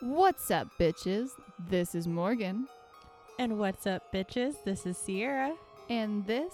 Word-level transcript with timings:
What's 0.00 0.50
up, 0.50 0.68
bitches? 0.78 1.30
This 1.70 1.94
is 1.94 2.06
Morgan, 2.06 2.68
And 3.38 3.58
what's 3.58 3.86
up, 3.86 4.12
bitches? 4.12 4.62
This 4.64 4.86
is 4.86 4.96
Sierra. 4.98 5.54
and 5.88 6.26
this 6.26 6.52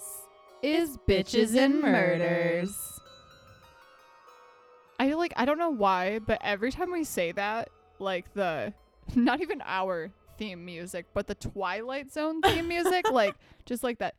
is 0.61 0.97
Bitches 1.07 1.55
and 1.55 1.81
Murders. 1.81 2.77
I 4.99 5.09
feel 5.09 5.17
like, 5.17 5.33
I 5.35 5.43
don't 5.45 5.57
know 5.57 5.71
why, 5.71 6.19
but 6.19 6.39
every 6.41 6.71
time 6.71 6.91
we 6.91 7.03
say 7.03 7.31
that, 7.33 7.69
like 7.99 8.33
the, 8.33 8.73
not 9.15 9.41
even 9.41 9.61
our 9.65 10.11
theme 10.37 10.63
music, 10.63 11.07
but 11.13 11.27
the 11.27 11.35
Twilight 11.35 12.13
Zone 12.13 12.41
theme 12.41 12.67
music, 12.69 13.09
like, 13.11 13.35
just 13.65 13.83
like 13.83 13.99
that, 13.99 14.15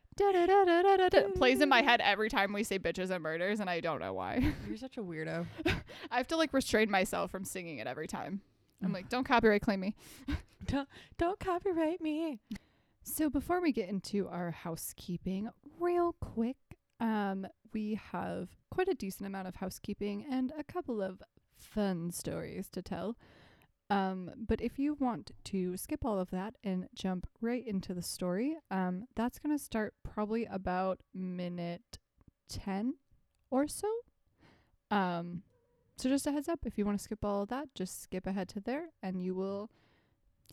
plays 1.35 1.61
in 1.61 1.69
my 1.69 1.81
head 1.81 1.99
every 2.01 2.29
time 2.29 2.53
we 2.53 2.63
say 2.63 2.77
Bitches 2.77 3.09
and 3.09 3.23
Murders, 3.23 3.59
and 3.59 3.69
I 3.69 3.79
don't 3.79 3.99
know 3.99 4.13
why. 4.13 4.53
You're 4.67 4.77
such 4.77 4.97
a 4.97 5.01
weirdo. 5.01 5.47
I 6.11 6.17
have 6.17 6.27
to 6.27 6.37
like 6.37 6.53
restrain 6.53 6.91
myself 6.91 7.31
from 7.31 7.43
singing 7.43 7.79
it 7.79 7.87
every 7.87 8.07
time. 8.07 8.41
I'm 8.83 8.93
like, 8.93 9.09
don't 9.09 9.25
copyright 9.25 9.61
claim 9.61 9.79
me. 9.79 9.95
don't 10.65 10.87
don't 11.17 11.39
copyright 11.39 12.01
me. 12.01 12.39
So 13.03 13.29
before 13.29 13.61
we 13.61 13.71
get 13.71 13.89
into 13.89 14.27
our 14.27 14.51
housekeeping, 14.51 15.49
real 15.79 16.15
quick, 16.19 16.57
um, 16.99 17.45
we 17.71 17.99
have 18.11 18.49
quite 18.71 18.87
a 18.87 18.95
decent 18.95 19.27
amount 19.27 19.47
of 19.47 19.55
housekeeping 19.55 20.25
and 20.29 20.51
a 20.57 20.63
couple 20.63 21.01
of 21.01 21.21
fun 21.57 22.11
stories 22.11 22.67
to 22.69 22.81
tell. 22.81 23.15
Um, 23.89 24.31
but 24.35 24.61
if 24.61 24.79
you 24.79 24.95
want 24.95 25.31
to 25.45 25.77
skip 25.77 26.03
all 26.03 26.19
of 26.19 26.31
that 26.31 26.55
and 26.63 26.87
jump 26.95 27.27
right 27.41 27.65
into 27.65 27.93
the 27.93 28.01
story, 28.01 28.57
um, 28.71 29.05
that's 29.15 29.37
gonna 29.37 29.59
start 29.59 29.93
probably 30.03 30.45
about 30.45 31.01
minute 31.13 31.99
ten 32.49 32.95
or 33.51 33.67
so. 33.67 33.87
Um, 34.89 35.43
so 35.97 36.09
just 36.09 36.27
a 36.27 36.31
heads 36.31 36.49
up, 36.49 36.59
if 36.65 36.77
you 36.77 36.85
want 36.85 36.97
to 36.97 37.03
skip 37.03 37.23
all 37.23 37.43
of 37.43 37.49
that, 37.49 37.73
just 37.73 38.01
skip 38.01 38.27
ahead 38.27 38.49
to 38.49 38.59
there, 38.59 38.89
and 39.01 39.23
you 39.23 39.33
will 39.33 39.69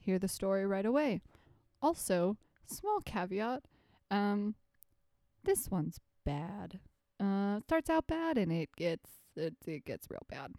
hear 0.00 0.18
the 0.18 0.28
story 0.28 0.66
right 0.66 0.86
away. 0.86 1.20
Also, 1.80 2.36
small 2.66 3.00
caveat, 3.00 3.64
um, 4.10 4.54
this 5.44 5.70
one's 5.70 5.98
bad. 6.24 6.78
Uh, 7.18 7.60
starts 7.60 7.90
out 7.90 8.06
bad 8.06 8.36
and 8.36 8.52
it 8.52 8.68
gets 8.76 9.08
it, 9.36 9.54
it 9.66 9.84
gets 9.84 10.08
real 10.10 10.26
bad. 10.28 10.52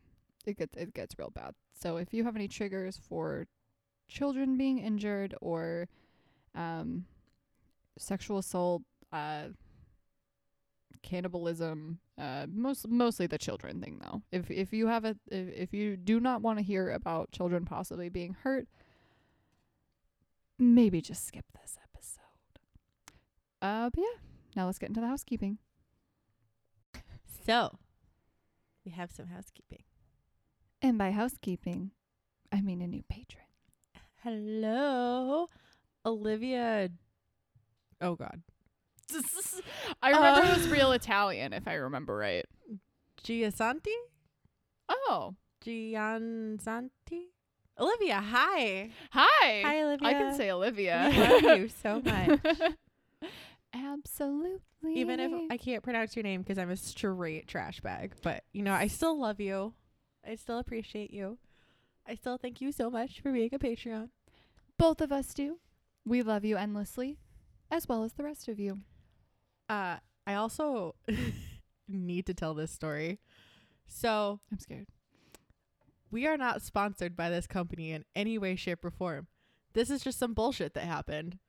It 0.45 0.57
gets 0.57 0.75
it 0.77 0.93
gets 0.93 1.17
real 1.17 1.29
bad. 1.29 1.53
So 1.73 1.97
if 1.97 2.13
you 2.13 2.23
have 2.23 2.35
any 2.35 2.47
triggers 2.47 2.97
for 2.97 3.47
children 4.07 4.57
being 4.57 4.79
injured 4.79 5.35
or 5.41 5.87
um, 6.55 7.05
sexual 7.97 8.37
assault, 8.37 8.83
uh, 9.11 9.49
cannibalism, 11.03 11.99
uh, 12.17 12.47
most 12.49 12.87
mostly 12.87 13.27
the 13.27 13.37
children 13.37 13.81
thing 13.81 13.99
though. 14.01 14.21
If 14.31 14.49
if 14.49 14.73
you 14.73 14.87
have 14.87 15.05
a 15.05 15.15
if, 15.29 15.47
if 15.49 15.73
you 15.73 15.97
do 15.97 16.19
not 16.19 16.41
want 16.41 16.57
to 16.59 16.63
hear 16.63 16.89
about 16.89 17.31
children 17.31 17.65
possibly 17.65 18.09
being 18.09 18.35
hurt, 18.41 18.67
maybe 20.57 21.01
just 21.01 21.27
skip 21.27 21.45
this 21.61 21.77
episode. 21.83 22.59
Uh, 23.61 23.89
but 23.89 23.99
yeah, 23.99 24.19
now 24.55 24.65
let's 24.65 24.79
get 24.79 24.89
into 24.89 25.01
the 25.01 25.07
housekeeping. 25.07 25.59
So 27.45 27.77
we 28.85 28.91
have 28.91 29.11
some 29.11 29.27
housekeeping. 29.27 29.83
And 30.81 30.97
by 30.97 31.11
housekeeping, 31.11 31.91
I 32.51 32.61
mean 32.61 32.81
a 32.81 32.87
new 32.87 33.03
patron. 33.09 33.45
Hello. 34.23 35.47
Olivia 36.05 36.89
Oh 38.01 38.15
god. 38.15 38.41
I 40.01 40.09
remember 40.09 40.41
Uh, 40.41 40.51
it 40.53 40.57
was 40.57 40.67
real 40.69 40.91
Italian, 40.91 41.53
if 41.53 41.67
I 41.67 41.73
remember 41.75 42.15
right. 42.15 42.45
Giasanti? 43.23 43.93
Oh, 44.89 45.35
Giansanti? 45.65 47.27
Olivia, 47.79 48.21
hi. 48.21 48.89
hi. 49.11 49.61
Hi 49.65 49.81
Olivia. 49.83 50.07
I 50.07 50.13
can 50.13 50.35
say 50.35 50.51
Olivia. 50.51 51.09
We 51.11 51.17
love 51.19 51.57
you 51.57 51.69
so 51.69 52.01
much. 52.05 52.39
Absolutely. 53.73 54.59
Even 54.95 55.19
if 55.19 55.31
I 55.49 55.57
can't 55.57 55.81
pronounce 55.83 56.15
your 56.15 56.23
name 56.23 56.41
because 56.41 56.57
I'm 56.59 56.69
a 56.69 56.77
straight 56.77 57.47
trash 57.47 57.79
bag. 57.81 58.13
But, 58.21 58.43
you 58.53 58.61
know, 58.61 58.73
I 58.73 58.87
still 58.87 59.19
love 59.19 59.39
you. 59.39 59.73
I 60.27 60.35
still 60.35 60.59
appreciate 60.59 61.11
you. 61.11 61.37
I 62.07 62.15
still 62.15 62.37
thank 62.37 62.61
you 62.61 62.71
so 62.71 62.89
much 62.91 63.21
for 63.21 63.31
being 63.31 63.49
a 63.53 63.59
Patreon. 63.59 64.09
both 64.77 65.01
of 65.01 65.11
us 65.11 65.33
do, 65.33 65.59
we 66.05 66.21
love 66.21 66.43
you 66.43 66.57
endlessly, 66.57 67.17
as 67.71 67.87
well 67.87 68.03
as 68.03 68.13
the 68.13 68.23
rest 68.23 68.47
of 68.49 68.59
you. 68.59 68.79
Uh, 69.73 69.97
I 70.27 70.35
also 70.35 70.95
need 71.87 72.25
to 72.27 72.33
tell 72.33 72.53
this 72.53 72.71
story. 72.71 73.19
So, 73.87 74.39
I'm 74.51 74.59
scared. 74.59 74.87
we 76.11 76.27
are 76.27 76.37
not 76.37 76.61
sponsored 76.61 77.15
by 77.15 77.29
this 77.29 77.47
company 77.47 77.91
in 77.91 78.05
any 78.15 78.37
way, 78.37 78.55
shape, 78.55 78.85
or 78.85 78.91
form. 78.91 79.27
This 79.73 79.89
is 79.89 80.03
just 80.03 80.19
some 80.19 80.33
bullshit 80.33 80.73
that 80.75 80.83
happened 80.83 81.39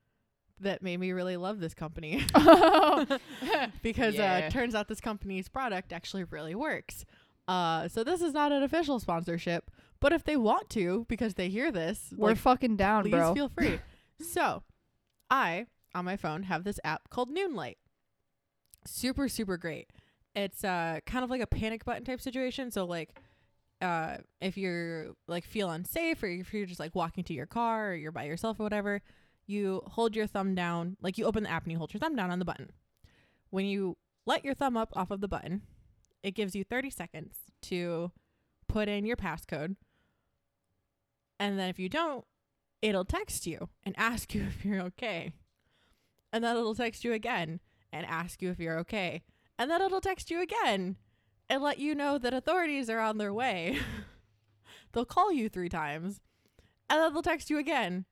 that 0.59 0.83
made 0.83 0.99
me 1.01 1.13
really 1.13 1.37
love 1.37 1.61
this 1.61 1.75
company. 1.75 2.25
because 3.83 4.15
uh, 4.15 4.19
Yeah. 4.19 4.39
it 4.39 4.51
turns 4.51 4.75
out 4.75 4.89
this 4.89 5.01
company's 5.01 5.49
product 5.49 5.93
actually 5.93 6.25
really 6.25 6.55
works. 6.55 7.05
Uh, 7.47 7.89
so 7.89 8.03
this 8.03 8.23
is 8.23 8.33
not 8.33 8.53
an 8.53 8.63
official 8.63 8.99
sponsorship, 8.99 9.71
but 10.01 10.13
if 10.15 10.25
they 10.25 10.37
want 10.37 10.71
to, 10.71 11.05
because 11.09 11.35
they 11.35 11.51
hear 11.51 11.71
this, 11.71 12.15
We're 12.17 12.31
like, 12.31 12.39
fucking 12.39 12.77
down, 12.77 13.03
please 13.03 13.11
bro. 13.11 13.35
feel 13.35 13.49
free. 13.51 13.81
so, 14.21 14.63
I 15.31 15.67
on 15.95 16.07
my 16.07 16.17
phone 16.17 16.45
have 16.45 16.65
this 16.65 16.81
app 16.85 17.11
called 17.11 17.29
Noonlight. 17.31 17.77
Super, 18.87 19.29
super 19.29 19.57
great. 19.57 19.91
It's 20.35 20.65
uh 20.65 21.01
kind 21.07 21.25
of 21.25 21.31
like 21.31 21.41
a 21.41 21.47
panic 21.47 21.85
button 21.85 22.05
type 22.05 22.21
situation. 22.21 22.71
So 22.71 22.85
like, 22.85 23.19
uh, 23.81 24.19
if 24.41 24.57
you're 24.57 25.09
like 25.29 25.45
feel 25.45 25.71
unsafe 25.71 26.23
or 26.23 26.27
if 26.27 26.53
you're 26.53 26.67
just 26.67 26.81
like 26.81 26.95
walking 26.95 27.25
to 27.25 27.35
your 27.35 27.47
car 27.47 27.91
or 27.91 27.95
you're 27.95 28.13
by 28.13 28.25
yourself 28.25 28.59
or 28.59 28.65
whatever, 28.65 29.03
you 29.47 29.83
hold 29.87 30.17
your 30.17 30.27
thumb 30.27 30.55
down. 30.55 30.97
Like 31.01 31.19
you 31.19 31.25
open 31.25 31.45
the 31.45 31.51
app 31.51 31.65
and 31.65 31.73
you 31.73 31.79
hold 31.79 31.93
your 31.93 32.01
thumb 32.01 32.17
down 32.17 32.31
on 32.31 32.39
the 32.39 32.45
button. 32.45 32.71
When 33.51 33.67
you 33.67 33.97
let 34.27 34.45
your 34.45 34.55
thumb 34.55 34.77
up 34.77 34.91
off 34.97 35.11
of 35.11 35.21
the 35.21 35.29
button, 35.29 35.63
it 36.23 36.33
gives 36.33 36.55
you 36.55 36.65
30 36.65 36.91
seconds 36.91 37.37
to 37.63 38.11
put 38.67 38.89
in 38.89 39.05
your 39.05 39.17
passcode. 39.17 39.77
And 41.39 41.59
then 41.59 41.69
if 41.69 41.79
you 41.79 41.89
don't, 41.89 42.25
it'll 42.81 43.05
text 43.05 43.47
you 43.47 43.69
and 43.85 43.95
ask 43.99 44.35
you 44.35 44.45
if 44.45 44.65
you're 44.65 44.81
okay. 44.83 45.33
And 46.33 46.43
then 46.43 46.57
it'll 46.57 46.75
text 46.75 47.05
you 47.05 47.13
again 47.13 47.61
and 47.95 48.05
ask 48.07 48.43
you 48.43 48.51
if 48.51 48.59
you're 48.59 48.79
okay. 48.81 49.23
And 49.57 49.71
then 49.71 49.81
it'll 49.81 50.01
text 50.01 50.31
you 50.31 50.43
again 50.43 50.97
and 51.49 51.63
let 51.63 51.79
you 51.79 51.95
know 51.95 52.19
that 52.19 52.35
authorities 52.35 52.91
are 52.91 52.99
on 52.99 53.19
their 53.19 53.33
way. 53.33 53.79
they'll 54.93 55.05
call 55.05 55.33
you 55.33 55.49
three 55.49 55.69
times. 55.69 56.21
And 56.91 57.01
then 57.01 57.13
they'll 57.13 57.23
text 57.23 57.51
you 57.51 57.59
again 57.59 58.05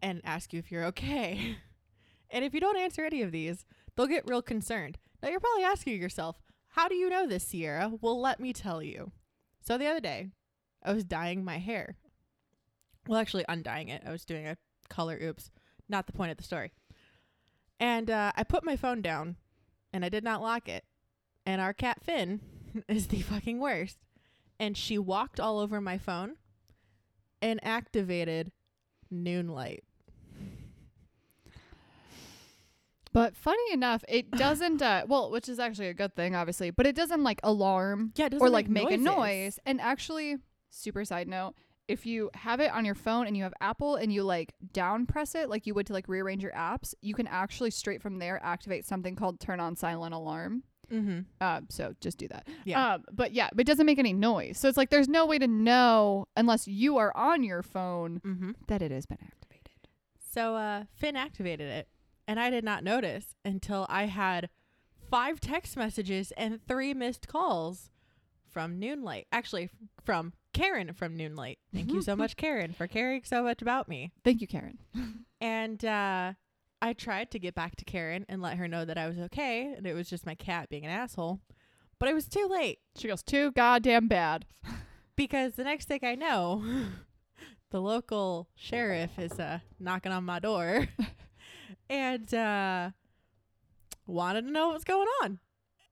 and 0.00 0.20
ask 0.24 0.52
you 0.52 0.60
if 0.60 0.70
you're 0.70 0.84
okay. 0.84 1.56
and 2.30 2.44
if 2.44 2.54
you 2.54 2.60
don't 2.60 2.78
answer 2.78 3.04
any 3.04 3.20
of 3.20 3.32
these, 3.32 3.66
they'll 3.96 4.06
get 4.06 4.28
real 4.28 4.42
concerned. 4.42 4.96
Now 5.22 5.28
you're 5.28 5.40
probably 5.40 5.64
asking 5.64 6.00
yourself, 6.00 6.40
how 6.68 6.86
do 6.88 6.94
you 6.94 7.10
know 7.10 7.26
this, 7.26 7.44
Sierra? 7.44 7.92
Well, 8.00 8.20
let 8.20 8.38
me 8.38 8.52
tell 8.52 8.82
you. 8.82 9.10
So 9.60 9.76
the 9.76 9.88
other 9.88 10.00
day, 10.00 10.28
I 10.84 10.92
was 10.92 11.04
dyeing 11.04 11.44
my 11.44 11.58
hair. 11.58 11.96
Well, 13.08 13.18
actually, 13.18 13.44
undying 13.48 13.88
it. 13.88 14.02
I 14.06 14.12
was 14.12 14.24
doing 14.24 14.46
a 14.46 14.56
color 14.88 15.18
oops. 15.20 15.50
Not 15.88 16.06
the 16.06 16.12
point 16.12 16.30
of 16.30 16.36
the 16.36 16.44
story. 16.44 16.72
And 17.78 18.10
uh, 18.10 18.32
I 18.34 18.44
put 18.44 18.64
my 18.64 18.76
phone 18.76 19.02
down 19.02 19.36
and 19.92 20.04
I 20.04 20.08
did 20.08 20.24
not 20.24 20.42
lock 20.42 20.68
it. 20.68 20.84
And 21.44 21.60
our 21.60 21.72
cat 21.72 22.02
Finn 22.02 22.40
is 22.88 23.08
the 23.08 23.20
fucking 23.20 23.60
worst. 23.60 23.98
And 24.58 24.76
she 24.76 24.98
walked 24.98 25.38
all 25.38 25.58
over 25.58 25.80
my 25.80 25.98
phone 25.98 26.36
and 27.42 27.60
activated 27.62 28.52
Noonlight. 29.10 29.84
But 33.12 33.34
funny 33.34 33.72
enough, 33.72 34.04
it 34.08 34.30
doesn't. 34.32 34.82
Uh, 34.82 35.04
well, 35.08 35.30
which 35.30 35.48
is 35.48 35.58
actually 35.58 35.88
a 35.88 35.94
good 35.94 36.14
thing, 36.14 36.34
obviously. 36.34 36.70
But 36.70 36.86
it 36.86 36.94
doesn't 36.94 37.22
like 37.22 37.40
alarm 37.42 38.12
Yeah, 38.14 38.26
it 38.26 38.34
or 38.38 38.50
like 38.50 38.68
make 38.68 38.90
a 38.90 38.96
noise. 38.98 39.58
And 39.64 39.80
actually, 39.80 40.36
super 40.68 41.02
side 41.04 41.26
note, 41.26 41.54
if 41.88 42.06
you 42.06 42.30
have 42.34 42.60
it 42.60 42.72
on 42.72 42.84
your 42.84 42.94
phone 42.94 43.26
and 43.26 43.36
you 43.36 43.42
have 43.44 43.54
Apple 43.60 43.96
and 43.96 44.12
you 44.12 44.22
like 44.22 44.54
down 44.72 45.06
press 45.06 45.34
it 45.34 45.48
like 45.48 45.66
you 45.66 45.74
would 45.74 45.86
to 45.86 45.92
like 45.92 46.08
rearrange 46.08 46.42
your 46.42 46.52
apps, 46.52 46.94
you 47.00 47.14
can 47.14 47.26
actually 47.26 47.70
straight 47.70 48.02
from 48.02 48.18
there 48.18 48.40
activate 48.42 48.84
something 48.84 49.14
called 49.14 49.40
turn 49.40 49.60
on 49.60 49.76
silent 49.76 50.14
alarm. 50.14 50.62
Mm-hmm. 50.92 51.20
Uh, 51.40 51.60
so 51.68 51.94
just 52.00 52.18
do 52.18 52.28
that. 52.28 52.46
Yeah. 52.64 52.94
Um, 52.94 53.04
but 53.12 53.32
yeah, 53.32 53.48
but 53.52 53.62
it 53.62 53.66
doesn't 53.66 53.86
make 53.86 53.98
any 53.98 54.12
noise. 54.12 54.58
So 54.58 54.68
it's 54.68 54.76
like 54.76 54.90
there's 54.90 55.08
no 55.08 55.26
way 55.26 55.38
to 55.38 55.46
know 55.46 56.26
unless 56.36 56.68
you 56.68 56.96
are 56.98 57.16
on 57.16 57.42
your 57.42 57.62
phone 57.62 58.20
mm-hmm. 58.24 58.52
that 58.68 58.82
it 58.82 58.90
has 58.90 59.06
been 59.06 59.18
activated. 59.20 59.88
So 60.18 60.56
uh, 60.56 60.84
Finn 60.94 61.16
activated 61.16 61.68
it, 61.68 61.88
and 62.28 62.38
I 62.38 62.50
did 62.50 62.64
not 62.64 62.84
notice 62.84 63.34
until 63.44 63.86
I 63.88 64.06
had 64.06 64.48
five 65.10 65.40
text 65.40 65.76
messages 65.76 66.32
and 66.36 66.60
three 66.66 66.94
missed 66.94 67.26
calls 67.26 67.90
from 68.48 68.78
Noonlight. 68.78 69.26
Actually, 69.32 69.70
from 70.04 70.32
Karen 70.56 70.92
from 70.94 71.16
Noonlight. 71.16 71.58
Thank 71.74 71.92
you 71.92 72.00
so 72.02 72.16
much, 72.16 72.36
Karen, 72.36 72.72
for 72.72 72.86
caring 72.86 73.22
so 73.24 73.42
much 73.42 73.60
about 73.62 73.88
me. 73.88 74.12
Thank 74.24 74.40
you, 74.40 74.46
Karen. 74.46 74.78
And 75.38 75.84
uh, 75.84 76.32
I 76.80 76.92
tried 76.94 77.30
to 77.32 77.38
get 77.38 77.54
back 77.54 77.76
to 77.76 77.84
Karen 77.84 78.24
and 78.26 78.40
let 78.40 78.56
her 78.56 78.66
know 78.66 78.86
that 78.86 78.96
I 78.96 79.06
was 79.06 79.18
okay, 79.18 79.74
and 79.76 79.86
it 79.86 79.92
was 79.92 80.08
just 80.08 80.24
my 80.24 80.34
cat 80.34 80.70
being 80.70 80.84
an 80.86 80.90
asshole. 80.90 81.40
But 81.98 82.08
it 82.08 82.14
was 82.14 82.26
too 82.26 82.46
late 82.50 82.78
She 82.96 83.06
goes 83.06 83.22
too 83.22 83.52
goddamn 83.52 84.08
bad. 84.08 84.46
because 85.14 85.54
the 85.54 85.64
next 85.64 85.88
thing 85.88 86.00
I 86.02 86.14
know, 86.14 86.64
the 87.70 87.82
local 87.82 88.48
sheriff 88.54 89.18
is 89.18 89.38
uh 89.38 89.58
knocking 89.78 90.10
on 90.12 90.24
my 90.24 90.38
door 90.38 90.88
and 91.90 92.32
uh 92.32 92.90
wanted 94.06 94.42
to 94.46 94.50
know 94.52 94.68
what's 94.68 94.84
going 94.84 95.08
on. 95.22 95.38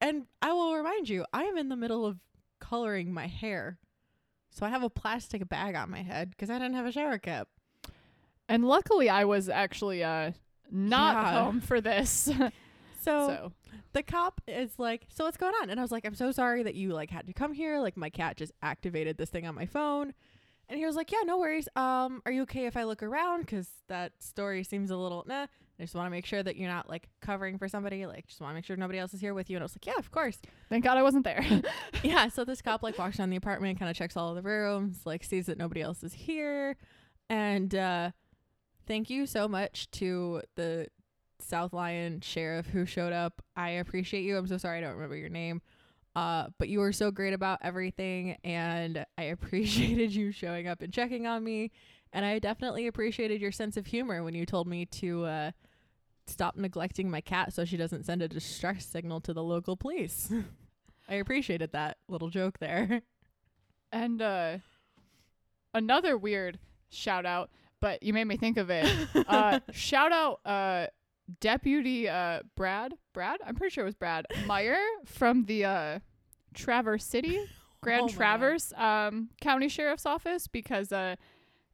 And 0.01 0.25
I 0.41 0.53
will 0.53 0.75
remind 0.75 1.07
you, 1.07 1.23
I 1.31 1.43
am 1.43 1.57
in 1.57 1.69
the 1.69 1.75
middle 1.75 2.03
of 2.05 2.17
coloring 2.59 3.13
my 3.13 3.27
hair. 3.27 3.77
So 4.55 4.65
I 4.65 4.69
have 4.69 4.83
a 4.83 4.89
plastic 4.89 5.47
bag 5.49 5.75
on 5.75 5.91
my 5.91 6.01
head 6.01 6.29
because 6.29 6.49
I 6.49 6.53
didn't 6.57 6.75
have 6.75 6.85
a 6.85 6.91
shower 6.91 7.17
cap. 7.17 7.49
And 8.47 8.63
luckily, 8.65 9.09
I 9.09 9.25
was 9.25 9.49
actually 9.49 10.01
uh 10.01 10.31
not 10.71 11.15
Yeah. 11.15 11.43
home 11.43 11.59
for 11.59 11.81
this. 11.81 12.09
so, 12.31 12.51
So, 13.01 13.51
the 13.91 14.01
cop 14.01 14.39
is 14.47 14.79
like, 14.79 15.07
"So 15.09 15.25
what's 15.25 15.35
going 15.35 15.53
on?" 15.61 15.69
And 15.69 15.77
I 15.77 15.83
was 15.83 15.91
like, 15.91 16.05
"I'm 16.05 16.15
so 16.15 16.31
sorry 16.31 16.63
that 16.63 16.73
you 16.75 16.93
like 16.93 17.11
had 17.11 17.27
to 17.27 17.33
come 17.33 17.51
here. 17.51 17.79
Like 17.79 17.97
my 17.97 18.09
cat 18.09 18.37
just 18.37 18.53
activated 18.61 19.17
this 19.17 19.29
thing 19.29 19.45
on 19.45 19.55
my 19.55 19.65
phone." 19.65 20.13
And 20.69 20.79
he 20.79 20.85
was 20.85 20.95
like, 20.95 21.11
"Yeah, 21.11 21.19
no 21.25 21.37
worries. 21.37 21.67
Um, 21.75 22.21
are 22.25 22.31
you 22.31 22.43
okay 22.43 22.65
if 22.65 22.77
I 22.77 22.85
look 22.85 23.03
around? 23.03 23.45
Cause 23.47 23.67
that 23.87 24.13
story 24.23 24.63
seems 24.63 24.89
a 24.89 24.95
little 24.95 25.25
nah. 25.27 25.47
I 25.79 25.83
just 25.83 25.95
want 25.95 26.05
to 26.07 26.11
make 26.11 26.25
sure 26.25 26.41
that 26.41 26.55
you're 26.55 26.69
not 26.69 26.89
like 26.89 27.09
covering 27.21 27.57
for 27.57 27.67
somebody. 27.67 28.05
Like, 28.05 28.27
just 28.27 28.39
want 28.39 28.51
to 28.51 28.55
make 28.55 28.65
sure 28.65 28.77
nobody 28.77 28.99
else 28.99 29.13
is 29.13 29.21
here 29.21 29.33
with 29.33 29.49
you." 29.49 29.57
And 29.57 29.63
I 29.63 29.65
was 29.65 29.75
like, 29.75 29.85
"Yeah, 29.85 29.97
of 29.97 30.11
course." 30.11 30.39
thank 30.69 30.83
God 30.83 30.97
I 30.97 31.03
wasn't 31.03 31.23
there. 31.23 31.45
yeah. 32.03 32.27
So 32.29 32.45
this 32.45 32.61
cop 32.61 32.83
like 32.83 32.97
walks 32.97 33.19
around 33.19 33.29
the 33.29 33.37
apartment, 33.37 33.79
kind 33.79 33.89
of 33.89 33.97
checks 33.97 34.15
all 34.15 34.29
of 34.29 34.35
the 34.35 34.41
rooms, 34.41 35.01
like 35.05 35.23
sees 35.23 35.47
that 35.47 35.57
nobody 35.57 35.81
else 35.81 36.03
is 36.03 36.13
here, 36.13 36.77
and 37.29 37.73
uh, 37.75 38.11
thank 38.87 39.09
you 39.09 39.25
so 39.25 39.47
much 39.47 39.89
to 39.91 40.41
the 40.55 40.87
South 41.39 41.73
Lyon 41.73 42.21
sheriff 42.21 42.67
who 42.67 42.85
showed 42.85 43.13
up. 43.13 43.41
I 43.55 43.71
appreciate 43.71 44.23
you. 44.23 44.37
I'm 44.37 44.47
so 44.47 44.57
sorry 44.57 44.77
I 44.79 44.81
don't 44.81 44.93
remember 44.93 45.17
your 45.17 45.29
name. 45.29 45.61
Uh, 46.15 46.47
but 46.57 46.69
you 46.69 46.79
were 46.79 46.93
so 46.93 47.11
great 47.11 47.33
about 47.33 47.59
everything, 47.61 48.37
and 48.43 49.05
I 49.17 49.23
appreciated 49.23 50.13
you 50.13 50.31
showing 50.31 50.67
up 50.67 50.81
and 50.81 50.93
checking 50.93 51.27
on 51.27 51.43
me. 51.43 51.71
And 52.13 52.25
I 52.25 52.39
definitely 52.39 52.87
appreciated 52.87 53.41
your 53.41 53.51
sense 53.51 53.75
of 53.75 53.87
humor 53.87 54.23
when 54.23 54.33
you 54.33 54.45
told 54.45 54.67
me 54.67 54.85
to 54.85 55.25
uh, 55.25 55.51
stop 56.27 56.55
neglecting 56.55 57.09
my 57.09 57.21
cat 57.21 57.53
so 57.53 57.65
she 57.65 57.77
doesn't 57.77 58.05
send 58.05 58.21
a 58.21 58.27
distress 58.27 58.85
signal 58.85 59.19
to 59.21 59.33
the 59.33 59.43
local 59.43 59.75
police. 59.77 60.31
I 61.09 61.15
appreciated 61.15 61.71
that 61.73 61.97
little 62.07 62.29
joke 62.29 62.57
there. 62.59 63.01
and 63.91 64.21
uh 64.21 64.57
another 65.73 66.17
weird 66.17 66.59
shout 66.89 67.25
out, 67.25 67.49
but 67.81 68.01
you 68.03 68.13
made 68.13 68.25
me 68.25 68.37
think 68.37 68.57
of 68.57 68.69
it. 68.69 68.85
Uh 69.27 69.59
shout 69.71 70.11
out 70.11 70.39
uh 70.45 70.87
Deputy 71.41 72.07
uh 72.09 72.41
Brad 72.55 72.93
Brad? 73.13 73.39
I'm 73.45 73.55
pretty 73.55 73.73
sure 73.73 73.83
it 73.83 73.85
was 73.85 73.95
Brad 73.95 74.25
Meyer 74.45 74.77
from 75.05 75.45
the 75.45 75.65
uh 75.65 75.99
Traverse 76.53 77.03
City 77.03 77.43
Grand 77.81 78.03
Oh. 78.05 78.07
Traverse 78.09 78.73
um 78.77 79.29
County 79.41 79.67
Sheriff's 79.69 80.05
Office 80.05 80.47
because 80.47 80.91
uh 80.91 81.15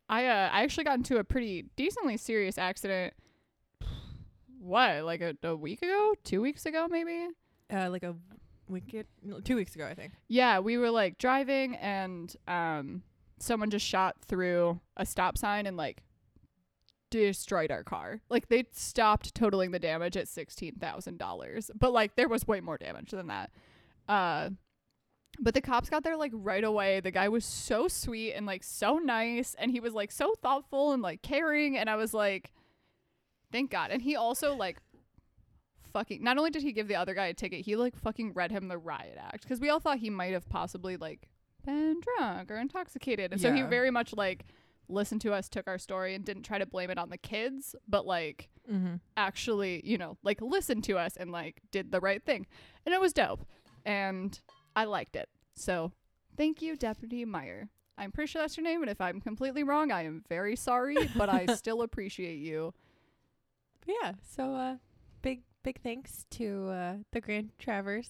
I 0.09 0.25
uh 0.25 0.49
I 0.51 0.63
actually 0.63 0.83
got 0.85 0.97
into 0.97 1.17
a 1.17 1.23
pretty 1.23 1.65
decently 1.75 2.17
serious 2.17 2.57
accident 2.57 3.13
what, 4.61 5.03
like 5.03 5.21
a, 5.21 5.35
a 5.43 5.55
week 5.55 5.81
ago? 5.81 6.13
Two 6.23 6.41
weeks 6.41 6.65
ago 6.65 6.87
maybe? 6.89 7.27
Uh, 7.73 7.89
like 7.89 8.03
a 8.03 8.15
week, 8.67 9.05
no, 9.23 9.39
two 9.39 9.55
weeks 9.55 9.75
ago, 9.75 9.85
I 9.85 9.93
think. 9.93 10.13
Yeah, 10.27 10.59
we 10.59 10.77
were 10.77 10.89
like 10.89 11.17
driving 11.17 11.75
and 11.75 12.33
um 12.47 13.03
someone 13.39 13.71
just 13.71 13.85
shot 13.85 14.15
through 14.25 14.79
a 14.97 15.05
stop 15.05 15.37
sign 15.37 15.65
and 15.65 15.75
like 15.75 16.03
destroyed 17.09 17.71
our 17.71 17.83
car. 17.83 18.21
Like 18.29 18.49
they 18.49 18.65
stopped 18.71 19.35
totaling 19.35 19.71
the 19.71 19.79
damage 19.79 20.15
at 20.15 20.27
$16,000. 20.27 21.69
But 21.77 21.91
like 21.91 22.15
there 22.15 22.29
was 22.29 22.47
way 22.47 22.61
more 22.61 22.77
damage 22.77 23.11
than 23.11 23.27
that. 23.27 23.51
Uh 24.07 24.51
but 25.39 25.53
the 25.53 25.61
cops 25.61 25.89
got 25.89 26.03
there 26.03 26.17
like 26.17 26.31
right 26.33 26.63
away. 26.63 26.99
The 26.99 27.11
guy 27.11 27.29
was 27.29 27.45
so 27.45 27.87
sweet 27.87 28.33
and 28.33 28.45
like 28.45 28.63
so 28.63 28.97
nice 28.97 29.55
and 29.57 29.71
he 29.71 29.79
was 29.79 29.93
like 29.93 30.11
so 30.11 30.33
thoughtful 30.41 30.91
and 30.91 31.01
like 31.01 31.21
caring 31.21 31.77
and 31.77 31.89
I 31.89 31.95
was 31.95 32.13
like 32.13 32.51
thank 33.51 33.69
God. 33.71 33.91
And 33.91 34.01
he 34.01 34.15
also 34.15 34.55
like 34.55 34.77
fucking 35.93 36.23
not 36.23 36.37
only 36.37 36.49
did 36.51 36.61
he 36.63 36.71
give 36.71 36.87
the 36.87 36.95
other 36.95 37.13
guy 37.13 37.27
a 37.27 37.33
ticket, 37.33 37.65
he 37.65 37.75
like 37.75 37.97
fucking 37.97 38.33
read 38.33 38.51
him 38.51 38.67
the 38.67 38.77
riot 38.77 39.17
act 39.19 39.43
because 39.43 39.59
we 39.59 39.69
all 39.69 39.79
thought 39.79 39.97
he 39.99 40.09
might 40.09 40.33
have 40.33 40.47
possibly 40.49 40.97
like 40.97 41.27
been 41.65 41.99
drunk 42.17 42.49
or 42.49 42.55
intoxicated, 42.57 43.31
and 43.31 43.41
so 43.41 43.51
he 43.51 43.59
Yeah. 43.59 43.67
very 43.67 43.91
much 43.91 44.13
like 44.13 44.45
listened 44.89 45.21
to 45.21 45.31
us, 45.33 45.47
took 45.47 45.67
our 45.67 45.77
story, 45.77 46.15
and 46.15 46.25
didn't 46.25 46.43
try 46.43 46.57
to 46.57 46.65
blame 46.65 46.89
it 46.89 46.97
on 46.97 47.09
the 47.09 47.17
kids, 47.17 47.75
but 47.87 48.05
like 48.05 48.49
Mm-hmm. 48.71 48.95
actually, 49.17 49.81
you 49.83 49.97
know, 49.97 50.17
like 50.23 50.39
listened 50.41 50.83
to 50.85 50.97
us 50.97 51.17
and 51.17 51.31
like 51.31 51.61
did 51.71 51.91
the 51.91 51.99
right 51.99 52.23
thing, 52.23 52.45
and 52.85 52.93
it 52.93 53.01
was 53.01 53.11
dope, 53.11 53.45
and 53.85 54.39
I 54.75 54.85
liked 54.85 55.15
it. 55.15 55.29
So 55.55 55.91
thank 56.37 56.61
you, 56.61 56.75
Deputy 56.77 57.25
Meyer. 57.25 57.69
I'm 57.97 58.11
pretty 58.11 58.27
sure 58.29 58.41
that's 58.41 58.55
your 58.57 58.63
name, 58.63 58.81
and 58.81 58.89
if 58.89 59.01
I'm 59.01 59.19
completely 59.19 59.63
wrong, 59.63 59.91
I 59.91 60.03
am 60.03 60.23
very 60.29 60.55
sorry, 60.55 61.07
but 61.15 61.27
I 61.29 61.45
still 61.55 61.81
appreciate 61.81 62.37
you. 62.37 62.73
Yeah. 63.85 64.13
So, 64.35 64.55
uh, 64.55 64.75
big 65.21 65.41
big 65.63 65.79
thanks 65.81 66.25
to 66.31 66.69
uh, 66.69 66.93
the 67.11 67.21
Grand 67.21 67.49
Traverse 67.59 68.09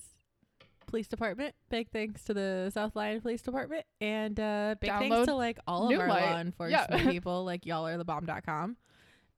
Police 0.87 1.07
Department. 1.07 1.55
Big 1.69 1.89
thanks 1.91 2.23
to 2.25 2.33
the 2.33 2.71
South 2.73 2.95
Lyon 2.95 3.21
Police 3.21 3.41
Department, 3.41 3.85
and 3.99 4.39
uh, 4.39 4.75
big 4.79 4.89
Download 4.91 5.09
thanks 5.09 5.27
to 5.27 5.35
like 5.35 5.59
all 5.67 5.85
of 5.91 5.99
our 5.99 6.07
Noonlight. 6.07 6.31
law 6.31 6.39
enforcement 6.39 6.85
Yeah. 6.89 7.03
people, 7.11 7.45
like 7.45 7.65
y'all 7.65 7.87
are 7.87 7.97
the 7.97 8.05
bomb.com. 8.05 8.77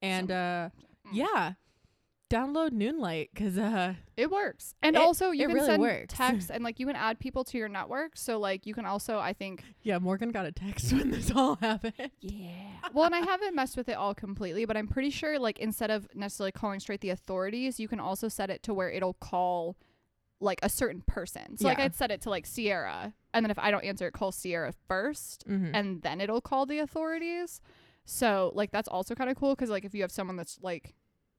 And 0.01 0.31
uh, 0.31 0.69
Mm. 1.05 1.09
yeah, 1.15 1.53
download 2.33 2.71
Noonlight 2.71 3.29
because 3.33 3.57
uh, 3.57 3.93
It 4.17 4.31
works. 4.31 4.73
And 4.81 4.95
It- 4.95 5.01
also 5.01 5.31
you 5.31 5.47
can 5.47 5.55
really 5.55 5.67
send 5.67 5.81
works. 5.81 6.13
text 6.13 6.49
and 6.53 6.63
like 6.63 6.79
you 6.79 6.87
can 6.87 6.95
add 6.95 7.19
people 7.19 7.43
to 7.45 7.57
your 7.57 7.69
network. 7.69 8.17
So 8.17 8.39
like 8.39 8.65
you 8.65 8.73
can 8.73 8.85
also 8.85 9.19
I 9.19 9.33
think 9.33 9.63
yeah, 9.83 9.99
Morgan 9.99 10.31
got 10.31 10.45
a 10.45 10.51
text 10.51 10.91
when 10.93 11.11
this 11.11 11.31
all 11.31 11.55
happened. 11.55 12.11
Yeah. 12.21 12.49
well, 12.93 13.05
and 13.05 13.15
I 13.15 13.19
haven't 13.19 13.55
messed 13.55 13.77
with 13.77 13.89
it 13.89 13.93
all 13.93 14.13
completely, 14.15 14.65
but 14.65 14.75
I'm 14.77 14.87
pretty 14.87 15.09
sure 15.09 15.37
like 15.39 15.59
instead 15.59 15.91
of 15.91 16.07
necessarily 16.15 16.51
calling 16.51 16.79
straight 16.79 17.01
the 17.01 17.09
authorities, 17.11 17.79
you 17.79 17.87
can 17.87 17.99
also 17.99 18.27
set 18.27 18.49
it 18.49 18.63
to 18.63 18.73
where 18.73 18.89
it'll 18.89 19.13
call 19.15 19.77
like 20.41 20.59
a 20.63 20.69
certain 20.69 21.01
person. 21.07 21.57
So 21.57 21.67
like 21.67 21.79
I'd 21.79 21.95
set 21.95 22.11
it 22.11 22.21
to 22.21 22.29
like 22.29 22.45
Sierra, 22.45 23.13
and 23.33 23.45
then 23.45 23.51
if 23.51 23.57
I 23.59 23.71
don't 23.71 23.83
answer 23.85 24.07
it, 24.07 24.13
call 24.13 24.31
Sierra 24.33 24.73
1st 24.89 25.45
Mm-hmm. 25.47 25.75
and 25.75 26.01
then 26.01 26.19
it'll 26.19 26.41
call 26.41 26.65
the 26.65 26.79
authorities. 26.79 27.61
So 28.05 28.51
like 28.53 28.71
that's 28.71 28.89
also 28.89 29.15
kind 29.15 29.29
of 29.29 29.37
cool 29.37 29.55
because 29.55 29.69
like 29.69 29.85
if 29.85 29.93
you 29.95 30.01
have 30.01 30.11
someone 30.11 30.35
that's 30.35 30.59
like 30.61 30.93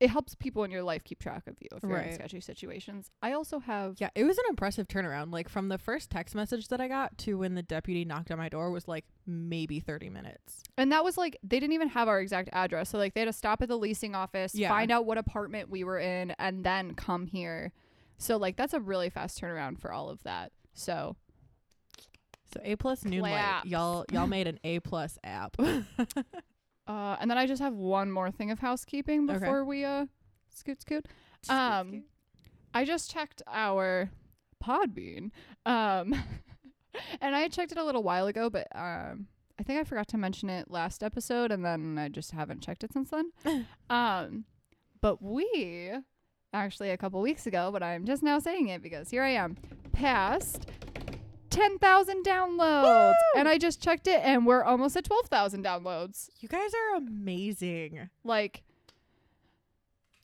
it 0.04 0.10
helps 0.10 0.34
people 0.34 0.64
in 0.64 0.70
your 0.70 0.82
life 0.82 1.02
keep 1.02 1.18
track 1.18 1.46
of 1.46 1.56
you 1.60 1.68
if 1.74 1.82
you're 1.82 1.96
in 1.96 2.12
sketchy 2.12 2.38
situations. 2.40 3.10
I 3.22 3.32
also 3.32 3.58
have 3.58 3.96
Yeah, 3.98 4.10
it 4.14 4.24
was 4.24 4.36
an 4.36 4.44
impressive 4.50 4.86
turnaround. 4.86 5.32
Like 5.32 5.48
from 5.48 5.68
the 5.70 5.78
first 5.78 6.10
text 6.10 6.34
message 6.34 6.68
that 6.68 6.78
I 6.78 6.88
got 6.88 7.16
to 7.18 7.38
when 7.38 7.54
the 7.54 7.62
deputy 7.62 8.04
knocked 8.04 8.30
on 8.30 8.36
my 8.36 8.50
door 8.50 8.70
was 8.70 8.86
like 8.86 9.06
maybe 9.26 9.80
30 9.80 10.10
minutes. 10.10 10.62
And 10.76 10.92
that 10.92 11.04
was 11.04 11.16
like 11.16 11.38
they 11.42 11.58
didn't 11.58 11.72
even 11.72 11.88
have 11.88 12.06
our 12.06 12.20
exact 12.20 12.50
address. 12.52 12.90
So 12.90 12.98
like 12.98 13.14
they 13.14 13.20
had 13.22 13.26
to 13.28 13.32
stop 13.32 13.62
at 13.62 13.68
the 13.68 13.78
leasing 13.78 14.14
office, 14.14 14.54
Yeah. 14.54 14.68
find 14.68 14.90
out 14.90 15.06
what 15.06 15.16
apartment 15.16 15.70
we 15.70 15.84
were 15.84 15.98
in, 15.98 16.32
and 16.38 16.62
then 16.64 16.94
come 16.94 17.24
here. 17.26 17.72
So 18.18 18.36
like 18.36 18.56
that's 18.56 18.74
a 18.74 18.80
really 18.80 19.08
fast 19.08 19.40
turnaround 19.40 19.78
for 19.80 19.90
all 19.90 20.10
of 20.10 20.22
that. 20.24 20.52
So 20.74 21.16
So 22.52 22.60
A 22.62 22.76
plus 22.76 23.04
Noonlight, 23.06 23.64
y'all 23.64 24.04
y'all 24.12 24.26
made 24.26 24.46
an 24.48 24.58
A 24.64 24.80
plus 24.80 25.18
app. 25.24 25.56
uh 26.94 27.16
and 27.20 27.30
then 27.30 27.38
I 27.38 27.46
just 27.46 27.62
have 27.62 27.74
one 27.74 28.10
more 28.10 28.30
thing 28.30 28.50
of 28.50 28.58
housekeeping 28.60 29.28
Okay. 29.28 29.38
before 29.38 29.64
we 29.64 29.84
uh 29.84 30.06
scoot 30.50 30.80
scoot. 30.82 31.06
Um 31.48 32.04
I 32.72 32.84
just 32.84 33.10
checked 33.10 33.42
our 33.46 34.10
Podbean. 34.64 35.30
Um 35.66 36.14
and 37.20 37.34
I 37.36 37.48
checked 37.48 37.72
it 37.72 37.78
a 37.78 37.84
little 37.84 38.02
while 38.02 38.26
ago, 38.26 38.48
but 38.50 38.66
um 38.74 39.26
I 39.58 39.62
think 39.62 39.78
I 39.80 39.84
forgot 39.84 40.08
to 40.08 40.18
mention 40.18 40.48
it 40.50 40.70
last 40.70 41.02
episode 41.02 41.52
and 41.52 41.64
then 41.64 41.98
I 41.98 42.08
just 42.08 42.30
haven't 42.32 42.60
checked 42.62 42.82
it 42.84 42.92
since 42.92 43.10
then. 43.10 43.32
um 43.90 44.44
but 45.00 45.20
we 45.22 45.90
actually 46.52 46.90
a 46.90 46.96
couple 46.96 47.20
weeks 47.20 47.46
ago, 47.46 47.70
but 47.72 47.82
I'm 47.82 48.04
just 48.06 48.22
now 48.22 48.38
saying 48.38 48.68
it 48.68 48.80
because 48.82 49.10
here 49.10 49.22
I 49.22 49.30
am, 49.30 49.56
past 49.92 50.66
10,000 51.54 52.24
downloads. 52.24 53.12
Woo! 53.12 53.40
And 53.40 53.48
I 53.48 53.58
just 53.58 53.80
checked 53.82 54.06
it 54.06 54.20
and 54.22 54.46
we're 54.46 54.62
almost 54.62 54.96
at 54.96 55.04
12,000 55.04 55.64
downloads. 55.64 56.28
you 56.40 56.48
guys 56.48 56.70
are 56.74 56.96
amazing. 56.96 58.08
Like 58.24 58.62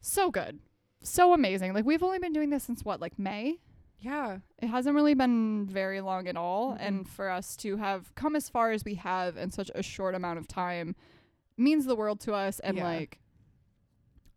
so 0.01 0.31
good. 0.31 0.59
So 1.03 1.33
amazing. 1.33 1.73
Like 1.75 1.85
we've 1.85 2.03
only 2.03 2.19
been 2.19 2.33
doing 2.33 2.51
this 2.51 2.65
since 2.65 2.85
what, 2.85 3.01
like 3.01 3.19
May? 3.19 3.57
Yeah. 4.03 4.39
it 4.59 4.69
hasn't 4.69 4.95
really 4.95 5.13
been 5.13 5.67
very 5.67 6.01
long 6.01 6.27
at 6.27 6.35
all 6.37 6.73
Mm-mm. 6.73 6.79
and 6.81 7.09
for 7.09 7.29
us 7.29 7.55
to 7.59 7.77
have 7.77 8.15
come 8.15 8.35
as 8.35 8.49
far 8.49 8.73
as 8.73 8.83
we 8.83 8.95
have 8.95 9.37
in 9.37 9.51
such 9.51 9.71
a 9.75 9.83
short 9.83 10.15
amount 10.15 10.39
of 10.39 10.49
time 10.49 10.97
means 11.59 11.85
the 11.85 11.95
world 11.95 12.19
to 12.21 12.33
us 12.33 12.61
and 12.61 12.79
Yeah. 12.79 12.85
like 12.85 13.19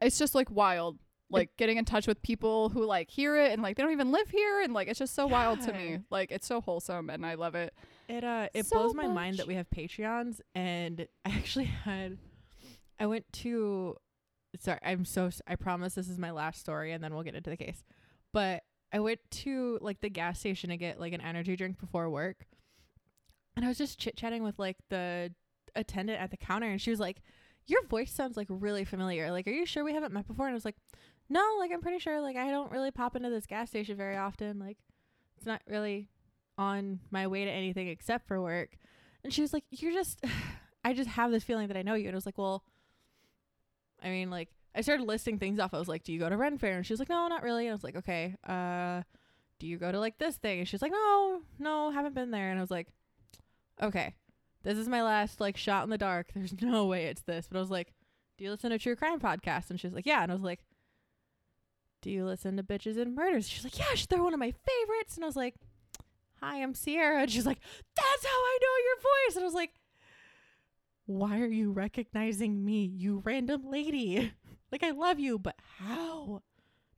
it's 0.02 0.20
just 0.20 0.36
like 0.36 0.52
wild 0.52 0.98
like 1.34 1.50
getting 1.58 1.78
in 1.78 1.86
touch 1.86 2.08
with 2.08 2.22
people 2.22 2.70
who 2.70 2.86
like 2.86 3.10
hear 3.10 3.36
it 3.38 3.52
and 3.52 3.62
like 3.62 3.76
they 3.78 3.84
don't 3.84 3.92
even 3.92 4.12
live 4.12 4.30
here 4.30 4.62
and 4.62 4.74
like 4.74 4.88
it's 4.88 5.00
just 5.00 5.16
so 5.16 5.26
wild 5.28 5.60
to 5.62 5.74
me 5.74 6.00
like 6.10 6.32
it's 6.32 6.48
so 6.48 6.62
wholesome 6.62 7.10
and 7.10 7.26
i 7.26 7.34
love 7.34 7.56
it 7.56 7.74
It 8.08 8.24
uh 8.24 8.48
it 8.54 8.66
So 8.68 8.78
blows 8.80 8.94
my 8.96 9.08
mind 9.08 9.38
that 9.38 9.48
we 9.48 9.56
have 9.56 9.70
Patreons 9.70 10.40
and 10.56 11.08
I 11.26 11.30
actually 11.30 11.66
had 11.66 12.18
I 13.00 13.06
went 13.08 13.26
to 13.34 13.98
sorry, 14.60 14.80
I'm 14.84 15.04
so 15.06 15.26
s- 15.28 15.42
I 15.48 15.56
promise 15.56 15.96
this 15.96 16.08
is 16.10 16.20
my 16.20 16.32
last 16.32 16.60
story 16.60 16.92
and 16.92 17.04
then 17.04 17.14
we'll 17.14 17.24
get 17.24 17.34
into 17.36 17.50
the 17.50 17.58
case. 17.58 17.84
But 18.32 18.64
I 18.92 19.00
went 19.00 19.20
to 19.32 19.80
like 19.82 20.02
the 20.02 20.10
gas 20.10 20.40
station 20.40 20.70
to 20.70 20.78
get 20.78 21.00
like 21.00 21.14
an 21.14 21.22
energy 21.22 21.56
drink 21.56 21.80
before 21.80 22.08
work. 22.10 22.46
And 23.56 23.66
I 23.66 23.68
was 23.68 23.78
just 23.80 24.00
chit-chatting 24.00 24.44
with 24.44 24.60
like 24.60 24.78
the 24.90 25.34
attendant 25.76 26.22
at 26.22 26.30
the 26.32 26.38
counter 26.38 26.68
and 26.68 26.80
she 26.80 26.92
was 26.92 27.00
like, 27.00 27.22
Your 27.66 27.84
voice 27.88 28.12
sounds 28.12 28.38
like 28.38 28.48
really 28.50 28.86
familiar. 28.86 29.32
Like, 29.32 29.48
are 29.48 29.52
you 29.52 29.66
sure 29.66 29.84
we 29.84 29.94
haven't 29.94 30.14
met 30.14 30.28
before? 30.28 30.46
And 30.46 30.54
I 30.54 30.56
was 30.56 30.66
like, 30.66 30.78
No, 31.30 31.56
like 31.60 31.72
I'm 31.72 31.82
pretty 31.82 32.00
sure 32.00 32.22
like 32.22 32.36
I 32.36 32.50
don't 32.50 32.72
really 32.72 32.92
pop 32.92 33.16
into 33.16 33.30
this 33.30 33.46
gas 33.46 33.70
station 33.70 33.96
very 33.96 34.18
often. 34.18 34.60
Like 34.60 34.78
it's 35.38 35.46
not 35.46 35.62
really 35.68 36.10
on 36.58 37.00
my 37.12 37.28
way 37.28 37.46
to 37.46 37.52
anything 37.52 37.88
except 37.88 38.28
for 38.28 38.42
work. 38.42 38.78
And 39.24 39.34
she 39.34 39.42
was 39.42 39.54
like, 39.54 39.64
You're 39.72 39.94
just 39.94 40.24
I 40.84 40.94
just 40.94 41.10
have 41.10 41.32
this 41.32 41.44
feeling 41.44 41.68
that 41.70 41.78
I 41.78 41.82
know 41.82 41.96
you 41.96 42.08
and 42.08 42.16
I 42.16 42.18
was 42.18 42.26
like, 42.26 42.38
Well 42.38 42.64
I 44.02 44.10
mean 44.10 44.30
like 44.30 44.50
I 44.76 44.82
started 44.82 45.06
listing 45.06 45.40
things 45.40 45.60
off. 45.60 45.74
I 45.74 45.80
was 45.80 45.88
like, 45.88 46.04
Do 46.04 46.14
you 46.14 46.20
go 46.20 46.30
to 46.30 46.38
Ren 46.38 46.58
Fair? 46.58 46.78
And 46.78 46.86
she 46.86 46.94
was 46.94 47.00
like, 47.00 47.10
No, 47.10 47.28
not 47.28 47.44
really. 47.44 47.66
And 47.66 47.72
I 47.72 47.76
was 47.76 47.84
like, 47.84 47.96
Okay, 47.96 48.36
uh 48.48 49.04
do 49.60 49.68
you 49.68 49.78
go 49.78 49.92
to 49.92 50.00
like 50.00 50.18
this 50.18 50.36
thing? 50.36 50.60
And 50.60 50.68
she's 50.68 50.82
like, 50.82 50.92
No, 50.92 51.42
no, 51.58 51.92
haven't 51.92 52.16
been 52.16 52.32
there. 52.32 52.50
And 52.50 52.60
I 52.60 52.62
was 52.62 52.72
like, 52.72 52.88
Okay, 53.82 54.14
this 54.64 54.78
is 54.78 54.88
my 54.88 55.02
last 55.02 55.40
like 55.40 55.58
shot 55.58 55.84
in 55.84 55.90
the 55.90 55.98
dark. 55.98 56.28
There's 56.36 56.54
no 56.62 56.86
way 56.86 57.06
it's 57.06 57.22
this. 57.22 57.48
But 57.50 57.58
I 57.58 57.62
was 57.62 57.72
like, 57.72 57.94
Do 58.38 58.44
you 58.44 58.52
listen 58.52 58.72
to 58.72 58.78
true 58.78 58.96
crime 58.96 59.20
podcasts? 59.20 59.70
And 59.70 59.80
she's 59.80 59.94
like, 59.94 60.06
Yeah. 60.06 60.22
And 60.22 60.32
I 60.32 60.36
was 60.36 60.44
like, 60.44 60.60
Do 62.04 62.12
you 62.12 62.26
listen 62.26 62.58
to 62.58 62.64
Bitches 62.64 63.02
and 63.02 63.16
Murders? 63.16 63.48
She's 63.48 63.64
like, 63.64 63.80
Yeah, 63.80 63.86
they're 64.10 64.22
one 64.22 64.34
of 64.34 64.40
my 64.40 64.52
favorites. 64.52 65.16
And 65.16 65.24
I 65.24 65.28
was 65.28 65.38
like, 65.38 65.56
Hi, 66.42 66.62
I'm 66.62 66.76
Sierra. 66.76 67.22
And 67.22 67.32
she's 67.32 67.46
like, 67.46 67.62
That's 67.96 68.26
how 68.26 68.30
I 68.30 68.58
know 68.62 68.86
your 68.86 68.96
voice. 69.02 69.36
And 69.38 69.44
I 69.44 69.48
was 69.48 69.54
like, 69.54 69.72
Why 71.06 71.40
are 71.40 71.48
you 71.48 71.72
recognizing 71.72 72.64
me, 72.66 72.84
you 72.84 73.22
random 73.24 73.70
lady? 73.70 74.34
like 74.72 74.84
I 74.84 74.92
love 74.92 75.18
you, 75.18 75.40
but 75.40 75.56
how? 75.80 76.42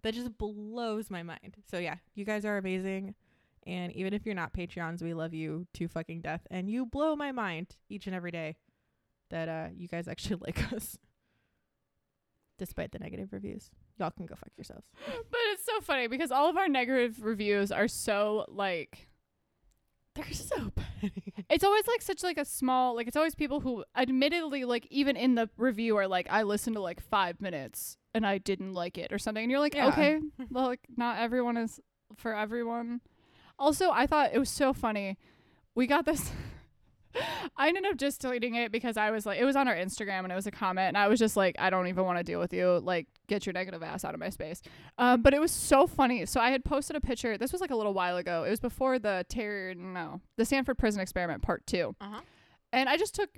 That 0.01 0.15
just 0.15 0.37
blows 0.39 1.11
my 1.11 1.21
mind. 1.21 1.57
So 1.69 1.77
yeah, 1.77 1.97
you 2.15 2.25
guys 2.25 2.43
are 2.43 2.57
amazing. 2.57 3.13
And 3.67 3.91
even 3.93 4.11
if 4.11 4.25
you're 4.25 4.33
not 4.33 4.53
Patreons, 4.53 5.03
we 5.03 5.13
love 5.13 5.35
you 5.35 5.67
to 5.75 5.87
fucking 5.87 6.21
death. 6.21 6.41
And 6.49 6.67
you 6.67 6.83
blow 6.87 7.15
my 7.15 7.31
mind 7.31 7.75
each 7.89 8.07
and 8.07 8.15
every 8.15 8.31
day 8.31 8.55
that 9.29 9.49
uh 9.49 9.67
you 9.75 9.87
guys 9.87 10.07
actually 10.07 10.41
like 10.41 10.73
us. 10.73 10.97
Despite 12.57 12.91
the 12.91 12.99
negative 12.99 13.31
reviews. 13.31 13.69
Y'all 13.97 14.11
can 14.11 14.25
go 14.25 14.35
fuck 14.35 14.49
yourselves. 14.57 14.83
But 15.05 15.39
it's 15.53 15.65
so 15.65 15.79
funny 15.81 16.07
because 16.07 16.31
all 16.31 16.49
of 16.49 16.57
our 16.57 16.67
negative 16.67 17.23
reviews 17.23 17.71
are 17.71 17.87
so 17.87 18.45
like 18.49 19.07
They're 20.15 20.31
so 20.33 20.71
petty. 20.75 21.33
it's 21.49 21.63
always 21.63 21.87
like 21.87 22.01
such 22.01 22.23
like 22.23 22.37
a 22.37 22.45
small 22.45 22.95
like 22.95 23.07
it's 23.07 23.15
always 23.17 23.35
people 23.35 23.59
who 23.61 23.83
admittedly 23.95 24.65
like 24.65 24.87
even 24.89 25.15
in 25.15 25.35
the 25.35 25.49
review 25.57 25.95
are 25.97 26.07
like 26.07 26.27
I 26.29 26.43
listened 26.43 26.75
to 26.75 26.81
like 26.81 26.99
five 27.01 27.39
minutes 27.41 27.97
and 28.13 28.25
I 28.25 28.37
didn't 28.37 28.73
like 28.73 28.97
it 28.97 29.11
or 29.13 29.17
something 29.19 29.43
and 29.43 29.51
you're 29.51 29.59
like 29.59 29.75
Yeah. 29.75 29.87
okay 29.89 30.19
well 30.49 30.65
like 30.67 30.81
not 30.97 31.19
everyone 31.19 31.57
is 31.57 31.79
for 32.17 32.35
everyone. 32.35 33.01
Also 33.57 33.91
I 33.91 34.07
thought 34.07 34.31
it 34.33 34.39
was 34.39 34.49
so 34.49 34.73
funny. 34.73 35.17
We 35.73 35.87
got 35.87 36.05
this 36.05 36.31
I 37.57 37.69
ended 37.69 37.85
up 37.85 37.97
just 37.97 38.21
deleting 38.21 38.55
it 38.55 38.71
because 38.71 38.97
I 38.97 39.11
was 39.11 39.25
like 39.25 39.39
it 39.39 39.45
was 39.45 39.55
on 39.55 39.67
our 39.67 39.75
Instagram 39.75 40.23
and 40.23 40.31
it 40.31 40.35
was 40.35 40.47
a 40.47 40.51
comment 40.51 40.89
and 40.89 40.97
I 40.97 41.07
was 41.07 41.19
just 41.19 41.37
like 41.37 41.55
I 41.59 41.69
don't 41.69 41.87
even 41.87 42.05
want 42.05 42.17
to 42.17 42.23
deal 42.23 42.39
with 42.39 42.53
you 42.53 42.79
like 42.79 43.07
get 43.27 43.45
your 43.45 43.53
negative 43.53 43.81
ass 43.83 44.03
out 44.05 44.13
of 44.13 44.19
my 44.19 44.29
space. 44.29 44.61
Um, 44.97 45.21
but 45.21 45.33
it 45.33 45.39
was 45.39 45.51
so 45.51 45.87
funny. 45.87 46.25
So 46.25 46.39
I 46.39 46.51
had 46.51 46.63
posted 46.63 46.95
a 46.95 47.01
picture. 47.01 47.37
This 47.37 47.51
was 47.51 47.61
like 47.61 47.71
a 47.71 47.75
little 47.75 47.93
while 47.93 48.17
ago. 48.17 48.43
It 48.43 48.49
was 48.49 48.59
before 48.59 48.99
the 48.99 49.25
terror 49.29 49.73
no 49.75 50.21
the 50.37 50.45
Stanford 50.45 50.77
Prison 50.77 51.01
Experiment 51.01 51.41
Part 51.41 51.65
Two. 51.65 51.95
Uh-huh. 52.01 52.21
And 52.73 52.89
I 52.89 52.97
just 52.97 53.15
took 53.15 53.29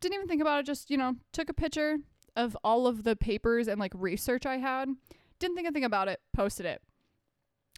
didn't 0.00 0.14
even 0.14 0.28
think 0.28 0.42
about 0.42 0.60
it. 0.60 0.66
Just 0.66 0.90
you 0.90 0.96
know 0.96 1.16
took 1.32 1.48
a 1.48 1.54
picture 1.54 1.98
of 2.36 2.56
all 2.64 2.86
of 2.86 3.04
the 3.04 3.16
papers 3.16 3.68
and 3.68 3.78
like 3.78 3.92
research 3.94 4.46
I 4.46 4.58
had. 4.58 4.88
Didn't 5.38 5.56
think 5.56 5.66
anything 5.66 5.84
about 5.84 6.08
it. 6.08 6.20
Posted 6.34 6.66
it. 6.66 6.82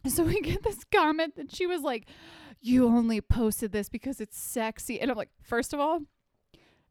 So 0.09 0.23
we 0.23 0.39
get 0.39 0.61
this 0.61 0.83
comment 0.93 1.35
that 1.35 1.53
she 1.53 1.65
was 1.65 1.81
like, 1.81 2.07
"You 2.65 2.87
only 2.87 3.21
posted 3.21 3.71
this 3.71 3.89
because 3.89 4.19
it's 4.21 4.37
sexy," 4.37 4.99
and 4.99 5.11
I'm 5.11 5.17
like, 5.17 5.31
first 5.41 5.73
of 5.73 5.79
all, 5.79 6.01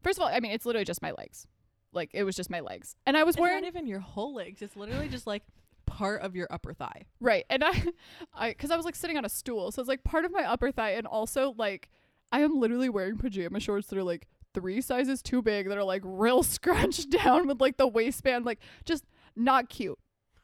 first 0.01 0.17
of 0.17 0.23
all, 0.23 0.29
I 0.29 0.39
mean 0.39 0.51
it's 0.51 0.65
literally 0.65 0.85
just 0.85 1.01
my 1.01 1.11
legs. 1.11 1.47
Like 1.91 2.11
it 2.13 2.23
was 2.23 2.35
just 2.35 2.49
my 2.49 2.59
legs, 2.59 2.95
and 3.05 3.15
I 3.17 3.23
was 3.23 3.35
It's 3.35 3.41
wearing 3.41 3.61
not 3.61 3.67
even 3.67 3.87
your 3.87 3.99
whole 4.01 4.33
legs. 4.33 4.61
It's 4.61 4.75
literally 4.75 5.07
just 5.07 5.25
like 5.27 5.43
part 5.85 6.21
of 6.21 6.35
your 6.35 6.47
upper 6.49 6.73
thigh. 6.73 7.03
Right. 7.19 7.45
And 7.49 7.63
I, 7.63 7.83
I, 8.33 8.53
cause 8.53 8.71
I 8.71 8.75
was 8.75 8.85
like 8.85 8.95
sitting 8.95 9.17
on 9.17 9.25
a 9.25 9.29
stool. 9.29 9.71
So 9.71 9.81
it's 9.81 9.89
like 9.89 10.03
part 10.03 10.25
of 10.25 10.31
my 10.31 10.43
upper 10.43 10.71
thigh. 10.71 10.91
And 10.91 11.07
also 11.07 11.53
like, 11.57 11.89
I 12.31 12.41
am 12.41 12.59
literally 12.59 12.89
wearing 12.89 13.17
pajama 13.17 13.59
shorts 13.59 13.87
that 13.87 13.97
are 13.97 14.03
like 14.03 14.27
three 14.53 14.81
sizes 14.81 15.21
too 15.21 15.41
big 15.41 15.69
that 15.69 15.77
are 15.77 15.83
like 15.83 16.01
real 16.03 16.43
scrunched 16.43 17.09
down 17.11 17.47
with 17.47 17.61
like 17.61 17.77
the 17.77 17.87
waistband, 17.87 18.45
like 18.45 18.59
just 18.83 19.05
not 19.35 19.69
cute. 19.69 19.99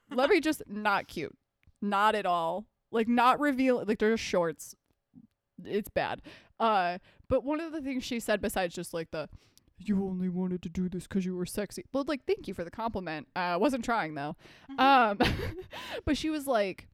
Let 0.09 0.29
me 0.29 0.39
just 0.41 0.63
not 0.67 1.07
cute. 1.07 1.35
Not 1.81 2.15
at 2.15 2.25
all. 2.25 2.65
Like 2.91 3.07
not 3.07 3.39
reveal, 3.39 3.83
like 3.85 3.99
they're 3.99 4.11
just 4.11 4.23
shorts. 4.23 4.75
It's 5.65 5.89
bad. 5.89 6.21
Uh, 6.59 6.99
but 7.27 7.43
one 7.43 7.59
of 7.59 7.71
the 7.71 7.81
things 7.81 8.03
she 8.03 8.19
said 8.19 8.41
besides 8.41 8.75
just 8.75 8.93
like 8.93 9.11
the, 9.11 9.29
you 9.77 10.03
only 10.05 10.29
wanted 10.29 10.61
to 10.63 10.69
do 10.69 10.89
this 10.89 11.03
because 11.07 11.25
you 11.25 11.35
were 11.35 11.45
sexy. 11.45 11.85
Well, 11.93 12.05
like, 12.07 12.25
thank 12.25 12.47
you 12.47 12.53
for 12.53 12.63
the 12.63 12.71
compliment. 12.71 13.27
I 13.35 13.53
uh, 13.53 13.59
wasn't 13.59 13.85
trying 13.85 14.15
though. 14.15 14.35
Um, 14.77 15.19
but 16.05 16.17
she 16.17 16.29
was 16.29 16.47
like, 16.47 16.87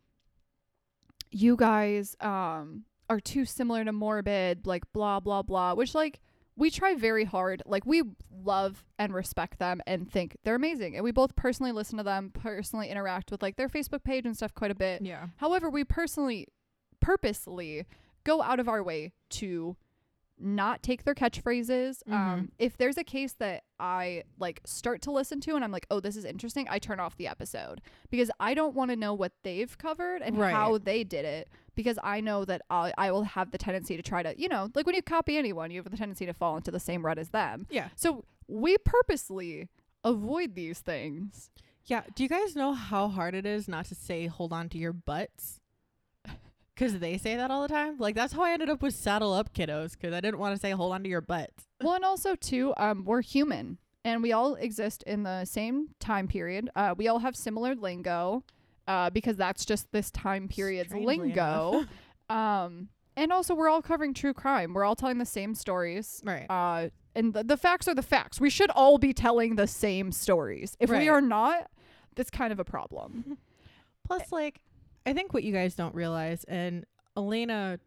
"You 1.32 1.56
guys 1.56 2.16
um 2.22 2.86
are 3.10 3.20
too 3.20 3.46
similar 3.46 3.84
to 3.84 3.92
Morbid, 3.92 4.66
like 4.66 4.84
blah 4.94 5.20
blah 5.20 5.42
blah." 5.42 5.74
Which 5.74 5.94
like 5.94 6.22
we 6.56 6.70
try 6.70 6.96
very 6.96 7.26
hard. 7.26 7.62
Like 7.66 7.86
we 7.86 8.04
love 8.32 8.84
and 8.98 9.14
respect 9.14 9.60
them 9.60 9.82
and 9.86 10.12
think 10.12 10.38
they're 10.44 10.56
amazing, 10.56 10.96
and 10.96 11.04
we 11.04 11.12
both 11.12 11.36
personally 11.36 11.72
listen 11.72 11.98
to 11.98 12.04
them, 12.04 12.32
personally 12.34 12.90
interact 12.90 13.32
with 13.32 13.42
like 13.42 13.58
their 13.58 13.70
Facebook 13.70 14.04
page 14.04 14.26
and 14.26 14.36
stuff 14.36 14.54
quite 14.54 14.72
a 14.72 14.76
bit. 14.76 15.02
Yeah. 15.02 15.28
However, 15.38 15.70
we 15.70 15.84
personally, 15.84 16.48
purposely 17.00 17.86
go 18.28 18.42
out 18.44 18.60
of 18.60 18.68
our 18.70 18.84
way 18.84 19.12
to 19.30 19.76
not 20.40 20.84
take 20.84 21.04
their 21.04 21.16
catchphrases. 21.16 22.04
Mhm. 22.08 22.14
Um, 22.14 22.52
if 22.60 22.78
there's 22.78 22.98
a 22.98 23.04
case 23.04 23.34
that 23.40 23.64
I 23.80 24.24
like 24.38 24.62
start 24.66 25.02
to 25.04 25.12
listen 25.12 25.42
to 25.42 25.56
and 25.56 25.64
I'm 25.64 25.72
like, 25.72 25.88
oh, 25.90 26.00
this 26.00 26.16
is 26.16 26.26
interesting, 26.26 26.68
I 26.70 26.78
turn 26.78 27.00
off 27.00 27.16
the 27.18 27.28
episode 27.28 27.82
because 28.12 28.30
I 28.40 28.54
don't 28.54 28.76
want 28.76 28.92
to 28.92 28.96
know 28.96 29.16
what 29.16 29.32
they've 29.44 29.76
covered 29.80 30.22
and 30.22 30.38
Right. 30.38 30.54
how 30.54 30.78
they 30.78 31.04
did 31.04 31.26
it 31.26 31.50
because 31.74 31.98
I 32.04 32.22
know 32.22 32.46
that 32.46 32.62
I, 32.70 32.94
I 33.00 33.10
will 33.12 33.24
have 33.24 33.50
the 33.50 33.58
tendency 33.58 33.98
to 33.98 34.04
try 34.04 34.22
to, 34.22 34.40
you 34.40 34.48
know, 34.48 34.70
like 34.76 34.86
when 34.86 34.94
you 34.94 35.02
copy 35.02 35.38
anyone, 35.38 35.72
you 35.72 35.82
have 35.82 35.90
the 35.90 35.98
tendency 35.98 36.28
to 36.28 36.34
fall 36.34 36.56
into 36.58 36.70
the 36.70 36.80
same 36.80 37.04
rut 37.04 37.18
as 37.18 37.30
them. 37.30 37.66
Yeah. 37.72 37.90
So 37.96 38.24
we 38.48 38.78
purposely 38.78 39.70
avoid 40.04 40.54
these 40.54 40.80
things. 40.82 41.50
Yeah. 41.86 42.04
Do 42.16 42.22
you 42.22 42.30
guys 42.30 42.56
know 42.56 42.74
how 42.74 43.08
hard 43.08 43.34
it 43.34 43.46
is 43.48 43.68
not 43.68 43.86
to 43.86 43.96
say 43.96 44.28
hold 44.28 44.54
on 44.54 44.70
to 44.70 44.78
your 44.78 44.94
butts? 44.94 45.62
Because 46.78 47.00
they 47.00 47.18
say 47.18 47.36
that 47.36 47.50
all 47.50 47.64
the 47.64 47.68
time. 47.68 47.98
Like, 47.98 48.14
that's 48.14 48.34
how 48.34 48.44
I 48.44 48.52
ended 48.52 48.70
up 48.70 48.84
with 48.84 48.94
saddle 48.94 49.34
up 49.34 49.52
kiddos 49.54 49.94
because 49.94 50.14
I 50.14 50.20
didn't 50.22 50.38
want 50.40 50.54
to 50.56 50.62
say 50.62 50.72
hold 50.72 50.94
on 50.94 51.02
to 51.04 51.10
your 51.10 51.22
butts. 51.22 51.64
well, 51.82 51.94
and 51.96 52.06
also 52.06 52.36
too, 52.36 52.74
um, 52.78 53.04
we're 53.04 53.22
human 53.22 53.80
and 54.06 54.22
we 54.22 54.32
all 54.32 54.54
exist 54.56 55.04
in 55.08 55.24
the 55.24 55.44
same 55.46 55.90
time 56.00 56.28
period. 56.28 56.70
Uh, 56.76 56.94
we 56.96 57.08
all 57.08 57.20
have 57.20 57.36
similar 57.36 57.74
lingo, 57.74 58.44
uh, 58.88 59.10
because 59.10 59.38
that's 59.38 59.66
just 59.66 59.92
this 59.92 60.12
time 60.12 60.48
period's 60.48 60.90
Strangely 60.90 61.18
lingo. 61.18 61.86
um, 62.30 62.90
and 63.16 63.34
also 63.34 63.56
we're 63.56 63.70
all 63.70 63.82
covering 63.82 64.14
true 64.14 64.34
crime. 64.34 64.74
We're 64.76 64.86
all 64.86 64.96
telling 64.96 65.18
the 65.18 65.26
same 65.26 65.56
stories. 65.56 66.22
right. 66.24 66.46
Uh, 66.50 66.90
and 67.16 67.34
the, 67.34 67.44
the 67.44 67.58
facts 67.58 67.88
are 67.88 67.96
the 67.96 68.04
facts. 68.04 68.40
We 68.40 68.52
should 68.52 68.70
all 68.70 69.00
be 69.00 69.12
telling 69.12 69.56
the 69.56 69.66
same 69.66 70.12
stories. 70.12 70.78
If 70.80 70.92
Right. 70.92 71.00
we 71.02 71.10
are 71.10 71.22
not, 71.22 71.72
that's 72.16 72.30
kind 72.30 72.54
of 72.54 72.60
a 72.60 72.64
problem. 72.64 73.40
Plus, 74.08 74.32
like, 74.32 74.62
I 75.08 75.14
think 75.14 75.34
what 75.34 75.44
you 75.46 75.54
guys 75.54 75.74
don't 75.74 75.96
realize, 75.96 76.44
and 76.50 76.86
Alaina. 77.16 77.80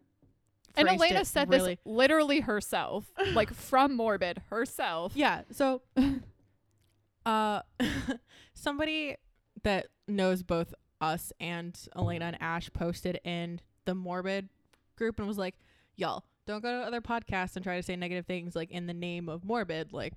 and 0.74 0.88
Alaina 0.88 1.26
said 1.26 1.50
really, 1.50 1.74
this 1.74 1.80
literally 1.84 2.40
herself, 2.40 3.04
like 3.34 3.52
from 3.52 3.94
Morbid 3.94 4.40
herself. 4.48 5.12
Yeah. 5.14 5.42
So, 5.52 5.82
uh, 7.26 7.60
somebody 8.54 9.16
that 9.64 9.88
knows 10.08 10.42
both 10.42 10.72
us 11.02 11.30
and 11.38 11.78
Alaina 11.94 12.24
and 12.24 12.38
Ash 12.40 12.70
posted 12.72 13.20
in 13.22 13.60
the 13.84 13.94
Morbid 13.94 14.48
group 14.96 15.18
and 15.18 15.28
was 15.28 15.36
like, 15.36 15.56
"Y'all, 15.96 16.24
don't 16.46 16.62
go 16.62 16.80
to 16.80 16.86
other 16.86 17.02
podcasts 17.02 17.54
and 17.54 17.62
try 17.62 17.76
to 17.76 17.82
say 17.82 17.96
negative 17.96 18.24
things 18.24 18.56
like 18.56 18.70
in 18.70 18.86
the 18.86 18.94
name 18.94 19.28
of 19.28 19.44
Morbid. 19.44 19.92
Like, 19.92 20.14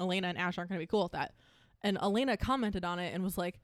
Alaina 0.00 0.26
and 0.26 0.38
Ash 0.38 0.58
aren't 0.58 0.70
gonna 0.70 0.80
be 0.80 0.88
cool 0.88 1.04
with 1.04 1.12
that." 1.12 1.34
And 1.82 1.98
Alaina 2.00 2.36
commented 2.36 2.84
on 2.84 2.98
it 2.98 3.14
and 3.14 3.22
was 3.22 3.38
like, 3.38 3.60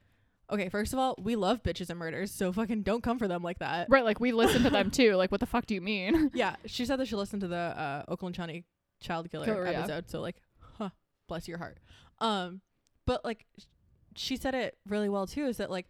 "Okay, 0.50 0.68
first 0.68 0.92
of 0.92 0.98
all, 0.98 1.14
we 1.18 1.36
love 1.36 1.62
bitches 1.62 1.88
and 1.90 1.98
murders, 1.98 2.30
so 2.30 2.52
fucking 2.52 2.82
don't 2.82 3.02
come 3.02 3.18
for 3.18 3.28
them 3.28 3.42
like 3.42 3.58
that." 3.60 3.88
Right, 3.90 4.04
like 4.04 4.20
we 4.20 4.32
listen 4.32 4.62
to 4.64 4.70
them 4.70 4.90
too. 4.92 5.14
Like, 5.16 5.30
what 5.30 5.40
the 5.40 5.46
fuck 5.46 5.66
do 5.66 5.74
you 5.74 5.80
mean? 5.80 6.30
yeah, 6.34 6.56
she 6.66 6.84
said 6.84 6.96
that 7.00 7.08
she 7.08 7.16
listened 7.16 7.40
to 7.42 7.48
the 7.48 7.56
uh, 7.56 8.04
Oakland 8.08 8.36
County 8.36 8.64
child 9.00 9.30
killer 9.30 9.44
Killer, 9.44 9.64
yeah. 9.70 9.80
episode. 9.80 10.10
So 10.10 10.20
like, 10.20 10.36
huh, 10.78 10.90
bless 11.28 11.48
your 11.48 11.58
heart. 11.58 11.78
Um, 12.20 12.60
but 13.06 13.24
like, 13.24 13.46
sh- 13.58 13.64
she 14.14 14.36
said 14.36 14.54
it 14.54 14.76
really 14.88 15.08
well 15.08 15.26
too. 15.26 15.46
Is 15.46 15.56
that 15.56 15.70
like 15.70 15.86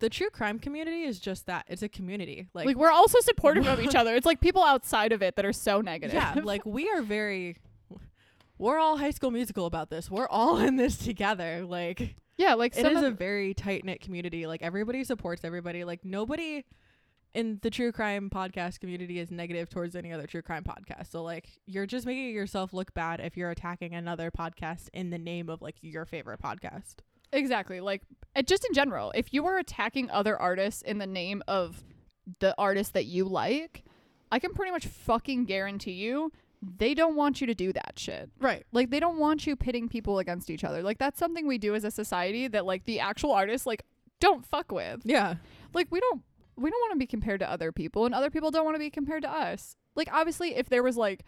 the 0.00 0.10
true 0.10 0.28
crime 0.28 0.58
community 0.58 1.04
is 1.04 1.18
just 1.20 1.46
that? 1.46 1.64
It's 1.68 1.82
a 1.82 1.88
community. 1.88 2.48
Like, 2.52 2.66
Like, 2.66 2.76
we're 2.76 2.90
also 2.90 3.20
supportive 3.20 3.66
of 3.66 3.80
each 3.84 3.94
other. 3.94 4.14
It's 4.14 4.26
like 4.26 4.40
people 4.40 4.62
outside 4.62 5.12
of 5.12 5.22
it 5.22 5.36
that 5.36 5.44
are 5.46 5.52
so 5.52 5.80
negative. 5.80 6.14
yeah, 6.14 6.34
like 6.42 6.66
we 6.66 6.90
are 6.90 7.02
very. 7.02 7.56
We're 8.56 8.78
all 8.78 8.98
High 8.98 9.10
School 9.10 9.30
Musical 9.32 9.66
about 9.66 9.90
this. 9.90 10.08
We're 10.10 10.28
all 10.28 10.58
in 10.58 10.76
this 10.76 10.96
together. 10.96 11.64
Like 11.66 12.14
yeah, 12.36 12.54
like 12.54 12.76
it 12.76 12.86
is 12.86 13.02
a 13.02 13.10
very 13.10 13.54
tight 13.54 13.84
knit 13.84 14.00
community. 14.00 14.46
Like 14.46 14.62
everybody 14.62 15.04
supports 15.04 15.44
everybody. 15.44 15.84
Like 15.84 16.04
nobody 16.04 16.64
in 17.34 17.58
the 17.62 17.70
true 17.70 17.92
crime 17.92 18.30
podcast 18.30 18.80
community 18.80 19.18
is 19.18 19.30
negative 19.30 19.68
towards 19.68 19.96
any 19.96 20.12
other 20.12 20.26
true 20.26 20.42
crime 20.42 20.64
podcast. 20.64 21.10
So 21.10 21.22
like 21.22 21.48
you're 21.66 21.86
just 21.86 22.06
making 22.06 22.30
yourself 22.30 22.72
look 22.72 22.94
bad 22.94 23.20
if 23.20 23.36
you're 23.36 23.50
attacking 23.50 23.94
another 23.94 24.30
podcast 24.30 24.88
in 24.92 25.10
the 25.10 25.18
name 25.18 25.48
of 25.48 25.60
like 25.62 25.76
your 25.80 26.06
favorite 26.06 26.40
podcast. 26.40 26.96
Exactly. 27.32 27.80
Like 27.80 28.02
uh, 28.36 28.42
just 28.42 28.64
in 28.64 28.74
general, 28.74 29.12
if 29.14 29.32
you 29.32 29.46
are 29.46 29.58
attacking 29.58 30.10
other 30.10 30.40
artists 30.40 30.82
in 30.82 30.98
the 30.98 31.06
name 31.06 31.42
of 31.48 31.82
the 32.40 32.54
artist 32.56 32.94
that 32.94 33.06
you 33.06 33.24
like, 33.24 33.84
I 34.30 34.38
can 34.38 34.54
pretty 34.54 34.70
much 34.70 34.86
fucking 34.86 35.44
guarantee 35.44 35.92
you 35.92 36.32
they 36.78 36.94
don't 36.94 37.16
want 37.16 37.40
you 37.40 37.46
to 37.46 37.54
do 37.54 37.72
that 37.72 37.94
shit. 37.96 38.30
Right. 38.40 38.64
Like 38.72 38.90
they 38.90 39.00
don't 39.00 39.18
want 39.18 39.46
you 39.46 39.56
pitting 39.56 39.88
people 39.88 40.18
against 40.18 40.50
each 40.50 40.64
other. 40.64 40.82
Like 40.82 40.98
that's 40.98 41.18
something 41.18 41.46
we 41.46 41.58
do 41.58 41.74
as 41.74 41.84
a 41.84 41.90
society 41.90 42.48
that 42.48 42.64
like 42.64 42.84
the 42.84 43.00
actual 43.00 43.32
artists 43.32 43.66
like 43.66 43.84
don't 44.20 44.46
fuck 44.46 44.72
with. 44.72 45.02
Yeah. 45.04 45.36
Like 45.72 45.88
we 45.90 46.00
don't 46.00 46.22
we 46.56 46.70
don't 46.70 46.80
want 46.80 46.92
to 46.92 46.98
be 46.98 47.06
compared 47.06 47.40
to 47.40 47.50
other 47.50 47.72
people 47.72 48.06
and 48.06 48.14
other 48.14 48.30
people 48.30 48.50
don't 48.50 48.64
want 48.64 48.74
to 48.76 48.80
be 48.80 48.90
compared 48.90 49.22
to 49.22 49.30
us. 49.30 49.76
Like 49.96 50.08
obviously 50.12 50.54
if 50.54 50.68
there 50.68 50.82
was 50.82 50.96
like 50.96 51.24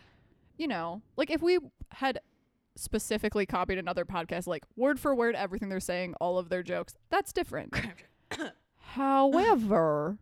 you 0.56 0.66
know, 0.66 1.02
like 1.16 1.30
if 1.30 1.42
we 1.42 1.58
had 1.92 2.20
specifically 2.76 3.46
copied 3.46 3.78
another 3.78 4.04
podcast 4.04 4.46
like 4.46 4.64
word 4.76 4.98
for 5.00 5.14
word 5.14 5.34
everything 5.34 5.68
they're 5.68 5.80
saying, 5.80 6.14
all 6.20 6.38
of 6.38 6.48
their 6.48 6.62
jokes, 6.62 6.94
that's 7.10 7.32
different. 7.32 7.74
However, 8.76 10.18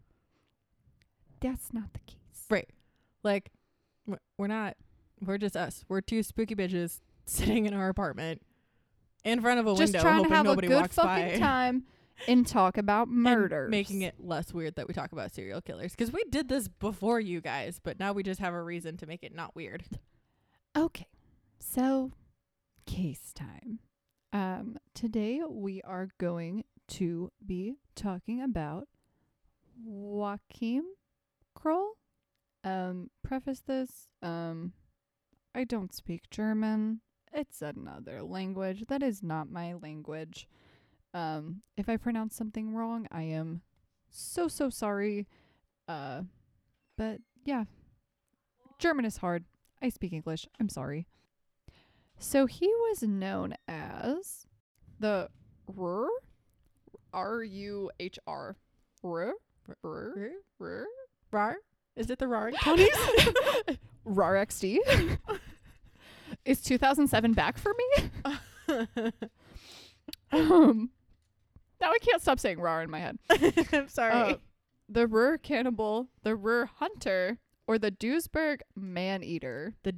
that's 1.40 1.72
not 1.72 1.92
the 1.92 2.00
case. 2.00 2.46
Right. 2.50 2.68
Like 3.22 3.50
we're 4.36 4.46
not 4.46 4.76
we're 5.26 5.38
just 5.38 5.56
us. 5.56 5.84
We're 5.88 6.00
two 6.00 6.22
spooky 6.22 6.54
bitches 6.54 7.00
sitting 7.26 7.66
in 7.66 7.74
our 7.74 7.88
apartment 7.88 8.42
in 9.24 9.40
front 9.40 9.58
of 9.60 9.66
a 9.66 9.70
Just 9.70 9.92
window 9.94 10.00
trying 10.00 10.16
hoping 10.24 10.30
to 10.30 10.36
have 10.36 10.46
a 10.46 10.56
good 10.56 10.90
fucking 10.90 11.32
by. 11.32 11.38
time 11.38 11.84
and 12.28 12.46
talk 12.46 12.76
about 12.78 13.08
and 13.08 13.16
murders. 13.16 13.70
making 13.70 14.02
it 14.02 14.14
less 14.18 14.52
weird 14.52 14.76
that 14.76 14.86
we 14.86 14.94
talk 14.94 15.12
about 15.12 15.32
serial 15.32 15.60
killers 15.60 15.92
because 15.92 16.12
we 16.12 16.22
did 16.30 16.48
this 16.48 16.68
before 16.68 17.18
you 17.20 17.40
guys, 17.40 17.80
but 17.82 17.98
now 17.98 18.12
we 18.12 18.22
just 18.22 18.40
have 18.40 18.52
a 18.54 18.62
reason 18.62 18.96
to 18.98 19.06
make 19.06 19.22
it 19.24 19.34
not 19.34 19.54
weird. 19.56 19.84
Okay. 20.76 21.06
So, 21.58 22.12
case 22.86 23.32
time. 23.34 23.78
Um 24.32 24.76
today 24.94 25.40
we 25.48 25.80
are 25.82 26.08
going 26.18 26.64
to 26.88 27.30
be 27.44 27.76
talking 27.94 28.42
about 28.42 28.88
Joachim 29.84 30.84
Kroll. 31.54 31.92
Um 32.62 33.10
preface 33.22 33.60
this 33.60 34.08
um 34.22 34.72
I 35.54 35.64
don't 35.64 35.94
speak 35.94 36.30
German. 36.30 37.00
It's 37.32 37.62
another 37.62 38.22
language. 38.22 38.84
That 38.88 39.02
is 39.02 39.22
not 39.22 39.50
my 39.50 39.74
language. 39.74 40.48
Um 41.12 41.62
if 41.76 41.88
I 41.88 41.96
pronounce 41.96 42.34
something 42.36 42.74
wrong, 42.74 43.06
I 43.10 43.22
am 43.22 43.62
so 44.10 44.48
so 44.48 44.70
sorry. 44.70 45.26
Uh 45.88 46.22
but 46.96 47.20
yeah. 47.44 47.64
German 48.78 49.04
is 49.04 49.18
hard. 49.18 49.44
I 49.80 49.88
speak 49.88 50.12
English. 50.12 50.46
I'm 50.58 50.68
sorry. 50.68 51.06
So 52.18 52.46
he 52.46 52.66
was 52.66 53.02
known 53.02 53.54
as 53.68 54.46
the 54.98 55.28
Ruhr, 55.66 56.08
R 57.12 57.42
U 57.42 57.90
H 58.00 58.18
R, 58.26 58.56
Ruhr, 59.02 59.34
Ruhr, 59.82 60.30
Ruhr, 60.58 60.86
Rar? 61.30 61.56
Is 61.96 62.10
it 62.10 62.18
the 62.18 62.28
Rar 62.28 62.50
counties? 62.52 62.96
Ruhr 64.04 64.34
XD. 64.46 64.78
Is 66.44 66.60
2007 66.60 67.32
back 67.32 67.56
for 67.58 67.72
me? 67.74 68.10
Um, 70.32 70.90
now 71.80 71.90
I 71.90 71.98
can't 71.98 72.20
stop 72.20 72.40
saying 72.40 72.58
Ruhr 72.60 72.82
in 72.82 72.90
my 72.90 72.98
head. 73.00 73.18
I'm 73.72 73.88
sorry. 73.88 74.12
Uh, 74.12 74.34
the 74.88 75.06
Ruhr 75.06 75.38
cannibal, 75.38 76.08
the 76.22 76.34
Ruhr 76.34 76.66
hunter, 76.78 77.38
or 77.66 77.78
the 77.78 77.90
Duisburg 77.90 78.60
man 78.76 79.22
eater. 79.22 79.74
The 79.84 79.94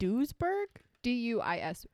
Duisburg? 0.00 0.66
D 1.02 1.12
U 1.12 1.40
I 1.40 1.58
S 1.58 1.86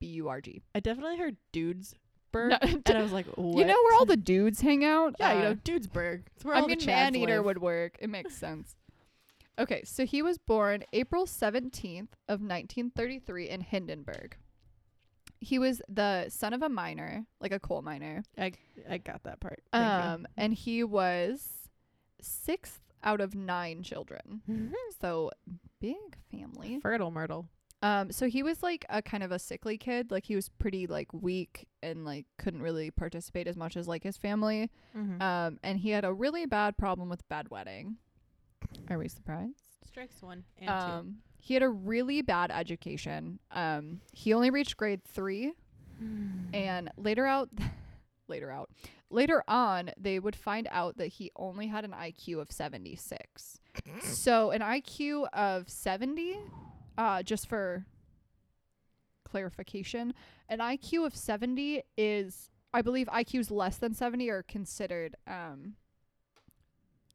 B 0.00 0.06
U 0.08 0.28
R 0.28 0.40
G. 0.40 0.62
I 0.74 0.80
definitely 0.80 1.16
heard 1.16 1.36
Dudesburg. 1.52 1.94
No, 2.34 2.58
and 2.62 2.82
I 2.88 3.02
was 3.02 3.12
like, 3.12 3.26
what? 3.36 3.58
You 3.58 3.64
know 3.64 3.80
where 3.84 3.94
all 3.96 4.04
the 4.04 4.16
dudes 4.16 4.60
hang 4.60 4.84
out? 4.84 5.14
Yeah, 5.18 5.32
you 5.32 5.38
Uh, 5.38 5.42
know, 5.50 5.54
Dudesburg. 5.64 6.22
It's 6.36 6.44
where 6.44 6.56
I 6.56 6.60
all 6.60 6.68
mean, 6.68 6.78
the 6.78 6.86
man 6.86 7.14
eater 7.16 7.36
live. 7.36 7.44
would 7.46 7.58
work. 7.58 7.96
It 8.00 8.10
makes 8.10 8.36
sense. 8.36 8.74
Okay, 9.58 9.82
so 9.84 10.06
he 10.06 10.22
was 10.22 10.38
born 10.38 10.84
April 10.92 11.26
17th 11.26 12.12
of 12.28 12.40
1933 12.40 13.48
in 13.48 13.60
Hindenburg. 13.60 14.36
He 15.40 15.58
was 15.58 15.82
the 15.88 16.28
son 16.28 16.52
of 16.52 16.62
a 16.62 16.68
miner, 16.68 17.24
like 17.40 17.52
a 17.52 17.60
coal 17.60 17.82
miner. 17.82 18.22
I 18.36 18.52
I 18.88 18.98
got 18.98 19.22
that 19.24 19.40
part. 19.40 19.62
Thank 19.72 19.84
Um, 19.84 20.26
and 20.36 20.52
he 20.52 20.82
was 20.82 21.68
sixth 22.20 22.80
out 23.04 23.20
of 23.20 23.34
nine 23.34 23.82
children. 23.82 24.42
you. 24.48 24.74
So 25.00 25.30
big 25.80 25.96
family. 26.30 26.80
Fertile 26.80 27.10
Myrtle. 27.10 27.46
Um, 27.80 28.10
so 28.10 28.26
he 28.26 28.42
was 28.42 28.62
like 28.62 28.84
a 28.88 29.00
kind 29.00 29.22
of 29.22 29.30
a 29.30 29.38
sickly 29.38 29.78
kid. 29.78 30.10
Like 30.10 30.24
he 30.24 30.34
was 30.34 30.48
pretty 30.48 30.86
like 30.86 31.12
weak 31.12 31.68
and 31.82 32.04
like 32.04 32.26
couldn't 32.36 32.62
really 32.62 32.90
participate 32.90 33.46
as 33.46 33.56
much 33.56 33.76
as 33.76 33.86
like 33.86 34.02
his 34.02 34.16
family. 34.16 34.70
Mm-hmm. 34.96 35.22
Um, 35.22 35.58
and 35.62 35.78
he 35.78 35.90
had 35.90 36.04
a 36.04 36.12
really 36.12 36.46
bad 36.46 36.76
problem 36.76 37.08
with 37.08 37.28
bedwetting. 37.28 37.94
Are 38.90 38.98
we 38.98 39.08
surprised? 39.08 39.62
Strikes 39.86 40.22
one 40.22 40.44
and 40.58 40.70
Um, 40.70 41.16
he 41.38 41.54
had 41.54 41.62
a 41.62 41.68
really 41.68 42.22
bad 42.22 42.50
education. 42.50 43.38
Um, 43.50 44.00
he 44.12 44.32
only 44.32 44.50
reached 44.50 44.76
grade 44.76 45.02
three, 45.04 45.52
and 46.52 46.90
later 46.96 47.26
out, 47.26 47.48
later 48.28 48.50
out, 48.50 48.70
later 49.10 49.42
on, 49.48 49.90
they 49.98 50.18
would 50.18 50.36
find 50.36 50.68
out 50.70 50.96
that 50.98 51.06
he 51.08 51.30
only 51.36 51.66
had 51.68 51.84
an 51.84 51.92
IQ 51.92 52.40
of 52.40 52.50
seventy 52.52 52.96
six. 52.96 53.60
so 54.02 54.50
an 54.50 54.60
IQ 54.60 55.28
of 55.32 55.68
seventy, 55.68 56.38
uh, 56.96 57.22
just 57.22 57.48
for 57.48 57.84
clarification, 59.24 60.14
an 60.48 60.60
IQ 60.60 61.06
of 61.06 61.14
seventy 61.16 61.82
is, 61.96 62.50
I 62.72 62.82
believe, 62.82 63.06
IQs 63.08 63.50
less 63.50 63.76
than 63.78 63.94
seventy 63.94 64.28
are 64.30 64.42
considered 64.42 65.14
um, 65.26 65.74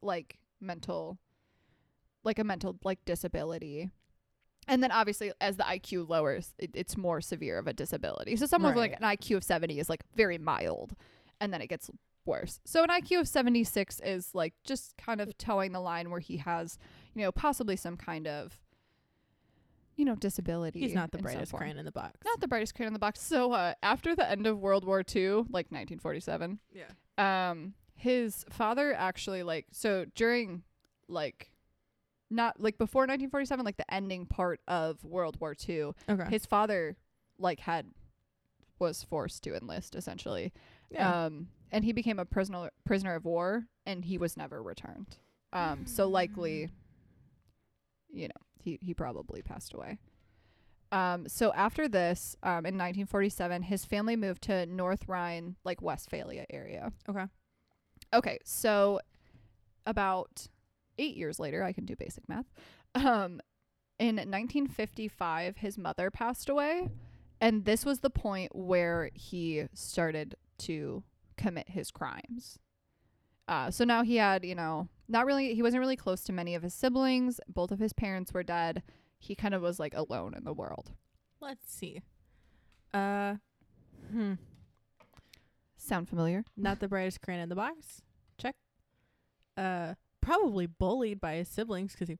like 0.02 0.38
mental 0.60 1.18
like 2.24 2.38
a 2.38 2.44
mental 2.44 2.76
like 2.84 3.04
disability. 3.04 3.90
And 4.66 4.82
then 4.82 4.90
obviously 4.90 5.32
as 5.40 5.56
the 5.56 5.64
iq 5.64 6.08
lowers 6.08 6.54
it, 6.58 6.70
it's 6.74 6.96
more 6.96 7.20
severe 7.20 7.58
of 7.58 7.66
a 7.66 7.72
disability. 7.72 8.36
So 8.36 8.46
someone 8.46 8.72
with 8.72 8.78
like 8.78 8.96
an 9.00 9.16
iq 9.16 9.36
of 9.36 9.44
70 9.44 9.78
is 9.78 9.88
like 9.88 10.02
very 10.16 10.38
mild 10.38 10.94
and 11.40 11.52
then 11.52 11.60
it 11.60 11.68
gets 11.68 11.90
worse. 12.24 12.60
So 12.64 12.82
an 12.82 12.88
iq 12.88 13.20
of 13.20 13.28
76 13.28 14.00
is 14.04 14.30
like 14.34 14.54
just 14.64 14.96
kind 14.96 15.20
of 15.20 15.36
towing 15.36 15.72
the 15.72 15.80
line 15.80 16.10
where 16.10 16.20
he 16.20 16.38
has 16.38 16.78
you 17.14 17.22
know 17.22 17.32
possibly 17.32 17.76
some 17.76 17.96
kind 17.96 18.26
of 18.26 18.58
you 19.96 20.04
know 20.04 20.16
disability 20.16 20.80
He's 20.80 20.94
not 20.94 21.12
the 21.12 21.18
brightest 21.18 21.52
crayon 21.52 21.78
in 21.78 21.84
the 21.84 21.92
box. 21.92 22.18
not 22.24 22.40
the 22.40 22.48
brightest 22.48 22.74
crayon 22.74 22.88
in 22.88 22.92
the 22.94 22.98
box. 22.98 23.20
So 23.20 23.52
uh, 23.52 23.74
after 23.82 24.16
the 24.16 24.28
end 24.28 24.46
of 24.46 24.58
world 24.58 24.84
war 24.84 25.04
ii 25.14 25.28
like 25.28 25.70
1947 25.70 26.58
yeah. 26.72 27.50
um 27.50 27.74
his 27.96 28.44
father 28.50 28.94
actually 28.94 29.42
like 29.42 29.66
so 29.70 30.04
during 30.14 30.62
like 31.08 31.50
not 32.34 32.60
like 32.60 32.76
before 32.78 33.02
1947 33.02 33.64
like 33.64 33.76
the 33.76 33.94
ending 33.94 34.26
part 34.26 34.60
of 34.68 35.02
world 35.04 35.38
war 35.40 35.54
ii 35.68 35.82
Okay. 36.08 36.26
his 36.28 36.44
father 36.46 36.96
like 37.38 37.60
had 37.60 37.86
was 38.78 39.02
forced 39.02 39.42
to 39.44 39.54
enlist 39.56 39.94
essentially 39.94 40.52
yeah. 40.90 41.26
um 41.26 41.48
and 41.70 41.84
he 41.84 41.92
became 41.92 42.18
a 42.18 42.24
prisoner 42.24 42.70
prisoner 42.84 43.14
of 43.14 43.24
war 43.24 43.66
and 43.86 44.04
he 44.04 44.18
was 44.18 44.36
never 44.36 44.62
returned 44.62 45.16
um 45.52 45.86
so 45.86 46.08
likely 46.08 46.68
you 48.12 48.28
know 48.28 48.42
he 48.62 48.78
he 48.82 48.94
probably 48.94 49.42
passed 49.42 49.72
away 49.74 49.98
um 50.92 51.28
so 51.28 51.52
after 51.54 51.88
this 51.88 52.36
um 52.42 52.66
in 52.66 52.74
1947 52.76 53.62
his 53.62 53.84
family 53.84 54.16
moved 54.16 54.42
to 54.42 54.66
north 54.66 55.08
rhine 55.08 55.56
like 55.64 55.80
westphalia 55.82 56.44
area 56.50 56.92
okay. 57.08 57.26
Okay, 58.12 58.38
so 58.44 59.00
about 59.86 60.46
eight 60.98 61.16
years 61.16 61.38
later, 61.38 61.62
I 61.62 61.72
can 61.72 61.84
do 61.84 61.96
basic 61.96 62.28
math. 62.28 62.46
Um, 62.94 63.40
in 63.98 64.16
1955, 64.16 65.56
his 65.58 65.78
mother 65.78 66.10
passed 66.10 66.48
away, 66.48 66.90
and 67.40 67.64
this 67.64 67.84
was 67.84 68.00
the 68.00 68.10
point 68.10 68.54
where 68.54 69.10
he 69.14 69.64
started 69.72 70.34
to 70.58 71.02
commit 71.36 71.68
his 71.68 71.90
crimes. 71.90 72.58
Uh, 73.46 73.70
so 73.70 73.84
now 73.84 74.02
he 74.02 74.16
had, 74.16 74.44
you 74.44 74.54
know, 74.54 74.88
not 75.08 75.26
really, 75.26 75.54
he 75.54 75.62
wasn't 75.62 75.80
really 75.80 75.96
close 75.96 76.22
to 76.24 76.32
many 76.32 76.54
of 76.54 76.62
his 76.62 76.74
siblings. 76.74 77.40
Both 77.46 77.70
of 77.70 77.78
his 77.78 77.92
parents 77.92 78.32
were 78.32 78.42
dead. 78.42 78.82
He 79.18 79.34
kind 79.34 79.54
of 79.54 79.62
was 79.62 79.78
like 79.78 79.94
alone 79.94 80.34
in 80.34 80.44
the 80.44 80.52
world. 80.52 80.92
Let's 81.40 81.72
see. 81.72 82.00
Uh, 82.92 83.34
hmm. 84.10 84.34
Sound 85.76 86.08
familiar? 86.08 86.44
Not 86.56 86.80
the 86.80 86.88
brightest 86.88 87.20
crayon 87.20 87.42
in 87.42 87.48
the 87.48 87.54
box. 87.54 88.00
Check. 88.38 88.54
Uh, 89.56 89.94
probably 90.24 90.66
bullied 90.66 91.20
by 91.20 91.34
his 91.34 91.48
siblings 91.48 91.92
because 91.92 92.08
he 92.08 92.18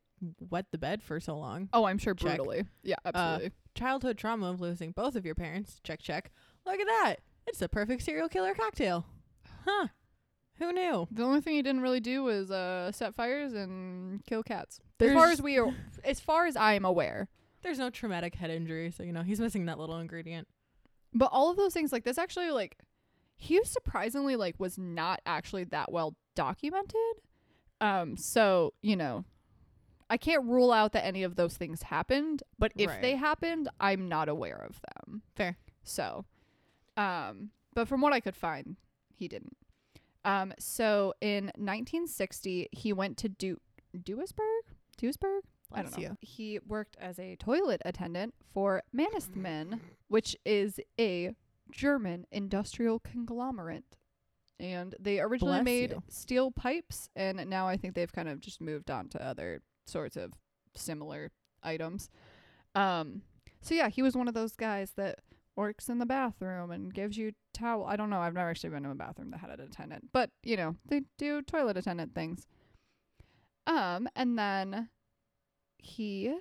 wet 0.50 0.66
the 0.70 0.78
bed 0.78 1.02
for 1.02 1.20
so 1.20 1.36
long. 1.36 1.68
Oh, 1.72 1.84
I'm 1.84 1.98
sure 1.98 2.14
Check. 2.14 2.36
brutally. 2.36 2.64
Yeah, 2.82 2.96
absolutely. 3.04 3.52
Childhood 3.74 4.18
trauma 4.18 4.50
of 4.50 4.60
losing 4.60 4.92
both 4.92 5.16
of 5.16 5.24
your 5.24 5.34
parents. 5.34 5.80
Check, 5.82 6.00
check. 6.00 6.30
Look 6.66 6.80
at 6.80 6.86
that. 6.86 7.16
It's 7.46 7.60
a 7.62 7.68
perfect 7.68 8.02
serial 8.02 8.28
killer 8.28 8.54
cocktail. 8.54 9.06
Huh. 9.64 9.88
Who 10.58 10.72
knew? 10.72 11.08
The 11.10 11.24
only 11.24 11.40
thing 11.40 11.54
he 11.54 11.62
didn't 11.62 11.82
really 11.82 12.00
do 12.00 12.22
was 12.22 12.50
uh, 12.50 12.92
set 12.92 13.14
fires 13.14 13.54
and 13.54 14.24
kill 14.24 14.42
cats. 14.42 14.80
As 15.00 15.12
far 15.12 15.28
as 15.28 15.42
we 15.42 15.58
are, 15.58 15.74
as 16.04 16.20
far 16.20 16.46
as 16.46 16.56
I 16.56 16.74
am 16.74 16.84
aware. 16.84 17.28
There's 17.62 17.78
no 17.78 17.88
traumatic 17.88 18.34
head 18.34 18.50
injury, 18.50 18.90
so 18.90 19.02
you 19.02 19.12
know 19.12 19.22
he's 19.22 19.40
missing 19.40 19.66
that 19.66 19.78
little 19.78 19.96
ingredient. 19.98 20.46
But 21.14 21.30
all 21.32 21.50
of 21.50 21.56
those 21.56 21.72
things, 21.72 21.92
like 21.92 22.04
this, 22.04 22.18
actually, 22.18 22.50
like 22.50 22.76
he 23.36 23.62
surprisingly 23.64 24.36
like 24.36 24.54
was 24.58 24.78
not 24.78 25.20
actually 25.26 25.64
that 25.64 25.90
well 25.90 26.14
documented. 26.36 27.00
Um, 27.80 28.16
so 28.16 28.72
you 28.82 28.96
know, 28.96 29.24
I 30.10 30.16
can't 30.16 30.44
rule 30.44 30.72
out 30.72 30.92
that 30.92 31.04
any 31.04 31.22
of 31.22 31.36
those 31.36 31.56
things 31.56 31.82
happened, 31.82 32.42
but 32.58 32.72
if 32.76 32.88
Right. 32.90 33.02
they 33.02 33.16
happened, 33.16 33.68
I'm 33.80 34.08
not 34.08 34.28
aware 34.28 34.56
of 34.58 34.80
them. 34.80 35.22
Fair. 35.34 35.56
So, 35.82 36.24
um, 36.96 37.50
but 37.74 37.88
from 37.88 38.00
what 38.00 38.12
I 38.12 38.20
could 38.20 38.36
find, 38.36 38.76
he 39.14 39.28
didn't. 39.28 39.56
Um, 40.24 40.52
so 40.58 41.12
in 41.20 41.46
1960, 41.56 42.68
he 42.72 42.92
went 42.92 43.18
to 43.18 43.28
du- 43.28 43.60
Duisburg. 43.96 44.62
Duisburg. 44.96 45.40
I 45.72 45.82
don't 45.82 45.92
know. 45.96 46.02
you. 46.02 46.16
He 46.20 46.58
worked 46.60 46.96
as 47.00 47.18
a 47.18 47.36
toilet 47.36 47.82
attendant 47.84 48.34
for 48.52 48.82
Mannesmann, 48.96 49.80
which 50.08 50.36
is 50.44 50.78
a 51.00 51.34
German 51.70 52.26
industrial 52.30 53.00
conglomerate. 53.00 53.96
And 54.60 54.94
they 55.00 55.18
originally 55.20 55.56
Bless 55.56 55.64
made 55.64 55.90
you. 55.90 56.02
steel 56.08 56.50
pipes, 56.50 57.08
and 57.16 57.44
now 57.50 57.66
I 57.66 57.76
think 57.76 57.94
they've 57.94 58.12
kind 58.12 58.28
of 58.28 58.40
just 58.40 58.60
moved 58.60 58.90
on 58.90 59.08
to 59.10 59.24
other 59.24 59.62
sorts 59.86 60.16
of 60.16 60.32
similar 60.76 61.32
items. 61.62 62.08
Um, 62.74 63.22
so 63.60 63.74
yeah, 63.74 63.88
he 63.88 64.02
was 64.02 64.16
one 64.16 64.28
of 64.28 64.34
those 64.34 64.54
guys 64.54 64.92
that 64.96 65.20
works 65.56 65.88
in 65.88 65.98
the 65.98 66.06
bathroom 66.06 66.70
and 66.70 66.92
gives 66.92 67.16
you 67.16 67.32
towel. 67.52 67.84
I 67.84 67.96
don't 67.96 68.10
know. 68.10 68.20
I've 68.20 68.34
never 68.34 68.50
actually 68.50 68.70
been 68.70 68.82
to 68.84 68.90
a 68.90 68.94
bathroom 68.94 69.30
that 69.32 69.40
had 69.40 69.50
an 69.50 69.60
attendant, 69.60 70.08
but 70.12 70.30
you 70.42 70.56
know, 70.56 70.76
they 70.86 71.02
do 71.18 71.42
toilet 71.42 71.76
attendant 71.76 72.14
things. 72.14 72.46
Um, 73.66 74.08
and 74.14 74.38
then 74.38 74.88
he 75.78 76.36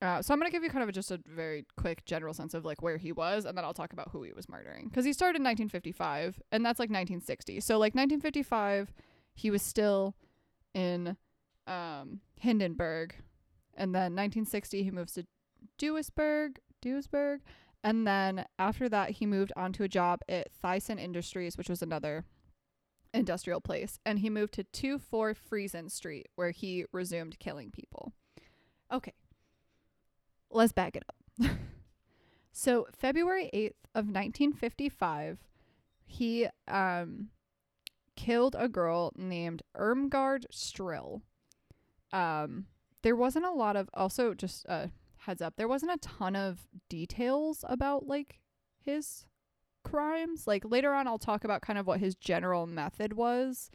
uh, 0.00 0.22
so 0.22 0.32
I'm 0.32 0.38
gonna 0.38 0.50
give 0.50 0.62
you 0.62 0.70
kind 0.70 0.82
of 0.82 0.88
a, 0.88 0.92
just 0.92 1.10
a 1.10 1.20
very 1.26 1.64
quick 1.76 2.04
general 2.04 2.32
sense 2.32 2.54
of 2.54 2.64
like 2.64 2.82
where 2.82 2.98
he 2.98 3.10
was, 3.10 3.44
and 3.44 3.58
then 3.58 3.64
I'll 3.64 3.74
talk 3.74 3.92
about 3.92 4.10
who 4.12 4.22
he 4.22 4.32
was 4.32 4.48
murdering. 4.48 4.88
Because 4.88 5.04
he 5.04 5.12
started 5.12 5.40
in 5.40 5.44
1955, 5.44 6.40
and 6.52 6.64
that's 6.64 6.78
like 6.78 6.88
1960. 6.88 7.60
So 7.60 7.74
like 7.74 7.94
1955, 7.94 8.92
he 9.34 9.50
was 9.50 9.62
still 9.62 10.14
in 10.72 11.16
um, 11.66 12.20
Hindenburg, 12.36 13.16
and 13.74 13.94
then 13.94 14.14
1960 14.14 14.84
he 14.84 14.90
moves 14.90 15.14
to 15.14 15.26
Duisburg, 15.80 16.58
Duisburg, 16.80 17.40
and 17.82 18.06
then 18.06 18.44
after 18.58 18.88
that 18.88 19.10
he 19.10 19.26
moved 19.26 19.52
on 19.56 19.72
to 19.72 19.82
a 19.82 19.88
job 19.88 20.20
at 20.28 20.48
Thyssen 20.62 21.00
Industries, 21.00 21.58
which 21.58 21.68
was 21.68 21.82
another 21.82 22.24
industrial 23.12 23.60
place, 23.60 23.98
and 24.06 24.20
he 24.20 24.30
moved 24.30 24.54
to 24.54 24.64
24 24.64 25.34
Friesen 25.34 25.90
Street, 25.90 26.28
where 26.36 26.52
he 26.52 26.84
resumed 26.92 27.38
killing 27.40 27.72
people. 27.72 28.12
Okay, 28.92 29.12
let's 30.50 30.72
back 30.72 30.96
it 30.96 31.04
up. 31.08 31.50
so 32.52 32.86
February 32.96 33.50
8th 33.52 33.88
of 33.94 34.06
1955, 34.06 35.38
he 36.04 36.48
um 36.66 37.28
killed 38.16 38.56
a 38.58 38.68
girl 38.68 39.12
named 39.16 39.62
Irmgard 39.76 40.44
Strill. 40.50 41.22
Um, 42.12 42.66
there 43.02 43.14
wasn't 43.14 43.44
a 43.44 43.52
lot 43.52 43.76
of 43.76 43.88
also 43.94 44.34
just 44.34 44.66
uh 44.68 44.88
heads 45.18 45.42
up, 45.42 45.54
there 45.56 45.68
wasn't 45.68 45.92
a 45.92 45.98
ton 45.98 46.34
of 46.34 46.66
details 46.88 47.64
about 47.68 48.06
like 48.06 48.40
his 48.84 49.26
crimes. 49.84 50.46
Like 50.46 50.64
later 50.64 50.92
on 50.94 51.06
I'll 51.06 51.18
talk 51.18 51.44
about 51.44 51.62
kind 51.62 51.78
of 51.78 51.86
what 51.86 52.00
his 52.00 52.14
general 52.14 52.66
method 52.66 53.12
was. 53.12 53.70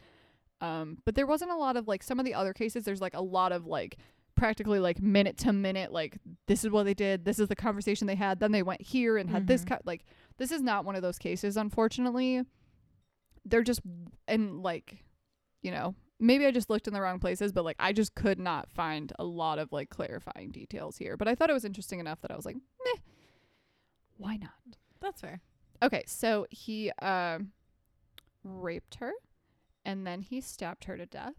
Um, 0.60 0.98
but 1.04 1.14
there 1.14 1.26
wasn't 1.26 1.50
a 1.50 1.56
lot 1.56 1.76
of 1.76 1.88
like 1.88 2.02
some 2.02 2.18
of 2.18 2.24
the 2.24 2.34
other 2.34 2.52
cases 2.52 2.84
there's 2.84 3.00
like 3.00 3.14
a 3.14 3.22
lot 3.22 3.52
of 3.52 3.66
like 3.66 3.98
practically 4.36 4.78
like 4.80 5.00
minute 5.00 5.36
to 5.38 5.52
minute 5.52 5.92
like 5.92 6.18
this 6.46 6.64
is 6.64 6.70
what 6.70 6.84
they 6.84 6.94
did, 6.94 7.24
this 7.24 7.38
is 7.38 7.48
the 7.48 7.56
conversation 7.56 8.06
they 8.06 8.14
had, 8.14 8.40
then 8.40 8.52
they 8.52 8.62
went 8.62 8.82
here 8.82 9.16
and 9.16 9.30
had 9.30 9.46
this 9.46 9.64
Mhm. 9.64 9.68
co- 9.68 9.80
like 9.84 10.04
this 10.38 10.50
is 10.50 10.60
not 10.62 10.84
one 10.84 10.96
of 10.96 11.02
those 11.02 11.18
cases 11.18 11.56
unfortunately. 11.56 12.42
They're 13.44 13.62
just 13.62 13.80
and 14.26 14.62
like 14.62 15.04
you 15.62 15.70
know, 15.70 15.94
maybe 16.20 16.44
I 16.46 16.50
just 16.50 16.68
looked 16.68 16.86
in 16.88 16.92
the 16.94 17.00
wrong 17.00 17.18
places, 17.20 17.52
but 17.52 17.64
like 17.64 17.76
I 17.78 17.92
just 17.92 18.14
could 18.14 18.38
not 18.38 18.70
find 18.70 19.12
a 19.18 19.24
lot 19.24 19.58
of 19.58 19.72
like 19.72 19.88
clarifying 19.90 20.50
details 20.50 20.98
here. 20.98 21.16
But 21.16 21.28
I 21.28 21.34
thought 21.34 21.48
it 21.50 21.54
was 21.54 21.64
interesting 21.64 22.00
enough 22.00 22.20
that 22.22 22.30
I 22.30 22.36
was 22.36 22.44
like, 22.44 22.56
meh, 22.56 23.00
why 24.16 24.36
not? 24.36 24.50
That's 25.00 25.20
fair. 25.20 25.40
Okay, 25.82 26.04
so 26.06 26.46
he 26.50 26.90
um 27.02 27.52
raped 28.42 28.96
her 28.96 29.12
and 29.84 30.06
then 30.06 30.20
he 30.22 30.40
stabbed 30.40 30.84
her 30.84 30.96
to 30.96 31.06
death. 31.06 31.34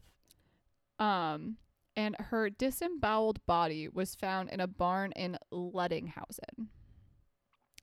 Um 1.00 1.58
and 1.96 2.16
her 2.20 2.50
disemboweled 2.50 3.46
body 3.46 3.88
was 3.88 4.16
found 4.16 4.50
in 4.50 4.60
a 4.60 4.68
barn 4.68 5.12
in 5.14 5.38
Lüdinghausen. 5.52 6.68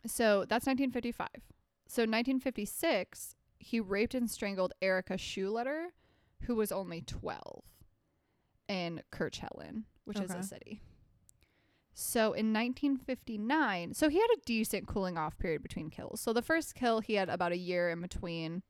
So 0.07 0.45
that's 0.49 0.67
1955. 0.67 1.29
So 1.87 2.03
1956, 2.03 3.37
he 3.59 3.81
raped 3.81 4.15
and 4.15 4.31
strangled 4.31 4.73
Erica 4.83 5.15
Schuleter, 5.15 5.87
who 6.43 6.57
was 6.57 6.73
only 6.73 7.03
12, 7.03 7.63
in 8.69 9.03
Kirchhellen, 9.13 9.85
which 10.05 10.19
is 10.19 10.31
a 10.31 10.43
city. 10.43 10.83
So 11.95 12.33
in 12.33 12.53
1959, 12.53 13.95
so 13.95 14.09
he 14.09 14.19
had 14.19 14.31
a 14.35 14.41
decent 14.47 14.87
cooling 14.87 15.19
off 15.19 15.39
period 15.39 15.63
between 15.63 15.91
kills. 15.91 16.21
So 16.21 16.33
the 16.33 16.43
first 16.43 16.75
kill 16.75 17.01
he 17.01 17.15
had 17.15 17.29
about 17.29 17.53
a 17.53 17.59
year 17.59 17.91
in 17.91 18.01
between. 18.01 18.63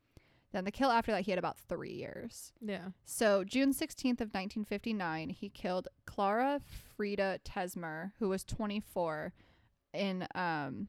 Then 0.52 0.64
the 0.64 0.70
kill 0.70 0.90
after 0.90 1.10
that 1.12 1.22
he 1.22 1.30
had 1.32 1.38
about 1.38 1.58
3 1.58 1.90
years. 1.92 2.52
Yeah. 2.60 2.88
So 3.04 3.42
June 3.42 3.72
16th 3.72 4.20
of 4.20 4.28
1959, 4.34 5.30
he 5.30 5.48
killed 5.48 5.88
Clara 6.06 6.60
Frieda 6.94 7.40
Tesmer, 7.44 8.12
who 8.18 8.28
was 8.28 8.44
24 8.44 9.32
in 9.94 10.26
um 10.34 10.88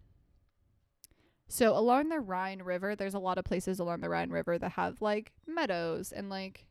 so 1.49 1.77
along 1.77 2.09
the 2.09 2.19
Rhine 2.19 2.61
River, 2.63 2.95
there's 2.95 3.13
a 3.13 3.19
lot 3.19 3.37
of 3.37 3.43
places 3.45 3.79
along 3.79 3.99
the 4.01 4.09
Rhine 4.09 4.29
River 4.31 4.57
that 4.57 4.71
have 4.71 5.01
like 5.01 5.31
meadows 5.45 6.11
and 6.11 6.29
like 6.29 6.67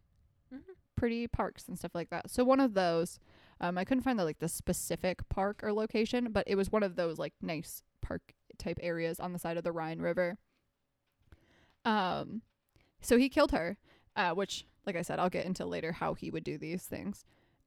Mhm. 0.52 0.60
pretty 0.96 1.28
parks 1.28 1.68
and 1.68 1.78
stuff 1.78 1.94
like 1.94 2.10
that. 2.10 2.30
So 2.30 2.42
one 2.44 2.60
of 2.60 2.74
those 2.74 3.18
um 3.60 3.78
I 3.78 3.84
couldn't 3.84 4.02
find 4.02 4.18
the 4.18 4.24
like 4.24 4.38
the 4.40 4.48
specific 4.48 5.28
park 5.28 5.60
or 5.62 5.72
location, 5.72 6.32
but 6.32 6.44
it 6.46 6.56
was 6.56 6.70
one 6.72 6.82
of 6.82 6.96
those 6.96 7.18
like 7.18 7.34
nice 7.40 7.82
park 8.02 8.34
type 8.58 8.78
areas 8.82 9.18
on 9.20 9.32
the 9.32 9.38
side 9.38 9.56
of 9.56 9.64
the 9.64 9.72
Rhine 9.72 10.00
River. 10.00 10.36
Um 11.84 12.42
so 13.02 13.18
he 13.18 13.28
killed 13.28 13.50
her, 13.52 13.76
uh, 14.16 14.30
which, 14.32 14.64
like 14.86 14.96
I 14.96 15.02
said, 15.02 15.18
I'll 15.18 15.28
get 15.30 15.44
into 15.46 15.66
later 15.66 15.92
how 15.92 16.14
he 16.14 16.30
would 16.30 16.44
do 16.44 16.56
these 16.58 16.84
things. 16.84 17.24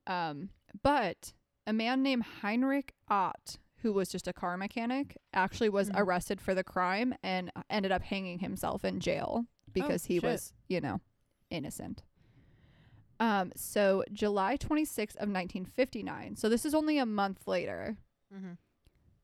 Um, 0.08 0.50
but 0.82 1.34
a 1.67 1.74
man 1.74 2.02
named 2.04 2.24
Heinrich 2.41 2.93
Ott, 3.10 3.58
who 3.78 3.93
was 3.93 4.10
just 4.10 4.28
a 4.28 4.34
car 4.34 4.58
mechanic, 4.58 5.17
actually 5.34 5.69
was 5.69 5.89
Mhm. 5.89 6.00
arrested 6.00 6.41
for 6.41 6.54
the 6.56 6.63
crime 6.63 7.13
and 7.24 7.52
ended 7.69 7.91
up 7.91 8.02
hanging 8.04 8.39
himself 8.39 8.84
in 8.84 9.00
jail 9.00 9.45
because 9.74 10.06
he 10.06 10.15
shit. 10.15 10.24
was, 10.24 10.54
you 10.67 10.82
know, 10.82 11.02
innocent. 11.50 12.04
Um, 13.19 13.52
so 13.56 14.04
July 14.12 14.58
26th 14.58 15.15
of 15.15 15.30
1959. 15.30 16.36
So 16.36 16.50
this 16.50 16.65
is 16.65 16.74
only 16.76 16.98
a 16.98 17.06
month 17.06 17.48
later. 17.48 17.98
Mm-hmm. 18.34 18.54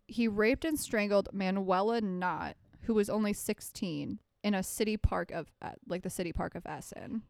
He 0.07 0.27
raped 0.27 0.63
and 0.65 0.79
strangled 0.79 1.29
Manuela 1.33 2.01
Knodt, 2.01 2.55
who 2.83 2.93
was 2.93 3.09
only 3.09 3.33
16, 3.33 4.19
in 4.43 4.53
a 4.53 4.63
city 4.63 4.97
park 4.97 5.31
of 5.31 5.51
uh, 5.61 5.71
like 5.87 6.03
the 6.03 6.09
city 6.09 6.33
park 6.33 6.55
of 6.55 6.65
Essen. 6.65 7.21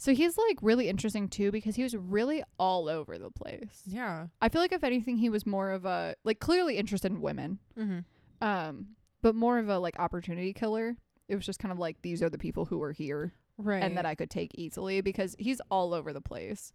So 0.00 0.14
he's 0.14 0.38
like 0.38 0.58
really 0.62 0.88
interesting 0.88 1.28
too 1.28 1.50
because 1.50 1.74
he 1.74 1.82
was 1.82 1.96
really 1.96 2.44
all 2.58 2.88
over 2.88 3.18
the 3.18 3.30
place. 3.30 3.82
Yeah. 3.84 4.28
I 4.40 4.48
feel 4.48 4.60
like 4.60 4.72
if 4.72 4.84
anything 4.84 5.16
he 5.16 5.28
was 5.28 5.44
more 5.44 5.72
of 5.72 5.84
a 5.84 6.14
like 6.24 6.38
clearly 6.38 6.76
interested 6.76 7.10
in 7.10 7.20
women. 7.20 7.58
Mm-hmm. 7.76 8.46
Um 8.46 8.88
but 9.22 9.34
more 9.34 9.58
of 9.58 9.68
a 9.68 9.78
like 9.80 9.98
opportunity 9.98 10.52
killer. 10.52 10.96
It 11.28 11.34
was 11.34 11.44
just 11.44 11.58
kind 11.58 11.72
of 11.72 11.78
like 11.80 12.00
these 12.02 12.22
are 12.22 12.30
the 12.30 12.38
people 12.38 12.64
who 12.64 12.80
are 12.82 12.92
here 12.92 13.32
Right. 13.60 13.82
and 13.82 13.96
that 13.98 14.06
I 14.06 14.14
could 14.14 14.30
take 14.30 14.52
easily 14.54 15.00
because 15.00 15.34
he's 15.36 15.60
all 15.68 15.92
over 15.92 16.12
the 16.12 16.20
place. 16.20 16.72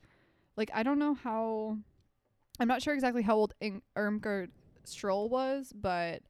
Like 0.58 0.70
I 0.74 0.84
don't 0.84 1.00
know 1.00 1.14
how 1.14 1.78
I'm 2.60 2.68
not 2.68 2.82
sure 2.82 2.94
exactly 2.94 3.22
how 3.24 3.36
old 3.38 3.54
In- 3.62 3.82
Irmgard 3.98 4.50
Stroll 4.84 5.30
was, 5.30 5.72
but 5.74 6.22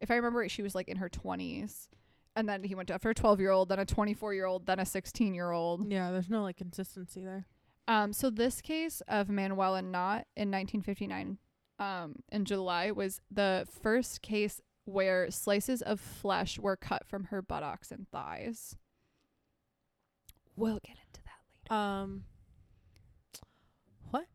if 0.00 0.10
I 0.10 0.14
remember 0.16 0.38
right, 0.38 0.50
she 0.50 0.62
was 0.62 0.74
like 0.74 0.88
in 0.88 0.96
her 0.96 1.10
20s. 1.10 1.88
And 2.38 2.48
then 2.48 2.62
he 2.62 2.76
went 2.76 2.88
after 2.92 3.10
a 3.10 3.14
12 3.14 3.40
year 3.40 3.50
old, 3.50 3.68
then 3.68 3.80
a 3.80 3.84
24 3.84 4.32
year 4.32 4.46
old, 4.46 4.64
then 4.64 4.78
a 4.78 4.86
16 4.86 5.34
year 5.34 5.50
old. 5.50 5.90
yeah. 5.90 6.12
There's 6.12 6.30
no 6.30 6.42
like 6.42 6.56
consistency 6.56 7.20
there. 7.20 7.46
Um, 7.88 8.12
so 8.12 8.30
this 8.30 8.60
case 8.60 9.02
of 9.08 9.28
Manuela 9.28 9.80
Knodt 9.82 10.22
in 10.36 10.52
1959, 10.52 11.38
um, 11.80 12.14
in 12.30 12.44
July 12.44 12.92
was 12.92 13.20
the 13.28 13.66
first 13.82 14.22
case 14.22 14.60
where 14.84 15.32
slices 15.32 15.82
of 15.82 15.98
flesh 15.98 16.60
were 16.60 16.76
cut 16.76 17.08
from 17.08 17.24
her 17.24 17.42
buttocks 17.42 17.90
and 17.90 18.06
thighs. 18.12 18.76
We'll 20.54 20.78
get 20.84 20.96
into 21.08 21.20
that 21.24 21.72
later. 21.72 21.82
Um. 21.82 22.24
What? 24.10 24.26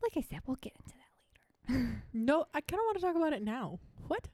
Like 0.00 0.12
I 0.16 0.20
said, 0.20 0.42
we'll 0.46 0.58
get 0.60 0.74
into 0.76 0.96
that 0.96 1.74
later. 1.74 2.02
No, 2.12 2.44
I 2.54 2.60
kind 2.60 2.80
of 2.80 2.84
want 2.86 2.98
to 2.98 3.02
talk 3.02 3.16
about 3.16 3.32
it 3.32 3.42
now. 3.42 3.80
What? 4.06 4.28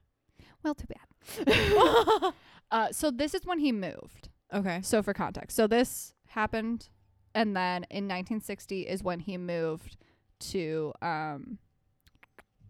Well, 0.62 0.74
too 0.74 0.86
bad. 0.86 1.13
uh, 2.70 2.92
so 2.92 3.10
this 3.10 3.34
is 3.34 3.44
when 3.44 3.58
he 3.58 3.72
moved. 3.72 4.28
Okay. 4.52 4.80
So 4.82 5.02
for 5.02 5.12
context, 5.14 5.56
so 5.56 5.66
this 5.66 6.14
happened, 6.28 6.88
and 7.34 7.56
then 7.56 7.84
in 7.90 8.04
1960 8.04 8.82
is 8.82 9.02
when 9.02 9.20
he 9.20 9.36
moved 9.36 9.96
to 10.40 10.92
um, 11.02 11.58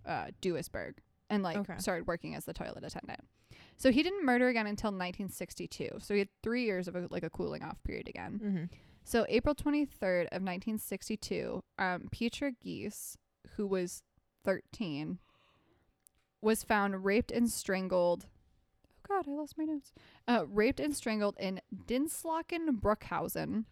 uh, 0.07 0.27
Duisburg 0.41 0.95
and 1.31 1.43
like 1.43 1.57
Okay. 1.59 1.75
started 1.79 2.07
working 2.07 2.35
as 2.35 2.45
the 2.45 2.53
toilet 2.53 2.85
attendant. 2.85 3.21
So 3.77 3.91
he 3.91 4.03
didn't 4.03 4.25
murder 4.25 4.49
again 4.49 4.67
until 4.67 4.89
1962. 4.89 5.99
So 5.99 6.15
he 6.15 6.21
had 6.21 6.29
three 6.43 6.65
years 6.65 6.87
of 6.87 6.95
a, 6.95 7.09
like 7.11 7.25
a 7.25 7.31
cooling 7.31 7.63
off 7.63 7.83
period 7.83 8.09
again. 8.09 8.41
Mm-hmm. 8.43 8.65
So 9.05 9.27
April 9.29 9.55
23rd 9.55 10.27
of 10.33 10.43
1962, 10.43 11.63
um, 11.79 12.09
Petra 12.11 12.53
Giese, 12.63 13.19
who 13.57 13.67
was 13.67 14.03
13, 14.45 15.19
was 16.41 16.63
found 16.63 17.05
raped 17.05 17.31
and 17.33 17.51
strangled. 17.51 18.27
God, 19.09 19.27
I 19.29 19.31
lost 19.33 19.59
my 19.59 19.65
notes. 19.65 19.93
Uh, 20.27 20.45
raped 20.49 20.81
and 20.81 20.95
strangled 20.95 21.37
in 21.39 21.61
Dinslaken 21.75 22.81
Bruckhausen. 22.81 23.65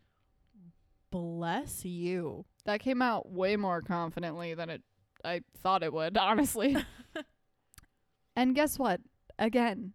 Bless 1.11 1.85
you. 1.85 2.45
That 2.65 2.81
came 2.81 3.03
out 3.03 3.31
way 3.31 3.57
more 3.57 3.83
confidently 3.83 4.55
than 4.55 4.71
it 4.71 4.83
I 5.25 5.43
thought 5.59 5.83
it 5.83 5.93
would, 5.93 6.17
honestly. 6.17 6.77
and 8.37 8.55
guess 8.55 8.79
what? 8.79 9.01
Again, 9.39 9.93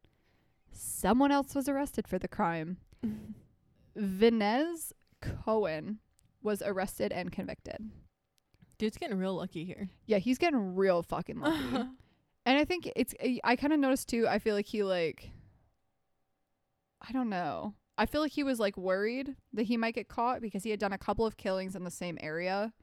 someone 0.71 1.31
else 1.31 1.55
was 1.55 1.67
arrested 1.69 2.07
for 2.07 2.17
the 2.19 2.27
crime. 2.27 2.77
Vinez 3.97 4.91
Cohen 5.21 5.99
was 6.41 6.61
arrested 6.61 7.11
and 7.11 7.31
convicted. 7.31 7.89
Dude's 8.77 8.97
getting 8.97 9.17
real 9.17 9.35
lucky 9.35 9.65
here. 9.65 9.89
Yeah, 10.05 10.19
he's 10.19 10.37
getting 10.37 10.75
real 10.75 11.01
fucking 11.01 11.39
lucky. 11.39 11.89
and 12.47 12.57
I 12.57 12.65
think 12.65 12.89
it's 12.95 13.13
I- 13.43 13.55
kind 13.55 13.73
of 13.73 13.79
noticed 13.79 14.09
too. 14.09 14.27
I 14.27 14.39
feel 14.39 14.55
like 14.55 14.65
he 14.65 14.81
like 14.83 15.29
I 17.07 17.11
don't 17.11 17.29
know. 17.29 17.73
I 17.97 18.05
feel 18.05 18.21
like 18.21 18.31
he 18.31 18.43
was 18.43 18.59
like 18.59 18.77
worried 18.77 19.35
that 19.53 19.63
he 19.63 19.77
might 19.77 19.95
get 19.95 20.07
caught 20.07 20.41
because 20.41 20.63
he 20.63 20.69
had 20.71 20.79
done 20.79 20.93
a 20.93 20.97
couple 20.97 21.25
of 21.25 21.37
killings 21.37 21.75
in 21.75 21.83
the 21.83 21.91
same 21.91 22.17
area 22.21 22.73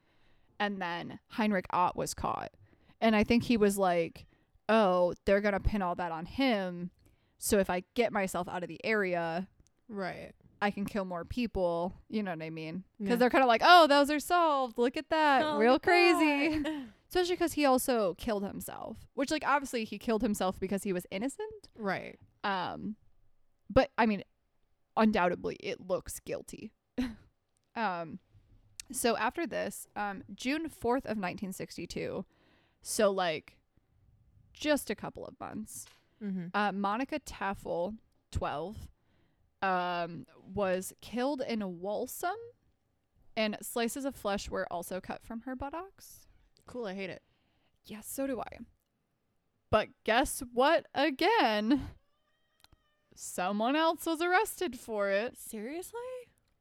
and 0.59 0.81
then 0.81 1.19
Heinrich 1.31 1.67
Ott 1.71 1.97
was 1.97 2.15
caught. 2.15 2.51
And 3.01 3.15
I 3.17 3.25
think 3.25 3.45
he 3.45 3.57
was 3.57 3.77
like, 3.77 4.27
"Oh, 4.69 5.15
they're 5.25 5.41
going 5.41 5.53
to 5.55 5.61
pin 5.61 5.83
all 5.83 5.95
that 5.97 6.13
on 6.13 6.27
him. 6.27 6.91
So 7.39 7.59
if 7.59 7.69
I 7.69 7.83
get 7.95 8.13
myself 8.13 8.49
out 8.49 8.63
of 8.63 8.69
the 8.69 8.81
area, 8.85 9.49
right. 9.89 10.33
I 10.63 10.71
can 10.71 10.85
kill 10.87 11.05
more 11.05 11.25
people." 11.25 11.93
You 12.09 12.23
know 12.23 12.31
what 12.31 12.43
I 12.43 12.51
mean? 12.51 12.85
Cuz 13.01 13.09
Yeah. 13.11 13.17
they're 13.17 13.31
kind 13.31 13.43
of 13.45 13.49
like, 13.49 13.63
"Oh, 13.65 13.87
those 13.89 14.11
are 14.11 14.21
solved. 14.21 14.79
Look 14.79 14.97
at 14.97 15.11
that. 15.11 15.43
Oh, 15.45 15.59
Real 15.59 15.79
crazy." 15.79 16.65
Especially 17.15 17.37
because 17.37 17.53
he 17.53 17.65
also 17.65 18.15
killed 18.15 18.43
himself, 18.43 18.97
which 19.15 19.31
like 19.31 19.45
obviously 19.47 19.85
he 19.85 19.99
killed 19.99 20.21
himself 20.21 20.59
because 20.59 20.83
he 20.83 20.93
was 20.93 21.07
innocent. 21.13 21.69
right. 21.79 22.19
Um, 22.43 22.97
but 23.71 23.93
I 23.97 24.07
mean, 24.07 24.25
undoubtedly 24.97 25.55
it 25.61 25.81
looks 25.81 26.19
guilty. 26.19 26.73
um, 27.77 28.19
so 28.91 29.17
after 29.17 29.47
this, 29.47 29.87
um, 29.95 30.25
June 30.35 30.69
fourth 30.69 31.07
of 31.07 31.17
nineteen 31.17 31.53
sixty 31.53 31.87
two, 31.87 32.25
so 32.83 33.13
like 33.13 33.59
just 34.53 34.91
a 34.91 34.97
couple 34.97 35.25
of 35.25 35.39
months. 35.39 35.87
Mm-hmm. 36.21 36.47
Uh, 36.53 36.73
Monica 36.73 37.21
Tafel, 37.21 37.95
twelve, 38.33 38.89
um, 39.63 40.27
was 40.53 40.93
killed 41.01 41.43
in 41.47 41.61
Walsum, 41.61 42.35
and 43.37 43.57
slices 43.63 44.05
of 44.05 44.17
flesh 44.17 44.51
were 44.51 44.67
also 44.69 45.01
cut 45.01 45.23
from 45.25 45.43
her 45.43 45.55
buttocks. 45.55 46.27
Cool. 46.67 46.87
I 46.87 46.95
hate 46.95 47.11
it. 47.11 47.23
Yes, 47.87 48.07
so 48.09 48.27
do 48.27 48.41
I. 48.41 48.59
But 49.71 49.89
guess 50.05 50.43
what? 50.53 50.87
Again, 50.95 51.89
someone 53.15 53.77
else 53.77 54.07
was 54.07 54.21
arrested 54.23 54.79
for 54.79 55.11
it. 55.11 55.37
Seriously? 55.37 56.01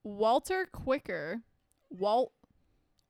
Walter 0.04 0.68
Quicker, 0.72 1.42
Walt 1.90 2.34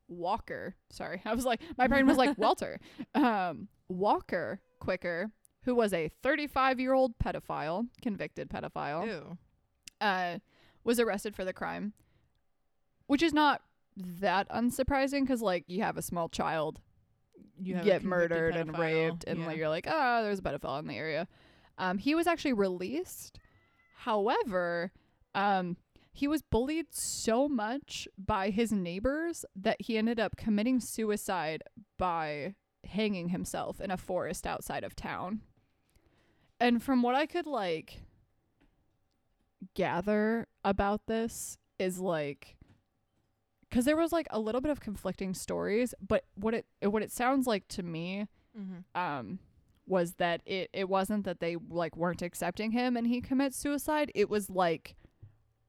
Walker. 0.08 0.76
Sorry, 0.92 1.22
I 1.26 1.34
was 1.34 1.46
like, 1.46 1.62
my 1.78 1.88
brain 1.88 2.06
was 2.06 2.18
like 2.18 2.38
Walter. 2.38 2.80
Um, 3.16 3.68
Walker 3.88 4.60
Quicker, 4.80 5.32
who 5.64 5.76
was 5.76 5.94
a 5.94 6.10
35 6.22 6.80
year 6.80 6.94
old 6.94 7.18
pedophile, 7.18 7.88
convicted 8.02 8.50
pedophile, 8.50 9.06
Ew. 9.06 9.38
uh, 10.02 10.40
was 10.84 11.00
arrested 11.00 11.36
for 11.36 11.46
the 11.46 11.54
crime, 11.54 11.94
which 13.08 13.22
is 13.24 13.34
not 13.34 13.62
that 13.96 14.50
unsurprising 14.50 15.22
because 15.22 15.42
like 15.42 15.64
you 15.68 15.82
have 15.84 15.98
a 15.98 16.02
small 16.02 16.30
child 16.30 16.80
You 17.60 17.76
get 17.84 18.04
murdered 18.04 18.56
and 18.56 18.78
raped 18.78 19.24
and 19.26 19.40
Yeah. 19.40 19.46
like 19.46 19.58
you're 19.58 19.70
like 19.70 19.88
oh 19.90 20.24
there's 20.24 20.40
a 20.40 20.42
pedophile 20.42 20.80
in 20.80 20.88
the 20.88 20.98
area. 20.98 21.28
Um 21.78 21.98
he 21.98 22.16
was 22.16 22.28
actually 22.28 22.54
released. 22.54 23.38
However 23.98 24.92
um 25.36 25.78
he 26.12 26.28
was 26.28 26.42
bullied 26.44 26.88
so 26.92 27.48
much 27.48 28.08
by 28.18 28.50
his 28.52 28.72
neighbors 28.72 29.46
that 29.56 29.78
he 29.82 29.98
ended 29.98 30.20
up 30.20 30.36
committing 30.38 30.80
suicide 30.80 31.64
by 31.98 32.54
hanging 32.84 33.30
himself 33.30 33.80
in 33.82 33.90
a 33.90 33.98
forest 33.98 34.46
outside 34.46 34.84
of 34.84 34.96
town. 34.96 35.42
And 36.60 36.82
from 36.84 37.02
what 37.02 37.16
i 37.16 37.26
could 37.26 37.48
like 37.48 38.02
gather 39.76 40.48
about 40.64 41.08
this 41.08 41.58
is 41.80 42.00
like 42.00 42.56
because 43.74 43.86
there 43.86 43.98
was 43.98 44.12
like 44.12 44.28
a 44.30 44.40
little 44.40 44.62
bit 44.62 44.70
of 44.72 44.80
conflicting 44.80 45.34
stories 45.34 45.96
but 46.08 46.26
what 46.36 46.54
it 46.54 46.66
what 46.82 47.02
it 47.02 47.12
sounds 47.12 47.48
like 47.48 47.68
to 47.70 47.82
me 47.84 48.28
Mm-hmm. 48.56 48.80
um 49.02 49.40
was 49.88 50.14
that 50.14 50.42
it 50.46 50.70
it 50.74 50.88
wasn't 50.88 51.26
that 51.26 51.40
they 51.40 51.58
like 51.70 51.98
weren't 51.98 52.22
accepting 52.22 52.70
him 52.72 52.96
and 52.96 53.08
he 53.08 53.20
commits 53.20 53.58
suicide 53.58 54.12
it 54.14 54.30
was 54.30 54.48
like 54.48 54.96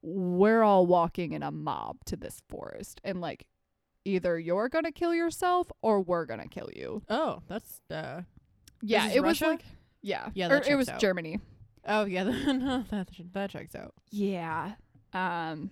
we're 0.03 0.63
all 0.63 0.87
walking 0.87 1.33
in 1.33 1.43
a 1.43 1.51
mob 1.51 1.97
to 2.05 2.15
this 2.17 2.43
forest 2.51 3.01
and 3.03 3.23
like 3.23 3.47
either 4.05 4.39
you're 4.39 4.69
gonna 4.69 4.93
kill 4.93 5.15
yourself 5.15 5.73
or 5.81 6.01
we're 6.03 6.27
gonna 6.27 6.47
kill 6.47 6.69
you 6.77 7.03
Oh, 7.09 7.41
that's 7.49 7.81
uh. 7.91 8.21
yeah 8.83 9.09
it 9.09 9.23
was 9.23 9.41
Russia? 9.41 9.47
like 9.53 9.65
yeah 10.03 10.29
Yeah, 10.35 10.53
or 10.53 10.57
it 10.69 10.75
was 10.77 10.91
out. 10.91 11.01
germany 11.01 11.41
Oh 11.87 12.05
yeah. 12.05 12.25
that 12.91 13.07
that 13.33 13.51
checks 13.51 13.75
out. 13.75 13.95
Yeah. 14.11 14.73
Um 15.15 15.71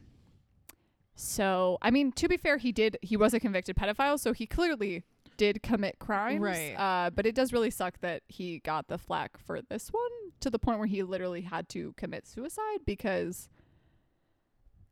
so 1.14 1.78
I 1.82 1.90
mean 1.90 2.12
to 2.12 2.28
be 2.28 2.36
fair 2.36 2.56
he 2.56 2.72
did 2.72 2.96
he 3.02 3.16
was 3.16 3.34
a 3.34 3.40
convicted 3.40 3.76
pedophile 3.76 4.18
so 4.18 4.32
he 4.32 4.46
clearly 4.46 5.04
did 5.36 5.62
commit 5.62 5.98
crimes. 5.98 6.40
Right. 6.40 6.74
Uh 6.74 7.10
but 7.10 7.26
it 7.26 7.34
does 7.34 7.52
really 7.52 7.70
suck 7.70 7.98
that 8.00 8.22
he 8.28 8.60
got 8.60 8.88
the 8.88 8.98
flack 8.98 9.38
for 9.38 9.60
this 9.62 9.88
one 9.88 10.10
to 10.40 10.50
the 10.50 10.58
point 10.58 10.78
where 10.78 10.86
he 10.86 11.02
literally 11.02 11.42
had 11.42 11.68
to 11.70 11.94
commit 11.96 12.26
suicide 12.26 12.80
because 12.86 13.48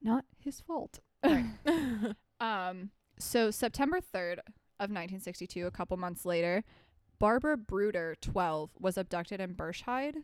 not 0.03 0.25
his 0.39 0.61
fault. 0.61 1.01
Right. 1.25 1.45
Um 2.41 2.91
so 3.19 3.51
September 3.51 3.99
3rd 3.99 4.39
of 4.79 4.89
1962 4.89 5.67
a 5.67 5.71
couple 5.71 5.97
months 5.99 6.25
later 6.25 6.65
Barbara 7.19 7.59
Bruder 7.59 8.17
12 8.23 8.71
was 8.79 8.97
abducted 8.97 9.41
in 9.41 9.55
Burscheid. 9.55 10.15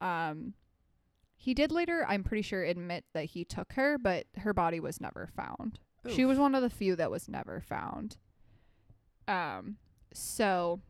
Um 0.00 0.54
he 1.36 1.54
did 1.54 1.70
later, 1.72 2.04
I'm 2.08 2.24
pretty 2.24 2.42
sure, 2.42 2.62
admit 2.64 3.04
that 3.12 3.26
he 3.26 3.44
took 3.44 3.72
her, 3.74 3.98
but 3.98 4.26
her 4.38 4.52
body 4.54 4.80
was 4.80 5.00
never 5.00 5.28
found. 5.36 5.78
She 6.08 6.24
was 6.26 6.38
one 6.38 6.54
of 6.54 6.60
the 6.62 6.68
few 6.70 6.96
that 6.96 7.10
was 7.10 7.28
never 7.30 7.60
found. 7.62 8.16
Um, 9.26 9.76
so 10.12 10.80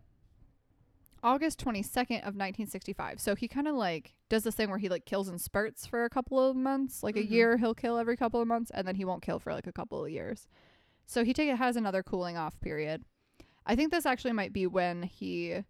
August 1.22 1.64
22nd 1.64 2.18
of 2.18 2.34
1965. 2.34 3.20
So 3.20 3.34
he 3.34 3.46
kind 3.48 3.66
of 3.68 3.74
like 3.76 4.14
does 4.28 4.42
this 4.42 4.54
thing 4.56 4.68
where 4.70 4.78
he 4.78 4.88
like 4.88 5.06
kills 5.06 5.28
in 5.28 5.38
spurts 5.38 5.86
for 5.86 6.04
a 6.04 6.10
couple 6.10 6.38
of 6.38 6.56
months, 6.56 7.02
like 7.02 7.14
Mhm. 7.14 7.20
a 7.20 7.26
year 7.26 7.56
he'll 7.58 7.74
kill 7.74 7.96
every 7.96 8.16
couple 8.16 8.40
of 8.40 8.48
months, 8.48 8.70
and 8.74 8.86
then 8.86 8.96
he 8.96 9.04
won't 9.04 9.22
kill 9.22 9.38
for 9.38 9.52
like 9.54 9.66
a 9.66 9.72
couple 9.72 10.04
of 10.04 10.10
years. 10.10 10.48
So 11.06 11.24
he 11.24 11.32
take 11.32 11.48
it 11.48 11.56
has 11.56 11.76
another 11.76 12.02
cooling 12.02 12.36
off 12.36 12.60
period. 12.60 13.04
I 13.64 13.76
think 13.76 13.90
this 13.92 14.04
actually 14.06 14.32
might 14.32 14.52
be 14.52 14.66
when 14.66 15.04
he, 15.04 15.62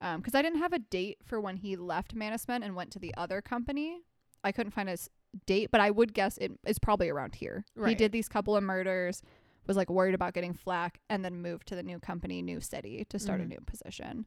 um, 0.00 0.20
because 0.20 0.34
I 0.34 0.42
didn't 0.42 0.58
have 0.58 0.72
a 0.72 0.78
date 0.78 1.18
for 1.24 1.40
when 1.40 1.58
he 1.58 1.76
left 1.76 2.14
Mannesmann 2.14 2.64
and 2.64 2.74
went 2.74 2.90
to 2.92 2.98
the 2.98 3.14
other 3.16 3.40
company. 3.42 4.02
I 4.46 4.52
couldn't 4.52 4.72
find 4.72 4.88
his 4.88 5.10
date, 5.44 5.70
but 5.70 5.80
I 5.80 5.90
would 5.90 6.14
guess 6.14 6.38
it 6.38 6.52
is 6.66 6.78
probably 6.78 7.08
around 7.10 7.34
here. 7.34 7.64
He 7.74 7.94
did 7.94 8.12
these 8.12 8.28
couple 8.28 8.56
of 8.56 8.62
murders, 8.62 9.22
was 9.66 9.76
like 9.76 9.90
worried 9.90 10.14
about 10.14 10.32
getting 10.34 10.54
flack, 10.54 11.00
and 11.10 11.24
then 11.24 11.42
moved 11.42 11.66
to 11.68 11.74
the 11.76 11.82
new 11.82 11.98
company, 11.98 12.40
New 12.42 12.60
City, 12.60 13.04
to 13.08 13.18
start 13.18 13.40
Mhm. 13.40 13.44
a 13.44 13.46
new 13.48 13.60
position. 13.66 14.26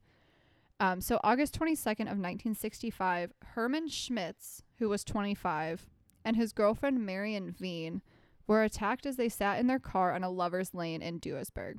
Um, 0.82 1.02
so 1.02 1.20
August 1.24 1.54
22nd 1.56 2.08
of 2.12 2.18
1965, 2.18 3.34
Herman 3.54 3.88
Schmitz, 3.88 4.64
who 4.78 4.88
was 4.90 5.04
25, 5.04 5.88
and 6.24 6.36
his 6.36 6.54
girlfriend 6.54 7.06
Marion 7.06 7.52
Veen 7.52 8.02
were 8.48 8.64
attacked 8.64 9.06
as 9.06 9.16
they 9.16 9.30
sat 9.30 9.60
in 9.60 9.68
their 9.68 9.80
car 9.80 10.14
on 10.14 10.24
a 10.24 10.30
lover's 10.30 10.74
lane 10.74 11.02
in 11.02 11.20
Duisburg. 11.20 11.76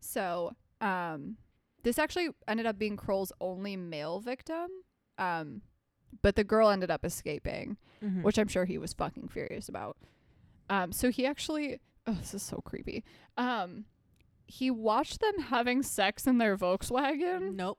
So, 0.00 0.52
um, 0.80 1.36
this 1.82 1.98
actually 1.98 2.28
ended 2.48 2.66
up 2.66 2.78
being 2.78 2.96
Kroll's 2.96 3.32
only 3.40 3.76
male 3.76 4.20
victim. 4.20 4.68
Um, 5.18 5.62
but 6.20 6.36
the 6.36 6.44
girl 6.44 6.68
ended 6.68 6.90
up 6.90 7.04
escaping 7.04 7.76
Mhm. 8.02 8.22
which 8.22 8.38
I'm 8.38 8.48
sure 8.48 8.64
he 8.64 8.78
was 8.78 8.92
fucking 8.92 9.28
furious 9.28 9.68
about. 9.68 9.96
Um, 10.68 10.90
so 10.92 11.10
he 11.10 11.24
actually, 11.26 11.78
oh, 12.06 12.14
this 12.14 12.34
is 12.34 12.42
so 12.42 12.58
creepy. 12.58 13.04
Um, 13.36 13.84
he 14.46 14.70
watched 14.70 15.20
them 15.20 15.38
having 15.44 15.82
sex 15.82 16.26
in 16.26 16.38
their 16.38 16.56
Volkswagen 16.56 17.54
Nope. 17.54 17.78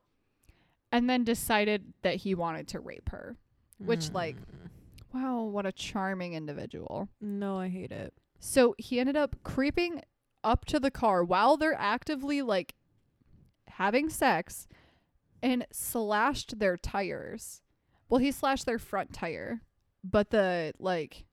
and 0.92 1.10
then 1.10 1.24
decided 1.24 1.94
that 2.04 2.18
he 2.18 2.34
wanted 2.34 2.68
to 2.70 2.80
rape 2.80 3.10
her. 3.10 3.36
Which, 3.80 4.12
like, 4.12 4.38
Mm. 4.38 4.70
Wow, 5.14 5.44
what 5.44 5.66
a 5.66 5.72
charming 5.72 6.34
individual. 6.34 7.10
No, 7.22 7.60
I 7.60 7.68
hate 7.70 7.92
it. 7.92 8.14
So 8.40 8.76
he 8.78 9.00
ended 9.00 9.16
up 9.18 9.36
creeping 9.44 10.02
up 10.44 10.66
to 10.66 10.80
the 10.80 10.90
car 10.92 11.24
while 11.24 11.58
they're 11.58 11.74
actively 11.80 12.42
like 12.42 12.76
having 13.68 14.10
sex 14.10 14.68
and 15.42 15.66
slashed 15.72 16.60
their 16.60 16.78
tires. 16.78 17.62
Well, 18.10 18.20
he 18.20 18.32
slashed 18.32 18.66
their 18.66 18.80
front 18.80 19.14
tire, 19.14 19.62
but 20.04 20.30
the 20.30 20.74
like 20.80 21.26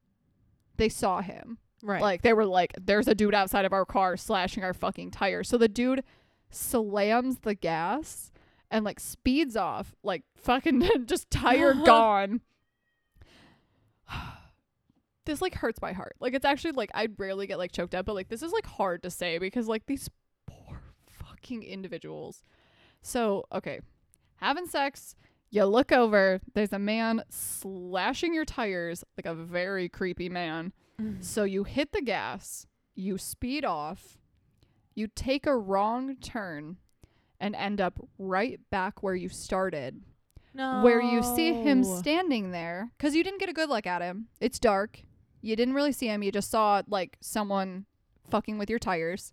they 0.76 0.88
saw 0.88 1.20
him. 1.20 1.58
Right. 1.82 2.02
Like 2.02 2.22
they 2.22 2.32
were 2.32 2.46
like, 2.46 2.74
"There's 2.80 3.08
a 3.08 3.14
dude 3.14 3.34
outside 3.34 3.64
of 3.64 3.72
our 3.72 3.84
car 3.84 4.16
slashing 4.16 4.64
our 4.64 4.74
fucking 4.74 5.10
tire." 5.10 5.44
So 5.44 5.58
the 5.58 5.68
dude 5.68 6.04
slams 6.50 7.40
the 7.40 7.54
gas 7.54 8.32
and 8.70 8.84
like 8.84 9.00
speeds 9.00 9.56
off, 9.56 9.94
like 10.02 10.22
fucking 10.36 10.88
just 11.06 11.30
tire 11.30 11.74
gone. 11.84 12.40
this 15.24 15.40
like 15.42 15.54
hurts 15.54 15.80
my 15.80 15.92
heart. 15.92 16.16
Like 16.20 16.34
it's 16.34 16.44
actually 16.44 16.72
like 16.72 16.90
I 16.94 17.08
rarely 17.18 17.46
get 17.46 17.58
like 17.58 17.72
choked 17.72 17.94
up, 17.94 18.06
but 18.06 18.14
like 18.14 18.28
this 18.28 18.42
is 18.42 18.52
like 18.52 18.66
hard 18.66 19.02
to 19.02 19.10
say 19.10 19.38
because 19.38 19.68
like 19.68 19.86
these 19.86 20.10
poor 20.46 20.80
fucking 21.08 21.62
individuals. 21.62 22.44
So 23.02 23.46
okay, 23.52 23.80
having 24.36 24.66
sex. 24.66 25.14
You 25.50 25.64
look 25.64 25.90
over, 25.90 26.40
there's 26.54 26.72
a 26.72 26.78
man 26.78 27.24
slashing 27.28 28.32
your 28.32 28.44
tires, 28.44 29.04
like 29.18 29.26
a 29.26 29.34
very 29.34 29.88
creepy 29.88 30.28
man. 30.28 30.72
Mm. 31.00 31.24
So 31.24 31.44
you 31.44 31.64
hit 31.64 31.92
the 31.92 32.02
gas, 32.02 32.66
you 32.94 33.18
speed 33.18 33.64
off, 33.64 34.18
you 34.94 35.08
take 35.08 35.46
a 35.46 35.56
wrong 35.56 36.16
turn, 36.16 36.76
and 37.40 37.56
end 37.56 37.80
up 37.80 37.98
right 38.18 38.60
back 38.70 39.02
where 39.02 39.14
you 39.14 39.28
started, 39.28 40.02
no. 40.54 40.82
where 40.82 41.00
you 41.00 41.22
see 41.22 41.54
him 41.54 41.82
standing 41.82 42.50
there 42.50 42.92
because 42.96 43.14
you 43.14 43.24
didn't 43.24 43.40
get 43.40 43.48
a 43.48 43.54
good 43.54 43.70
look 43.70 43.86
at 43.86 44.02
him. 44.02 44.28
It's 44.40 44.58
dark. 44.58 45.00
You 45.40 45.56
didn't 45.56 45.74
really 45.74 45.92
see 45.92 46.06
him. 46.06 46.22
You 46.22 46.30
just 46.30 46.50
saw 46.50 46.82
like 46.86 47.16
someone 47.20 47.86
fucking 48.28 48.58
with 48.58 48.68
your 48.68 48.78
tires. 48.78 49.32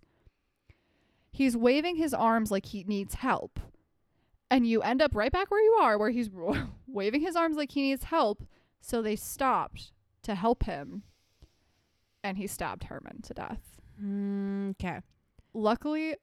He's 1.30 1.56
waving 1.56 1.96
his 1.96 2.14
arms 2.14 2.50
like 2.50 2.66
he 2.66 2.82
needs 2.84 3.14
help. 3.14 3.60
And 4.50 4.66
you 4.66 4.80
end 4.80 5.02
up 5.02 5.14
right 5.14 5.32
back 5.32 5.50
where 5.50 5.62
you 5.62 5.72
are, 5.80 5.98
where 5.98 6.10
he's 6.10 6.30
waving 6.86 7.20
his 7.20 7.36
arms 7.36 7.56
like 7.56 7.72
he 7.72 7.82
needs 7.82 8.04
help. 8.04 8.42
So 8.80 9.02
they 9.02 9.16
stopped 9.16 9.92
to 10.22 10.34
help 10.34 10.64
him. 10.64 11.02
And 12.24 12.38
he 12.38 12.46
stabbed 12.46 12.84
Herman 12.84 13.22
to 13.22 13.34
death. 13.34 13.80
Mm, 14.02 14.70
okay. 14.70 15.00
Luckily, 15.54 16.16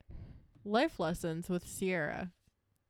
Life 0.68 1.00
lessons 1.00 1.48
with 1.48 1.68
Sierra. 1.68 2.32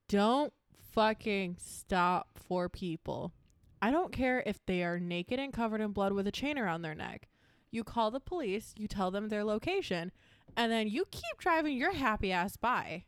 Don't 0.08 0.54
fucking 0.94 1.58
stop 1.60 2.30
for 2.48 2.70
people. 2.70 3.34
I 3.82 3.92
don't 3.92 4.14
care 4.14 4.42
if 4.46 4.66
they 4.66 4.82
are 4.82 4.98
naked 4.98 5.40
and 5.40 5.52
covered 5.52 5.82
in 5.82 5.92
blood 5.92 6.14
with 6.14 6.26
a 6.26 6.32
chain 6.32 6.58
around 6.58 6.84
their 6.84 6.96
neck. 6.96 7.28
You 7.72 7.84
call 7.84 8.12
the 8.12 8.22
police, 8.22 8.74
you 8.78 8.88
tell 8.88 9.12
them 9.12 9.28
their 9.28 9.44
location, 9.44 10.14
and 10.56 10.72
then 10.72 10.88
you 10.88 11.04
keep 11.12 11.38
driving 11.38 11.76
your 11.76 11.92
happy 11.92 12.32
ass 12.32 12.56
by. 12.56 13.04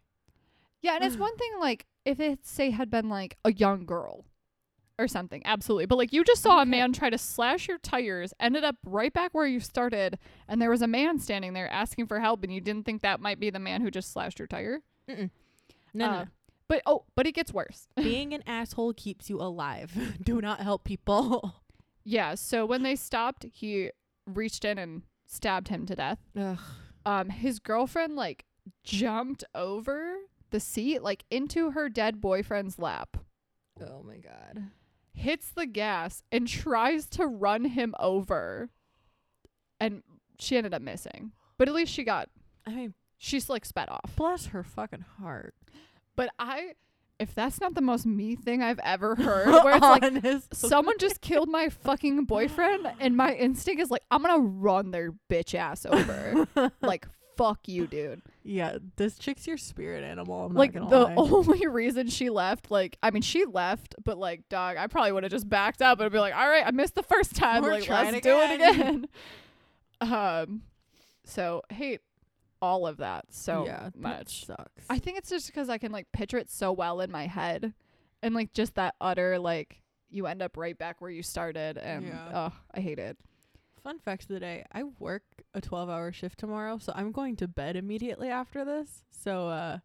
Yeah, 0.82 0.96
and 0.96 1.06
it's 1.06 1.16
one 1.18 1.38
thing 1.38 1.54
like 1.62 1.86
if 2.08 2.20
it 2.20 2.46
say 2.46 2.72
had 2.72 2.90
been 2.90 3.10
like 3.10 3.38
a 3.46 3.52
young 3.54 3.86
girl 3.86 4.26
or 5.00 5.08
something, 5.08 5.42
absolutely. 5.46 5.86
But 5.86 5.98
like 5.98 6.12
you 6.14 6.24
just 6.24 6.42
saw 6.42 6.62
a 6.62 6.66
man 6.66 6.94
try 6.94 7.10
to 7.10 7.18
slash 7.18 7.68
your 7.68 7.78
tires, 7.78 8.34
ended 8.40 8.64
up 8.64 8.78
right 8.86 9.14
back 9.14 9.34
where 9.34 9.46
you 9.46 9.60
started, 9.60 10.18
and 10.48 10.62
there 10.62 10.70
was 10.72 10.82
a 10.82 10.88
man 10.88 11.20
standing 11.20 11.54
there 11.54 11.70
asking 11.70 12.08
for 12.08 12.20
help, 12.20 12.44
and 12.44 12.52
you 12.54 12.62
didn't 12.62 12.86
think 12.86 13.02
that 13.02 13.20
might 13.20 13.40
be 13.40 13.50
the 13.52 13.60
man 13.60 13.82
who 13.82 13.92
just 13.92 14.12
slashed 14.12 14.40
your 14.40 14.48
tire. 14.48 14.82
Mm-mm. 15.10 15.30
No, 15.94 16.06
Uh, 16.06 16.10
no, 16.12 16.20
no. 16.24 16.26
But 16.70 16.82
oh, 16.86 17.06
but 17.16 17.28
it 17.28 17.34
gets 17.34 17.54
worse. 17.54 17.88
Being 17.96 18.34
an 18.34 18.44
asshole 18.48 18.94
keeps 18.94 19.30
you 19.30 19.40
alive. 19.40 20.18
Do 20.24 20.42
not 20.42 20.60
help 20.62 20.84
people. 20.84 21.62
yeah. 22.04 22.36
So 22.36 22.66
when 22.66 22.84
they 22.84 22.96
stopped, 22.96 23.46
he 23.54 23.92
reached 24.26 24.66
in 24.66 24.78
and 24.78 25.04
stabbed 25.28 25.68
him 25.70 25.86
to 25.86 25.96
death. 25.96 26.20
Ugh. 26.38 26.60
Um, 27.06 27.30
his 27.30 27.60
girlfriend 27.60 28.16
like 28.18 28.46
jumped 28.84 29.44
over 29.56 30.16
the 30.52 30.60
seat, 30.60 31.02
like 31.04 31.26
into 31.30 31.72
her 31.72 31.90
dead 31.90 32.22
boyfriend's 32.22 32.80
lap. 32.80 33.18
Oh 33.82 34.02
my 34.04 34.18
god. 34.18 34.64
hits 35.14 35.52
the 35.52 35.66
gas 35.68 36.24
and 36.32 36.48
tries 36.48 37.08
to 37.08 37.26
run 37.28 37.66
him 37.66 37.94
over 38.00 38.70
and 39.80 40.02
she 40.40 40.58
ended 40.58 40.74
up 40.74 40.82
missing 40.82 41.32
but 41.58 41.68
at 41.68 41.74
least 41.74 41.92
she 41.92 42.04
got 42.04 42.30
I 42.66 42.72
mean, 42.72 42.94
she's 43.18 43.50
like 43.50 43.66
sped 43.66 43.90
off 43.90 44.16
bless 44.16 44.48
her 44.48 44.64
fucking 44.64 45.06
heart. 45.20 45.54
but 46.16 46.30
i 46.40 46.74
if 47.20 47.34
that's 47.36 47.60
not 47.62 47.74
the 47.76 47.82
most 47.82 48.06
me 48.06 48.36
thing 48.36 48.62
i've 48.64 48.80
ever 48.84 49.16
heard 49.28 49.48
where 49.64 49.76
it's 49.78 49.82
like 49.82 50.44
someone 50.54 50.98
just 51.00 51.22
killed 51.22 51.50
my 51.50 51.70
fucking 51.70 52.26
boyfriend 52.26 52.88
and 53.00 53.16
my 53.18 53.34
instinct 53.34 53.82
is 53.82 53.90
like 53.92 54.04
i'm 54.12 54.22
gonna 54.24 54.40
run 54.42 54.90
their 54.92 55.14
bitch 55.30 55.54
ass 55.56 55.86
over 55.86 56.48
like 56.82 57.08
fuck 57.38 57.68
you 57.68 57.88
dude 57.88 58.22
yeah, 58.44 58.78
this 58.96 59.18
chick's 59.18 59.46
your 59.46 59.58
spirit 59.58 60.06
animal. 60.06 60.46
I'm 60.46 60.54
like 60.54 60.74
not 60.74 60.90
the 60.90 61.00
lie. 61.02 61.14
only 61.18 61.68
reason 61.68 62.08
she 62.08 62.30
left 62.30 62.72
like 62.72 62.98
i 63.04 63.12
mean 63.12 63.22
she 63.22 63.44
left 63.46 63.96
but 64.04 64.18
like 64.18 64.48
dog 64.50 64.78
i 64.78 64.88
probably 64.88 65.12
would 65.12 65.24
have 65.24 65.32
just 65.32 65.50
backed 65.50 65.82
up 65.82 66.00
and 66.00 66.12
be 66.12 66.18
like 66.20 66.34
all 66.36 66.48
right 66.48 66.64
i 66.66 66.72
missed 66.72 66.96
the 66.96 67.04
first 67.04 67.36
time 67.36 67.62
We're 67.64 67.72
like 67.74 67.90
let's 67.90 68.22
do 68.22 68.38
it 68.40 68.52
again." 68.56 68.80
again 68.80 69.08
um 70.02 70.62
so 71.26 71.62
hate 71.70 72.02
all 72.62 72.88
of 72.88 72.98
that 72.98 73.26
so 73.30 73.66
yeah, 73.66 73.84
that 73.84 73.96
much 73.98 74.46
sucks. 74.46 74.86
i 74.90 74.98
think 74.98 75.18
it's 75.18 75.30
just 75.30 75.48
because 75.48 75.70
i 75.70 75.78
can 75.78 75.92
like 75.92 76.12
picture 76.12 76.38
it 76.38 76.50
so 76.50 76.72
well 76.72 77.02
in 77.02 77.12
my 77.12 77.28
head 77.28 77.74
and 78.24 78.34
like 78.34 78.52
just 78.54 78.76
that 78.76 78.96
utter 79.02 79.38
like 79.38 79.82
you 80.10 80.26
end 80.26 80.42
up 80.42 80.56
right 80.58 80.78
back 80.78 81.02
where 81.02 81.12
you 81.12 81.22
started 81.22 81.78
and 81.78 82.08
Yeah. 82.08 82.30
oh 82.52 82.54
i 82.74 82.80
hate 82.80 82.98
it 83.00 83.18
Fun 83.88 84.00
facts 84.00 84.26
of 84.26 84.32
the 84.32 84.42
day. 84.42 84.66
I 84.74 84.84
work 85.00 85.24
a 85.54 85.62
12-hour 85.62 86.12
shift 86.12 86.38
tomorrow, 86.38 86.78
so 86.78 86.92
I'm 86.94 87.14
going 87.14 87.38
to 87.38 87.48
bed 87.48 87.78
immediately 87.78 88.28
after 88.28 88.66
this. 88.66 89.06
So 89.12 89.48
uh 89.48 89.78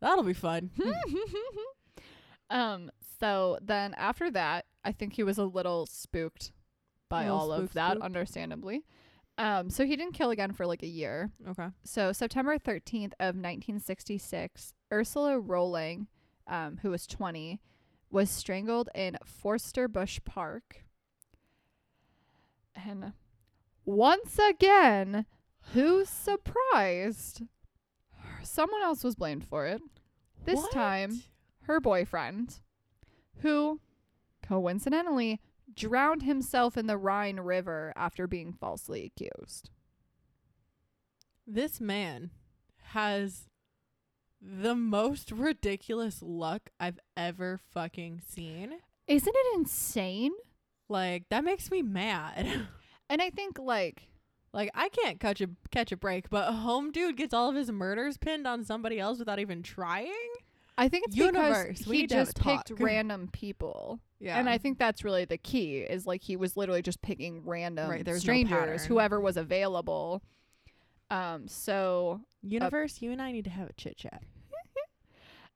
that'll 0.00 0.22
be 0.22 0.34
fun. 0.34 0.70
um 2.50 2.92
so 3.18 3.58
then 3.60 3.92
after 3.94 4.30
that 4.30 4.66
i 4.84 4.92
think 4.92 5.14
he 5.14 5.24
was 5.24 5.36
a 5.36 5.44
little 5.44 5.84
spooked 5.86 6.52
by 7.08 7.24
little 7.24 7.38
all 7.38 7.52
of 7.52 7.72
that 7.72 7.92
spook. 7.92 8.04
understandably 8.04 8.84
um 9.36 9.68
so 9.68 9.84
he 9.84 9.96
didn't 9.96 10.14
kill 10.14 10.30
again 10.30 10.52
for 10.52 10.64
like 10.64 10.84
a 10.84 10.88
year 10.88 11.30
okay. 11.48 11.66
so 11.84 12.12
september 12.12 12.56
13th 12.56 13.12
of 13.18 13.34
1966 13.34 14.74
ursula 14.92 15.40
rohling 15.40 16.06
um 16.46 16.78
who 16.82 16.90
was 16.90 17.06
20 17.06 17.60
was 18.10 18.30
strangled 18.30 18.88
in 18.94 19.18
foersterbusch 19.24 20.24
park 20.24 20.84
and 22.74 23.12
once 23.90 24.38
again 24.38 25.26
who's 25.72 26.08
surprised 26.08 27.42
someone 28.42 28.82
else 28.82 29.04
was 29.04 29.14
blamed 29.14 29.44
for 29.44 29.66
it 29.66 29.80
this 30.44 30.58
What? 30.60 30.72
time 30.72 31.22
her 31.62 31.80
boyfriend, 31.80 32.58
who 33.42 33.80
coincidentally 34.42 35.40
drowned 35.72 36.22
himself 36.22 36.76
in 36.76 36.86
the 36.86 36.96
Rhine 36.96 37.38
River 37.38 37.92
after 37.94 38.26
being 38.26 38.52
falsely 38.52 39.04
accused. 39.04 39.70
This 41.46 41.80
man 41.80 42.30
has 42.86 43.46
the 44.40 44.74
most 44.74 45.30
ridiculous 45.30 46.22
luck 46.22 46.70
I've 46.80 46.98
ever 47.16 47.60
fucking 47.72 48.22
seen. 48.26 48.78
Isn't 49.06 49.34
it 49.36 49.56
insane? 49.56 50.32
Like 50.88 51.28
that 51.28 51.44
makes 51.44 51.70
me 51.70 51.82
mad. 51.82 52.66
And 53.10 53.20
I 53.20 53.28
think 53.28 53.58
like 53.58 54.04
like 54.54 54.70
I 54.74 54.88
can't 54.88 55.20
catch 55.20 55.40
a 55.42 55.48
catch 55.70 55.92
a 55.92 55.96
break, 55.96 56.30
but 56.30 56.48
a 56.48 56.52
home 56.52 56.90
dude 56.92 57.16
gets 57.16 57.34
all 57.34 57.50
of 57.50 57.56
his 57.56 57.70
murders 57.70 58.16
pinned 58.16 58.46
on 58.46 58.64
somebody 58.64 58.98
else 58.98 59.18
without 59.18 59.38
even 59.38 59.62
trying. 59.62 60.14
I 60.78 60.88
think 60.88 61.04
it's 61.08 61.16
Universe, 61.16 61.66
because 61.68 61.84
he 61.84 61.92
need 61.92 62.08
to 62.10 62.16
have 62.16 62.28
just 62.28 62.40
picked 62.40 62.68
talk. 62.68 62.76
random 62.80 63.28
people. 63.32 64.00
Yeah, 64.18 64.38
And 64.38 64.48
I 64.48 64.56
think 64.56 64.78
that's 64.78 65.04
really 65.04 65.24
the 65.26 65.36
key 65.36 65.78
is 65.78 66.06
like 66.06 66.22
he 66.22 66.36
was 66.36 66.56
literally 66.56 66.82
just 66.82 67.02
picking 67.02 67.42
random 67.44 67.90
Right, 67.90 68.04
there's 68.04 68.24
no 68.24 68.32
strangers, 68.32 68.58
pattern. 68.82 68.86
whoever 68.86 69.20
was 69.20 69.36
available. 69.36 70.22
Um 71.10 71.48
so 71.48 72.20
universe, 72.42 73.02
you 73.02 73.12
and 73.12 73.20
I 73.20 73.32
need 73.32 73.44
to 73.44 73.50
have 73.50 73.68
a 73.68 73.72
chit 73.74 73.96
chat. 73.98 74.22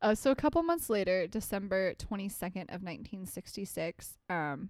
Uh, 0.03 0.15
so 0.15 0.31
a 0.31 0.35
couple 0.35 0.63
months 0.63 0.91
later, 0.91 1.27
December 1.27 1.95
22nd 1.95 2.65
of 2.69 2.83
1966, 2.83 4.19
um, 4.29 4.69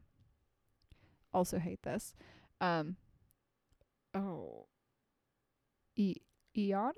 also 1.33 1.59
hate 1.59 1.83
this. 1.83 2.15
Um, 2.61 2.97
oh, 4.15 4.67
I- 5.99 6.17
Iana? 6.57 6.93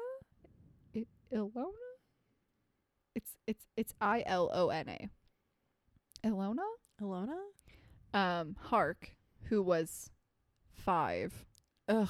I- 0.95 1.07
Ilona? 1.33 1.73
It's, 3.15 3.37
it's, 3.47 3.67
it's 3.77 3.95
I-L-O-N-A. 4.01 5.09
Ilona? 6.25 6.59
Alona? 7.01 7.39
Um, 8.15 8.57
Hark, 8.59 9.15
who 9.49 9.63
was 9.63 10.11
five, 10.73 11.45
Ugh. 11.89 12.09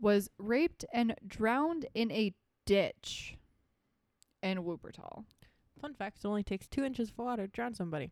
was 0.00 0.30
raped 0.38 0.84
and 0.92 1.14
drowned 1.26 1.86
in 1.94 2.10
a 2.12 2.32
ditch 2.66 3.36
in 4.42 4.58
Wuppertal. 4.58 5.24
Fun 5.80 5.94
fact: 5.94 6.18
it 6.22 6.26
only 6.26 6.42
takes 6.44 6.66
two 6.68 6.84
inches 6.84 7.10
of 7.10 7.18
water 7.18 7.46
to 7.46 7.52
drown 7.52 7.74
somebody. 7.74 8.10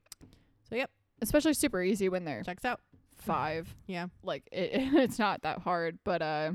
So 0.68 0.74
yep, 0.74 0.90
Especially 1.20 1.54
super 1.54 1.82
easy 1.82 2.08
when 2.08 2.24
they're 2.24 2.42
checks 2.42 2.64
out. 2.64 2.80
Five. 3.24 3.74
Yeah. 3.86 4.06
Like 4.22 4.48
it, 4.52 4.70
it's 4.94 5.18
not 5.18 5.42
that 5.42 5.58
hard, 5.60 5.98
but 6.04 6.22
uh, 6.22 6.52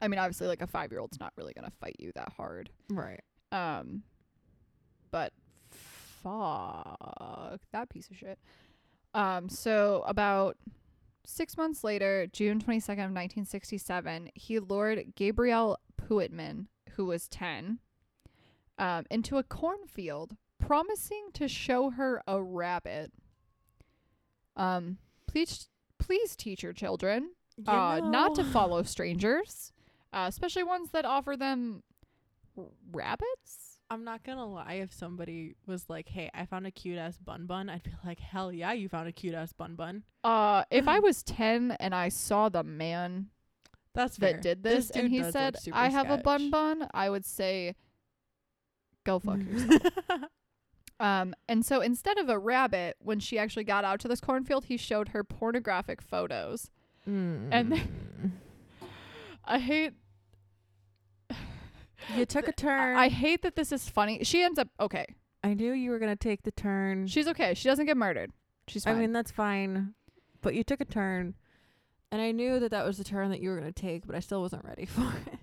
I 0.00 0.08
mean, 0.08 0.18
obviously, 0.18 0.46
like 0.46 0.62
a 0.62 0.66
five 0.66 0.90
year 0.92 1.00
old's 1.00 1.18
not 1.18 1.32
really 1.36 1.52
gonna 1.52 1.72
fight 1.80 1.96
you 1.98 2.12
that 2.14 2.32
hard. 2.36 2.70
Right. 2.90 3.22
Um, 3.50 4.02
but 5.10 5.32
fuck 5.70 7.60
that 7.72 7.88
piece 7.88 8.08
of 8.10 8.16
shit. 8.16 8.38
Um, 9.14 9.48
so 9.48 10.04
about 10.06 10.56
six 11.24 11.56
months 11.56 11.82
later, 11.82 12.26
June 12.32 12.60
twenty 12.60 12.80
second 12.80 13.04
of 13.04 13.10
nineteen 13.12 13.44
sixty 13.44 13.78
seven, 13.78 14.30
he 14.34 14.58
lured 14.58 15.14
Gabrielle 15.16 15.78
Püttmann, 16.00 16.66
who 16.92 17.06
was 17.06 17.26
ten, 17.28 17.78
um, 18.78 19.06
into 19.10 19.38
a 19.38 19.42
cornfield, 19.42 20.36
promising 20.58 21.28
to 21.34 21.48
show 21.48 21.90
her 21.90 22.22
a 22.26 22.40
rabbit. 22.40 23.12
Um, 24.56 24.98
please, 25.28 25.68
please 25.98 26.34
teach 26.34 26.62
your 26.62 26.72
children 26.72 27.30
You 27.56 27.64
uh, 27.72 28.00
not 28.00 28.34
to 28.36 28.44
follow 28.44 28.82
strangers, 28.94 29.72
uh, 30.12 30.26
especially 30.28 30.64
ones 30.64 30.90
that 30.90 31.04
offer 31.04 31.36
them 31.36 31.82
rabbits. 32.90 33.78
I'm 33.90 34.04
not 34.04 34.22
gonna 34.22 34.44
lie. 34.44 34.74
If 34.74 34.92
somebody 34.92 35.54
was 35.66 35.88
like, 35.88 36.08
"Hey, 36.08 36.30
I 36.34 36.44
found 36.44 36.66
a 36.66 36.70
cute 36.70 36.98
ass 36.98 37.16
bun 37.18 37.46
bun," 37.46 37.70
I'd 37.70 37.82
be 37.82 37.92
like, 38.04 38.20
"Hell 38.20 38.52
yeah, 38.52 38.72
you 38.72 38.88
found 38.88 39.08
a 39.08 39.12
cute 39.12 39.34
ass 39.34 39.52
bun 39.54 39.76
bun." 39.76 40.02
Uh, 40.22 40.64
if 40.70 40.86
I 40.88 40.98
was 41.08 41.22
10 41.22 41.72
and 41.80 41.94
I 41.94 42.10
saw 42.10 42.48
the 42.50 42.62
man 42.62 43.30
That's 43.94 44.16
that 44.18 44.42
did 44.42 44.62
this, 44.62 44.90
and 44.90 45.08
he 45.08 45.22
said, 45.22 45.56
I 45.72 45.88
have 45.88 46.10
a 46.10 46.18
bun 46.18 46.50
bun, 46.50 46.88
I 46.92 47.08
would 47.08 47.24
say, 47.24 47.76
go 49.04 49.18
fuck 49.18 49.38
yourself. 49.42 49.82
um, 51.00 51.34
and 51.48 51.64
so 51.64 51.80
instead 51.80 52.18
of 52.18 52.28
a 52.28 52.38
rabbit, 52.38 52.96
when 53.00 53.20
she 53.20 53.38
actually 53.38 53.64
got 53.64 53.84
out 53.84 54.00
to 54.00 54.08
this 54.08 54.20
cornfield, 54.20 54.64
he 54.66 54.76
showed 54.76 55.08
her 55.10 55.22
pornographic 55.24 56.02
photos. 56.02 56.70
And 57.06 57.50
Mm. 57.52 58.30
I 59.44 59.58
hate, 59.58 59.94
you 62.16 62.26
took 62.26 62.48
a 62.48 62.52
turn. 62.52 62.96
I, 62.96 63.04
I 63.04 63.08
hate 63.08 63.42
that 63.42 63.56
this 63.56 63.72
is 63.72 63.88
funny. 63.88 64.22
She 64.24 64.42
ends 64.42 64.58
up 64.58 64.68
okay. 64.80 65.06
I 65.42 65.54
knew 65.54 65.72
you 65.72 65.90
were 65.90 65.98
gonna 65.98 66.16
take 66.16 66.42
the 66.42 66.50
turn. 66.50 67.06
She's 67.06 67.28
okay. 67.28 67.54
She 67.54 67.68
doesn't 67.68 67.86
get 67.86 67.96
murdered. 67.96 68.32
She's 68.66 68.84
Fine. 68.84 68.96
I 68.96 68.98
mean, 69.00 69.12
that's 69.12 69.30
fine, 69.30 69.94
but 70.42 70.54
you 70.54 70.62
took 70.64 70.80
a 70.80 70.84
turn, 70.84 71.34
and 72.12 72.20
I 72.20 72.32
knew 72.32 72.60
that 72.60 72.70
that 72.72 72.84
was 72.84 72.98
the 72.98 73.04
turn 73.04 73.30
that 73.30 73.40
you 73.40 73.48
were 73.50 73.56
gonna 73.56 73.72
take, 73.72 74.06
but 74.06 74.14
I 74.14 74.20
still 74.20 74.42
wasn't 74.42 74.64
ready 74.64 74.84
for 74.86 75.10
it. 75.26 75.38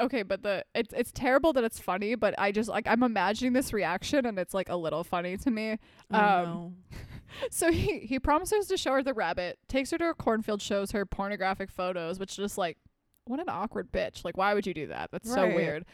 Okay, 0.00 0.22
but 0.22 0.42
the 0.42 0.64
it's 0.74 0.92
it's 0.94 1.12
terrible 1.12 1.52
that 1.54 1.64
it's 1.64 1.78
funny, 1.78 2.14
but 2.14 2.34
I 2.38 2.52
just 2.52 2.68
like 2.68 2.86
I'm 2.86 3.02
imagining 3.02 3.52
this 3.52 3.72
reaction 3.72 4.26
and 4.26 4.38
it's 4.38 4.54
like 4.54 4.68
a 4.68 4.76
little 4.76 5.04
funny 5.04 5.36
to 5.38 5.50
me. 5.50 5.78
Oh, 6.12 6.18
Um, 6.18 6.44
no. 6.44 6.72
So 7.50 7.70
he 7.70 7.98
he 8.00 8.18
promises 8.18 8.66
to 8.68 8.76
show 8.76 8.92
her 8.92 9.02
the 9.02 9.12
rabbit, 9.12 9.58
takes 9.68 9.90
her 9.90 9.98
to 9.98 10.08
a 10.10 10.14
cornfield, 10.14 10.62
shows 10.62 10.92
her 10.92 11.04
pornographic 11.04 11.70
photos, 11.70 12.18
which 12.18 12.30
is 12.32 12.36
just 12.36 12.56
like 12.58 12.78
what 13.26 13.40
an 13.40 13.48
awkward 13.48 13.90
bitch. 13.92 14.24
Like 14.24 14.36
why 14.36 14.54
would 14.54 14.66
you 14.66 14.72
do 14.72 14.86
that? 14.86 15.10
That's 15.10 15.28
so 15.32 15.42
weird. 15.56 15.84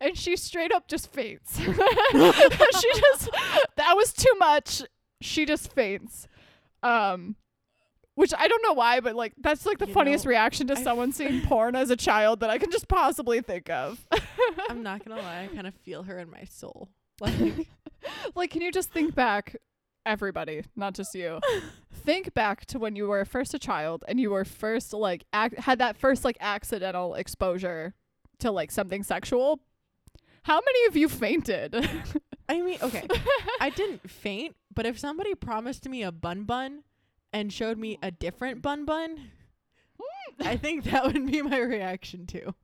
And 0.00 0.16
she 0.16 0.36
straight 0.36 0.72
up 0.72 0.86
just 0.88 1.12
faints. 1.12 1.58
she 1.58 1.68
just 1.72 3.30
that 3.76 3.94
was 3.96 4.12
too 4.12 4.32
much. 4.38 4.82
She 5.20 5.44
just 5.44 5.72
faints. 5.72 6.26
Um 6.82 7.36
which 8.20 8.34
I 8.36 8.48
don't 8.48 8.62
know 8.62 8.74
why, 8.74 9.00
but 9.00 9.16
like 9.16 9.32
that's 9.38 9.64
like 9.64 9.78
the 9.78 9.86
You 9.88 9.94
funniest 9.94 10.26
know, 10.26 10.28
reaction 10.30 10.66
to 10.66 10.76
I 10.76 10.82
someone 10.82 11.10
seeing 11.12 11.40
porn 11.40 11.74
as 11.74 11.88
a 11.88 11.96
child 11.96 12.40
that 12.40 12.50
I 12.50 12.58
can 12.58 12.70
just 12.70 12.86
possibly 12.86 13.40
think 13.40 13.70
of. 13.70 14.06
I'm 14.68 14.82
not 14.82 15.02
gonna 15.02 15.20
lie. 15.20 15.48
I 15.50 15.54
kind 15.54 15.66
of 15.66 15.74
feel 15.74 16.02
her 16.02 16.18
in 16.18 16.30
my 16.30 16.44
soul. 16.44 16.90
Like, 17.20 17.66
like 18.34 18.50
can 18.50 18.62
you 18.62 18.72
just 18.72 18.90
think 18.90 19.14
back 19.14 19.56
everybody 20.06 20.64
not 20.74 20.94
just 20.94 21.14
you 21.14 21.38
think 21.92 22.32
back 22.32 22.64
to 22.66 22.78
when 22.78 22.96
you 22.96 23.06
were 23.08 23.26
first 23.26 23.52
a 23.52 23.58
child 23.58 24.02
and 24.08 24.18
you 24.18 24.30
were 24.30 24.46
first 24.46 24.94
like 24.94 25.24
ac- 25.34 25.56
had 25.58 25.78
that 25.80 25.98
first 25.98 26.24
like 26.24 26.38
accidental 26.40 27.14
exposure 27.14 27.92
to 28.38 28.50
like 28.50 28.70
something 28.70 29.02
sexual 29.02 29.60
how 30.44 30.60
many 30.64 30.86
of 30.86 30.96
you 30.96 31.10
fainted 31.10 31.76
I 32.48 32.62
mean, 32.62 32.78
okay, 32.82 33.06
I 33.60 33.70
didn't 33.70 34.10
faint, 34.10 34.56
but 34.74 34.84
if 34.84 34.98
somebody 34.98 35.36
promised 35.36 35.88
me 35.88 36.02
a 36.02 36.10
bun 36.10 36.44
bun 36.44 36.82
and 37.32 37.52
showed 37.52 37.78
me 37.78 37.98
a 38.02 38.10
different 38.10 38.62
bun 38.62 38.84
bun, 38.84 39.30
I 40.40 40.56
think 40.56 40.84
that 40.84 41.04
would 41.04 41.26
be 41.26 41.42
my 41.42 41.58
reaction 41.58 42.26
too. 42.26 42.54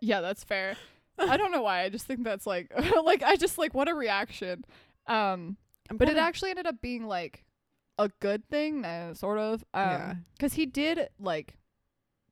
yeah 0.00 0.20
that's 0.20 0.44
fair 0.44 0.76
i 1.18 1.36
don't 1.36 1.50
know 1.50 1.62
why 1.62 1.82
i 1.82 1.88
just 1.88 2.06
think 2.06 2.22
that's 2.22 2.46
like 2.46 2.72
like 3.04 3.22
i 3.24 3.34
just 3.36 3.58
like 3.58 3.74
what 3.74 3.88
a 3.88 3.94
reaction 3.94 4.64
um 5.08 5.56
I'm 5.90 5.96
but 5.96 6.08
it 6.08 6.16
actually 6.16 6.50
ended 6.50 6.66
up 6.68 6.80
being 6.80 7.06
like 7.08 7.44
a 7.98 8.08
good 8.20 8.48
thing 8.48 8.84
uh, 8.84 9.14
sort 9.14 9.38
of 9.38 9.64
um 9.74 9.90
Yeah. 9.90 10.14
cuz 10.38 10.54
he 10.54 10.64
did 10.64 11.08
like 11.18 11.56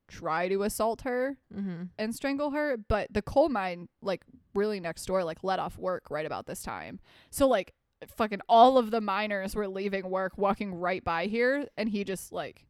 try 0.07 0.47
to 0.47 0.63
assault 0.63 1.01
her 1.01 1.37
Mm-hmm. 1.53 1.83
and 1.99 2.15
strangle 2.15 2.51
her 2.51 2.77
but 2.77 3.13
the 3.13 3.21
coal 3.21 3.49
mine 3.49 3.89
like 4.01 4.23
really 4.55 4.79
next 4.79 5.05
door 5.05 5.23
like 5.25 5.43
let 5.43 5.59
off 5.59 5.77
work 5.77 6.09
right 6.09 6.25
about 6.25 6.45
this 6.47 6.63
time 6.63 6.99
so 7.29 7.45
like 7.47 7.73
fucking 8.07 8.39
all 8.47 8.77
of 8.77 8.91
the 8.91 9.01
miners 9.01 9.55
were 9.55 9.67
leaving 9.67 10.09
work 10.09 10.37
walking 10.37 10.73
right 10.73 11.03
by 11.03 11.25
here 11.25 11.67
and 11.77 11.89
he 11.89 12.03
just 12.03 12.31
like 12.31 12.65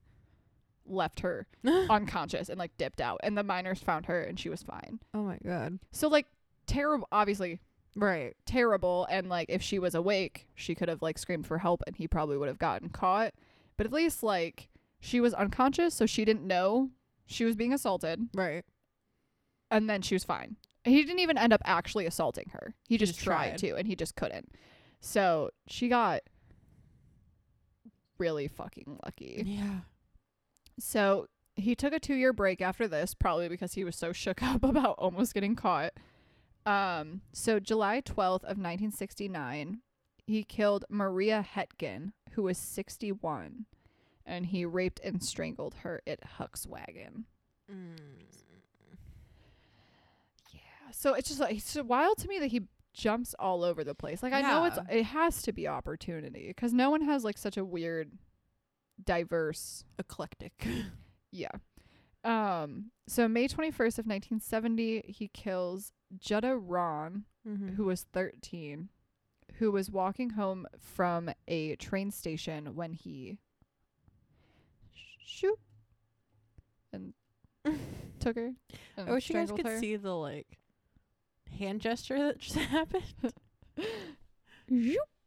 left 0.85 1.19
her 1.19 1.45
oh 1.67 1.85
unconscious 1.89 2.49
and 2.49 2.57
like 2.57 2.75
dipped 2.77 2.99
out 2.99 3.19
and 3.23 3.37
the 3.37 3.43
miners 3.43 3.79
found 3.79 4.07
her 4.07 4.21
and 4.21 4.39
she 4.39 4.49
was 4.49 4.63
fine 4.63 4.99
oh 5.13 5.21
my 5.23 5.37
god. 5.45 5.77
so 5.91 6.07
like 6.07 6.25
terrible 6.65 7.07
obviously 7.11 7.59
Right. 7.95 8.35
terrible 8.45 9.07
and 9.09 9.29
like 9.29 9.47
if 9.49 9.61
she 9.61 9.77
was 9.79 9.93
awake 9.95 10.47
she 10.55 10.73
could 10.75 10.89
have 10.89 11.01
like 11.01 11.17
screamed 11.17 11.45
for 11.47 11.57
help 11.57 11.81
and 11.85 11.95
he 11.95 12.07
probably 12.07 12.37
would 12.37 12.47
have 12.47 12.59
gotten 12.59 12.89
caught 12.89 13.33
but 13.77 13.85
at 13.85 13.91
least 13.93 14.23
like 14.23 14.69
she 14.99 15.19
was 15.19 15.33
unconscious 15.33 15.93
so 15.93 16.05
she 16.05 16.23
didn't 16.25 16.45
know 16.47 16.89
she 17.25 17.45
was 17.45 17.55
being 17.55 17.73
assaulted 17.73 18.29
Right. 18.33 18.63
and 19.69 19.89
then 19.89 20.01
she 20.01 20.15
was 20.15 20.23
fine. 20.23 20.55
He 20.85 21.03
didn't 21.03 21.19
even 21.19 21.37
end 21.37 21.51
up 21.53 21.61
actually 21.65 22.05
assaulting 22.05 22.49
her. 22.53 22.73
He 22.87 22.97
just, 22.97 23.13
just 23.13 23.23
tried, 23.23 23.49
tried. 23.49 23.57
to, 23.59 23.75
and 23.75 23.85
he 23.87 23.95
just 23.95 24.15
couldn't. 24.15 24.49
So 24.99 25.51
she 25.67 25.87
got 25.87 26.21
really 28.17 28.47
fucking 28.47 28.99
lucky. 29.03 29.43
Yeah. 29.45 29.79
So 30.77 31.27
he 31.55 31.75
took 31.75 31.93
a 31.93 31.99
two 31.99 32.15
year 32.15 32.33
break 32.33 32.61
after 32.61 32.87
this, 32.87 33.13
probably 33.13 33.49
because 33.49 33.73
he 33.73 33.83
was 33.83 33.95
so 33.95 34.11
shook 34.11 34.43
up 34.43 34.63
about 34.63 34.95
almost 34.97 35.33
getting 35.33 35.55
caught. 35.55 35.93
Um, 36.65 37.21
so 37.33 37.59
July 37.59 38.01
12th 38.01 38.43
of 38.43 38.57
1969, 38.57 39.79
he 40.27 40.43
killed 40.43 40.85
Maria 40.89 41.45
Hettgen, 41.55 42.11
who 42.31 42.43
was 42.43 42.57
61, 42.57 43.65
and 44.25 44.45
he 44.47 44.65
raped 44.65 44.99
and 45.03 45.23
strangled 45.23 45.75
her 45.81 46.01
at 46.05 46.19
Hückeswagen. 46.37 47.23
Mm. 47.71 47.97
Yeah. 50.53 50.59
So 50.91 51.13
it's 51.13 51.29
just 51.29 51.39
like 51.39 51.55
it's 51.57 51.75
wild 51.75 52.17
to 52.19 52.27
me 52.27 52.39
that 52.39 52.47
he 52.47 52.63
jumps 52.99 53.33
all 53.39 53.63
over 53.63 53.83
the 53.83 53.95
place. 53.95 54.21
Like 54.21 54.33
I 54.33 54.41
know 54.41 54.65
it's 54.65 54.77
it 54.91 55.03
has 55.03 55.41
to 55.43 55.53
be 55.53 55.67
opportunity 55.67 56.47
because 56.49 56.73
no 56.73 56.89
one 56.89 57.01
has 57.01 57.23
like 57.23 57.37
such 57.37 57.57
a 57.57 57.65
weird, 57.65 58.11
diverse. 59.03 59.85
Eclectic. 59.97 60.67
Yeah. 61.31 61.51
Um. 62.23 62.85
So 63.07 63.27
May 63.27 63.47
twenty 63.47 63.69
first 63.69 63.99
of 63.99 64.07
nineteen 64.07 64.39
seventy, 64.39 65.03
he 65.07 65.27
kills 65.27 65.91
Jutta 66.17 66.59
Rahn, 66.59 67.25
mm-hmm. 67.47 67.75
who 67.75 67.83
was 67.83 68.07
thirteen, 68.11 68.89
who 69.59 69.71
was 69.71 69.91
walking 69.91 70.31
home 70.31 70.65
from 70.79 71.29
a 71.47 71.75
train 71.75 72.09
station 72.09 72.73
when 72.75 72.93
he 72.93 73.37
shoot 75.23 75.59
and 76.91 77.13
took 78.19 78.35
her. 78.35 78.53
And 78.97 79.09
I 79.09 79.11
wish 79.11 79.29
you 79.29 79.35
guys 79.35 79.51
could 79.51 79.67
her. 79.67 79.79
see 79.79 79.95
the 79.97 80.15
like 80.15 80.58
hand 81.57 81.81
gesture 81.81 82.17
that 82.19 82.37
just 82.39 82.55
happened. 82.57 83.33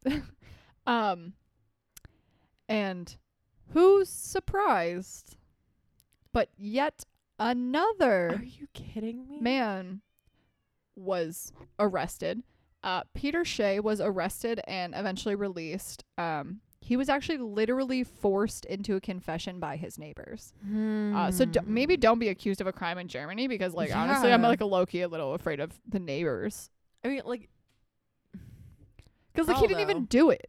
Um 0.87 1.35
and 2.69 3.17
who's 3.73 4.09
surprised 4.09 5.37
but 6.33 6.49
yet 6.57 7.05
another 7.39 8.31
Are 8.41 8.43
you 8.45 8.67
kidding 8.73 9.29
me? 9.29 9.41
man 9.41 10.01
was 10.97 11.53
arrested 11.79 12.43
uh 12.83 13.03
peter 13.15 13.45
schay 13.45 13.79
was 13.79 14.01
arrested 14.01 14.61
and 14.67 14.93
eventually 14.97 15.37
released 15.37 16.03
um 16.19 16.61
he 16.85 16.97
was 16.97 17.09
actually 17.09 17.39
literally 17.39 18.03
forced 18.05 18.65
into 18.67 18.97
a 18.97 19.01
confession 19.01 19.61
by 19.61 19.77
his 19.77 19.99
neighbors 19.99 20.53
uh 21.15 21.31
so 21.31 21.45
d- 21.45 21.61
maybe 21.65 21.97
don't 21.97 22.19
be 22.19 22.29
accused 22.29 22.61
of 22.61 22.67
a 22.67 22.73
crime 22.73 22.99
in 22.99 23.07
germany 23.09 23.47
because 23.49 23.73
like 23.73 23.95
honestly 23.95 24.33
i'm 24.33 24.41
Hmm. 24.41 24.47
Like 24.47 24.61
a 24.61 24.65
low-key 24.67 25.03
a 25.03 25.09
little 25.09 25.33
afraid 25.35 25.61
of 25.61 25.79
the 25.89 25.99
neighbors 26.01 26.69
I 27.05 27.09
mean, 27.09 27.23
like, 27.25 27.49
Because 29.33 29.49
like 29.49 29.57
he 29.59 29.67
didn't 29.67 29.81
even 29.81 30.05
do 30.05 30.31
it. 30.31 30.47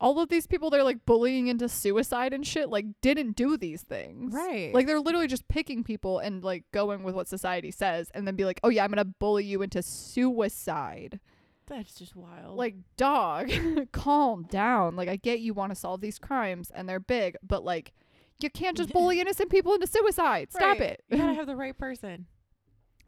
All 0.00 0.18
of 0.18 0.28
these 0.28 0.48
people 0.48 0.68
they're 0.70 0.82
like 0.82 1.04
bullying 1.06 1.46
into 1.46 1.68
suicide 1.68 2.32
and 2.32 2.44
shit 2.46 2.68
like 2.70 2.86
didn't 3.02 3.36
do 3.36 3.56
these 3.56 3.82
things. 3.82 4.32
right? 4.34 4.74
Like 4.74 4.86
they're 4.88 4.98
literally 5.00 5.28
just 5.28 5.46
picking 5.46 5.84
people 5.84 6.18
and 6.18 6.42
like 6.42 6.64
going 6.72 7.04
with 7.04 7.14
what 7.14 7.28
society 7.28 7.70
says 7.70 8.10
and 8.14 8.26
then 8.26 8.34
be 8.34 8.44
like, 8.44 8.58
"Oh 8.64 8.68
yeah, 8.68 8.82
I'm 8.82 8.90
going 8.90 8.98
to 9.04 9.12
bully 9.20 9.44
you 9.44 9.62
into 9.62 9.80
suicide." 9.80 11.20
That's 11.66 11.94
just 11.94 12.14
wild. 12.16 12.56
Like, 12.56 12.74
dog, 12.96 13.50
calm 13.92 14.44
down. 14.44 14.96
Like 14.96 15.08
I 15.08 15.16
get 15.16 15.40
you 15.40 15.54
want 15.54 15.70
to 15.72 15.76
solve 15.76 16.00
these 16.00 16.18
crimes 16.18 16.70
and 16.74 16.88
they're 16.88 17.00
big, 17.00 17.36
but 17.42 17.64
like 17.64 17.92
you 18.40 18.50
can't 18.50 18.76
just 18.76 18.90
bully 18.92 19.20
innocent 19.20 19.50
people 19.50 19.72
into 19.74 19.86
suicide. 19.86 20.50
Stop 20.52 20.78
Right. 20.78 20.80
it. 20.82 21.04
You 21.08 21.18
gotta 21.18 21.34
have 21.34 21.46
the 21.46 21.56
right 21.56 21.76
person. 21.76 22.26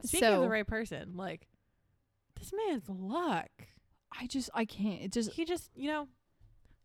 Speaking 0.03 0.27
of 0.29 0.41
the 0.41 0.49
right 0.49 0.67
person, 0.67 1.13
like 1.15 1.47
this 2.39 2.51
man's 2.67 2.89
luck. 2.89 3.49
I 4.17 4.27
just 4.27 4.49
I 4.53 4.65
can't. 4.65 5.01
It 5.01 5.11
just 5.11 5.31
He 5.33 5.45
just, 5.45 5.69
you 5.75 5.89
know, 5.89 6.07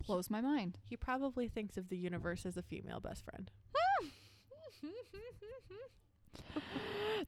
blows 0.05 0.29
my 0.29 0.41
mind. 0.41 0.77
he 0.83 0.97
probably 0.97 1.47
thinks 1.47 1.77
of 1.77 1.89
the 1.89 1.97
universe 1.97 2.45
as 2.45 2.57
a 2.57 2.61
female 2.63 2.99
best 2.99 3.23
friend. 3.23 3.49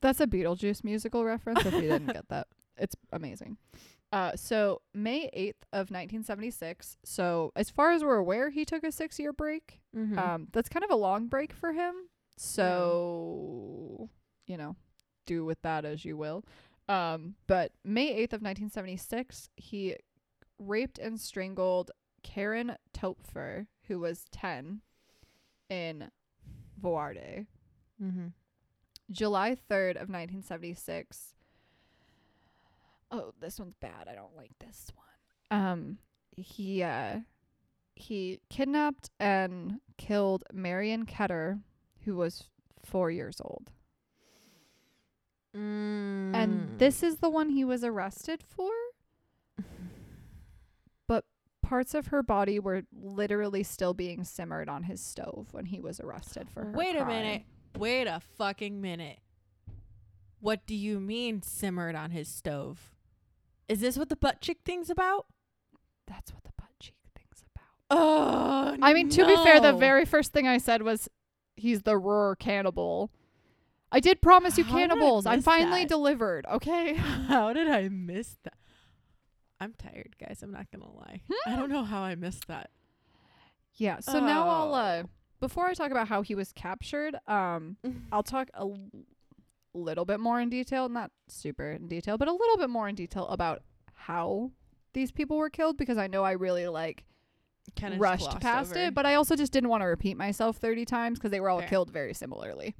That's 0.01 0.19
a 0.19 0.27
Beetlejuice 0.27 0.83
musical 0.83 1.23
reference. 1.23 1.65
If 1.65 1.73
you 1.73 1.81
didn't 1.81 2.07
get 2.07 2.27
that, 2.29 2.47
it's 2.77 2.95
amazing. 3.11 3.57
Uh, 4.13 4.35
so 4.35 4.81
May 4.93 5.29
eighth 5.33 5.65
of 5.73 5.89
nineteen 5.89 6.23
seventy 6.23 6.51
six. 6.51 6.97
So 7.03 7.51
as 7.55 7.71
far 7.71 7.91
as 7.91 8.03
we're 8.03 8.15
aware, 8.17 8.51
he 8.51 8.63
took 8.63 8.83
a 8.83 8.91
six 8.91 9.17
year 9.17 9.33
break. 9.33 9.81
Mm-hmm. 9.97 10.19
Um, 10.19 10.47
that's 10.53 10.69
kind 10.69 10.83
of 10.83 10.91
a 10.91 10.95
long 10.95 11.27
break 11.27 11.51
for 11.51 11.73
him. 11.73 11.95
So 12.37 14.09
you 14.45 14.55
know, 14.57 14.75
do 15.25 15.43
with 15.43 15.61
that 15.63 15.83
as 15.83 16.05
you 16.05 16.15
will. 16.15 16.45
Um, 16.87 17.35
but 17.47 17.71
May 17.83 18.13
eighth 18.13 18.33
of 18.33 18.41
nineteen 18.43 18.69
seventy 18.69 18.97
six, 18.97 19.49
he 19.55 19.95
raped 20.59 20.99
and 20.99 21.19
strangled 21.19 21.89
Karin 22.21 22.75
Toepfer, 22.95 23.65
who 23.87 23.99
was 23.99 24.25
ten, 24.31 24.81
in 25.69 26.09
Voerde. 26.79 27.47
mm-hmm. 28.01 28.27
July 29.11 29.51
3rd 29.51 29.91
of 29.91 30.09
1976. 30.09 31.33
Oh, 33.13 33.33
this 33.39 33.59
one's 33.59 33.75
bad. 33.75 34.07
I 34.09 34.15
don't 34.15 34.35
like 34.35 34.51
this 34.59 34.91
one. 34.95 35.61
Um 35.61 35.97
he 36.35 36.83
uh 36.83 37.19
he 37.95 38.39
kidnapped 38.49 39.11
and 39.19 39.79
killed 39.97 40.43
Marion 40.51 41.05
Ketter, 41.05 41.61
who 42.05 42.15
was 42.15 42.45
4 42.83 43.11
years 43.11 43.39
old. 43.39 43.71
Mm. 45.55 46.35
And 46.35 46.79
this 46.79 47.03
is 47.03 47.17
the 47.17 47.29
one 47.29 47.49
he 47.49 47.63
was 47.63 47.83
arrested 47.83 48.43
for. 48.43 48.71
But 51.07 51.25
parts 51.61 51.93
of 51.93 52.07
her 52.07 52.23
body 52.23 52.59
were 52.59 52.83
literally 52.91 53.61
still 53.61 53.93
being 53.93 54.23
simmered 54.23 54.69
on 54.69 54.83
his 54.83 55.01
stove 55.01 55.49
when 55.51 55.65
he 55.65 55.79
was 55.79 55.99
arrested 55.99 56.49
for 56.49 56.63
her 56.63 56.71
Wait 56.71 56.95
a 56.95 57.05
minute. 57.05 57.43
Wait 57.77 58.07
a 58.07 58.21
fucking 58.37 58.81
minute. 58.81 59.19
What 60.39 60.65
do 60.65 60.75
you 60.75 60.99
mean 60.99 61.41
simmered 61.41 61.95
on 61.95 62.11
his 62.11 62.27
stove? 62.27 62.92
Is 63.73 63.79
this 63.79 63.97
what 63.97 64.09
the 64.09 64.15
butt 64.15 64.39
cheek 64.39 64.59
thing's 64.63 64.91
about? 64.91 65.25
That's 66.05 66.31
what 66.31 66.43
the 66.43 66.51
butt 66.55 66.69
cheek 66.79 66.93
thing's 67.15 67.43
about. 67.55 67.65
Oh, 67.89 68.77
I 68.83 68.93
mean, 68.93 69.09
to 69.09 69.25
be 69.25 69.35
fair, 69.37 69.59
the 69.59 69.73
very 69.73 70.05
first 70.05 70.31
thing 70.31 70.47
I 70.47 70.59
said 70.59 70.83
was 70.83 71.09
he's 71.55 71.81
the 71.81 71.97
Ruhr 71.97 72.35
cannibal. 72.35 73.09
I 73.91 73.99
did 73.99 74.21
promise 74.21 74.59
you 74.59 74.63
How 74.63 74.77
cannibals. 74.77 75.25
I'm 75.25 75.41
finally 75.41 75.81
that? 75.81 75.89
delivered. 75.89 76.45
Okay. 76.45 76.93
How 77.27 77.51
did 77.51 77.67
I 77.67 77.89
miss 77.89 78.37
that? 78.43 78.53
I'm 79.59 79.73
tired, 79.73 80.17
guys. 80.19 80.41
I'm 80.43 80.51
not 80.51 80.67
gonna 80.71 80.91
lie. 80.91 81.21
I 81.47 81.55
don't 81.55 81.69
know 81.71 81.83
how 81.83 82.01
I 82.03 82.13
missed 82.13 82.47
that. 82.49 82.69
yeah. 83.75 84.01
So 84.01 84.19
now 84.19 84.47
I'll 84.49 84.73
uh 84.75 85.03
Oh. 85.05 85.09
before 85.39 85.65
I 85.65 85.73
talk 85.73 85.89
about 85.89 86.07
how 86.09 86.21
he 86.21 86.35
was 86.35 86.51
captured, 86.51 87.15
um, 87.27 87.77
I'll 88.11 88.21
talk 88.23 88.49
a 88.53 88.67
little 89.73 90.05
bit 90.05 90.19
more 90.19 90.39
in 90.39 90.49
detail, 90.49 90.89
not 90.89 91.11
super 91.27 91.71
in 91.71 91.87
detail, 91.87 92.17
but 92.17 92.27
a 92.27 92.33
little 92.33 92.57
bit 92.57 92.69
more 92.69 92.87
in 92.87 92.95
detail 92.95 93.27
about 93.27 93.63
how 93.93 94.51
these 94.93 95.11
people 95.11 95.37
were 95.37 95.49
killed 95.49 95.77
because 95.77 95.97
I 95.97 96.07
know 96.07 96.23
I 96.23 96.31
really 96.31 96.67
like 96.67 97.05
Kind 97.79 97.93
of 97.93 97.99
rushed 97.99 98.39
past 98.39 98.75
it, 98.75 98.93
but 98.93 99.05
I 99.05 99.15
also 99.15 99.35
just 99.35 99.51
didn't 99.53 99.69
want 99.69 99.81
to 99.81 99.85
repeat 99.85 100.17
myself 100.17 100.57
30 100.57 100.85
times 100.85 101.17
because 101.17 101.31
they 101.31 101.39
were 101.39 101.49
all 101.49 101.59
Fair. 101.59 101.69
killed 101.69 101.91
very 101.91 102.13
similarly. 102.13 102.75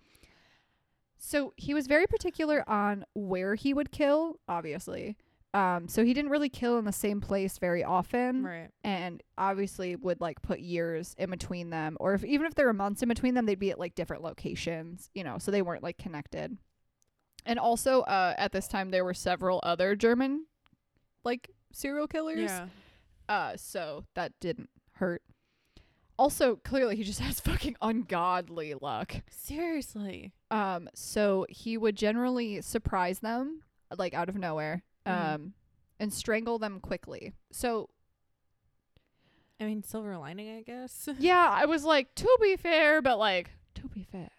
So 1.17 1.53
he 1.55 1.73
was 1.73 1.87
very 1.87 2.05
particular 2.05 2.67
on 2.69 3.05
where 3.15 3.55
he 3.55 3.73
would 3.73 3.91
kill, 3.91 4.39
obviously. 4.47 5.15
Um, 5.53 5.87
so 5.87 6.03
he 6.03 6.13
didn't 6.13 6.31
really 6.31 6.49
kill 6.49 6.77
in 6.79 6.85
the 6.85 6.91
same 6.91 7.21
place 7.21 7.59
very 7.59 7.83
often, 7.83 8.43
right. 8.43 8.69
and 8.83 9.21
obviously 9.37 9.95
would 9.95 10.19
like 10.19 10.41
put 10.41 10.59
years 10.59 11.15
in 11.17 11.29
between 11.29 11.69
them, 11.69 11.95
or 11.99 12.15
if 12.15 12.25
even 12.25 12.47
if 12.47 12.55
there 12.55 12.65
were 12.65 12.73
months 12.73 13.03
in 13.03 13.09
between 13.09 13.35
them, 13.35 13.45
they'd 13.45 13.59
be 13.59 13.69
at 13.69 13.79
like 13.79 13.93
different 13.93 14.23
locations, 14.23 15.09
you 15.13 15.23
know, 15.23 15.37
so 15.37 15.51
they 15.51 15.61
weren't 15.61 15.83
like 15.83 15.97
connected. 15.97 16.57
And 17.45 17.59
also, 17.59 18.01
uh, 18.01 18.33
at 18.37 18.51
this 18.51 18.67
time, 18.67 18.91
there 18.91 19.03
were 19.03 19.13
several 19.13 19.59
other 19.63 19.95
German, 19.95 20.45
like 21.23 21.49
serial 21.71 22.07
killers. 22.07 22.39
Yeah. 22.51 22.67
Uh, 23.27 23.57
so 23.57 24.05
that 24.15 24.31
didn't 24.39 24.69
hurt. 24.93 25.21
Also, 26.17 26.55
clearly 26.57 26.95
he 26.95 27.03
just 27.03 27.19
has 27.27 27.39
fucking 27.39 27.75
ungodly 27.81 28.73
luck. 28.75 29.15
Seriously. 29.29 30.31
Um, 30.51 30.87
so 30.93 31.45
he 31.49 31.77
would 31.77 31.95
generally 31.95 32.61
surprise 32.61 33.19
them, 33.19 33.61
like 33.97 34.13
out 34.13 34.29
of 34.29 34.35
nowhere, 34.35 34.83
um, 35.05 35.13
Mhm. 35.15 35.51
and 35.99 36.13
strangle 36.13 36.59
them 36.59 36.79
quickly. 36.79 37.33
So 37.51 37.89
I 39.59 39.65
mean, 39.65 39.83
silver 39.83 40.17
lining, 40.17 40.57
I 40.57 40.61
guess. 40.61 41.07
yeah, 41.19 41.47
I 41.49 41.65
was 41.65 41.83
like, 41.85 42.13
to 42.15 42.37
be 42.41 42.57
fair, 42.57 43.01
but 43.01 43.17
like, 43.17 43.51
to 43.75 43.87
be 43.87 44.03
fair. 44.11 44.29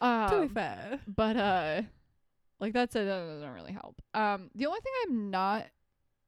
Um, 0.00 0.30
to 0.30 0.40
be 0.42 0.48
fair. 0.54 1.00
but 1.06 1.36
uh 1.36 1.82
like 2.60 2.72
that's 2.72 2.94
it 2.96 3.04
that 3.04 3.26
doesn't 3.26 3.52
really 3.54 3.72
help. 3.72 4.00
Um 4.14 4.50
the 4.54 4.66
only 4.66 4.80
thing 4.80 4.92
i'm 5.04 5.30
not 5.30 5.66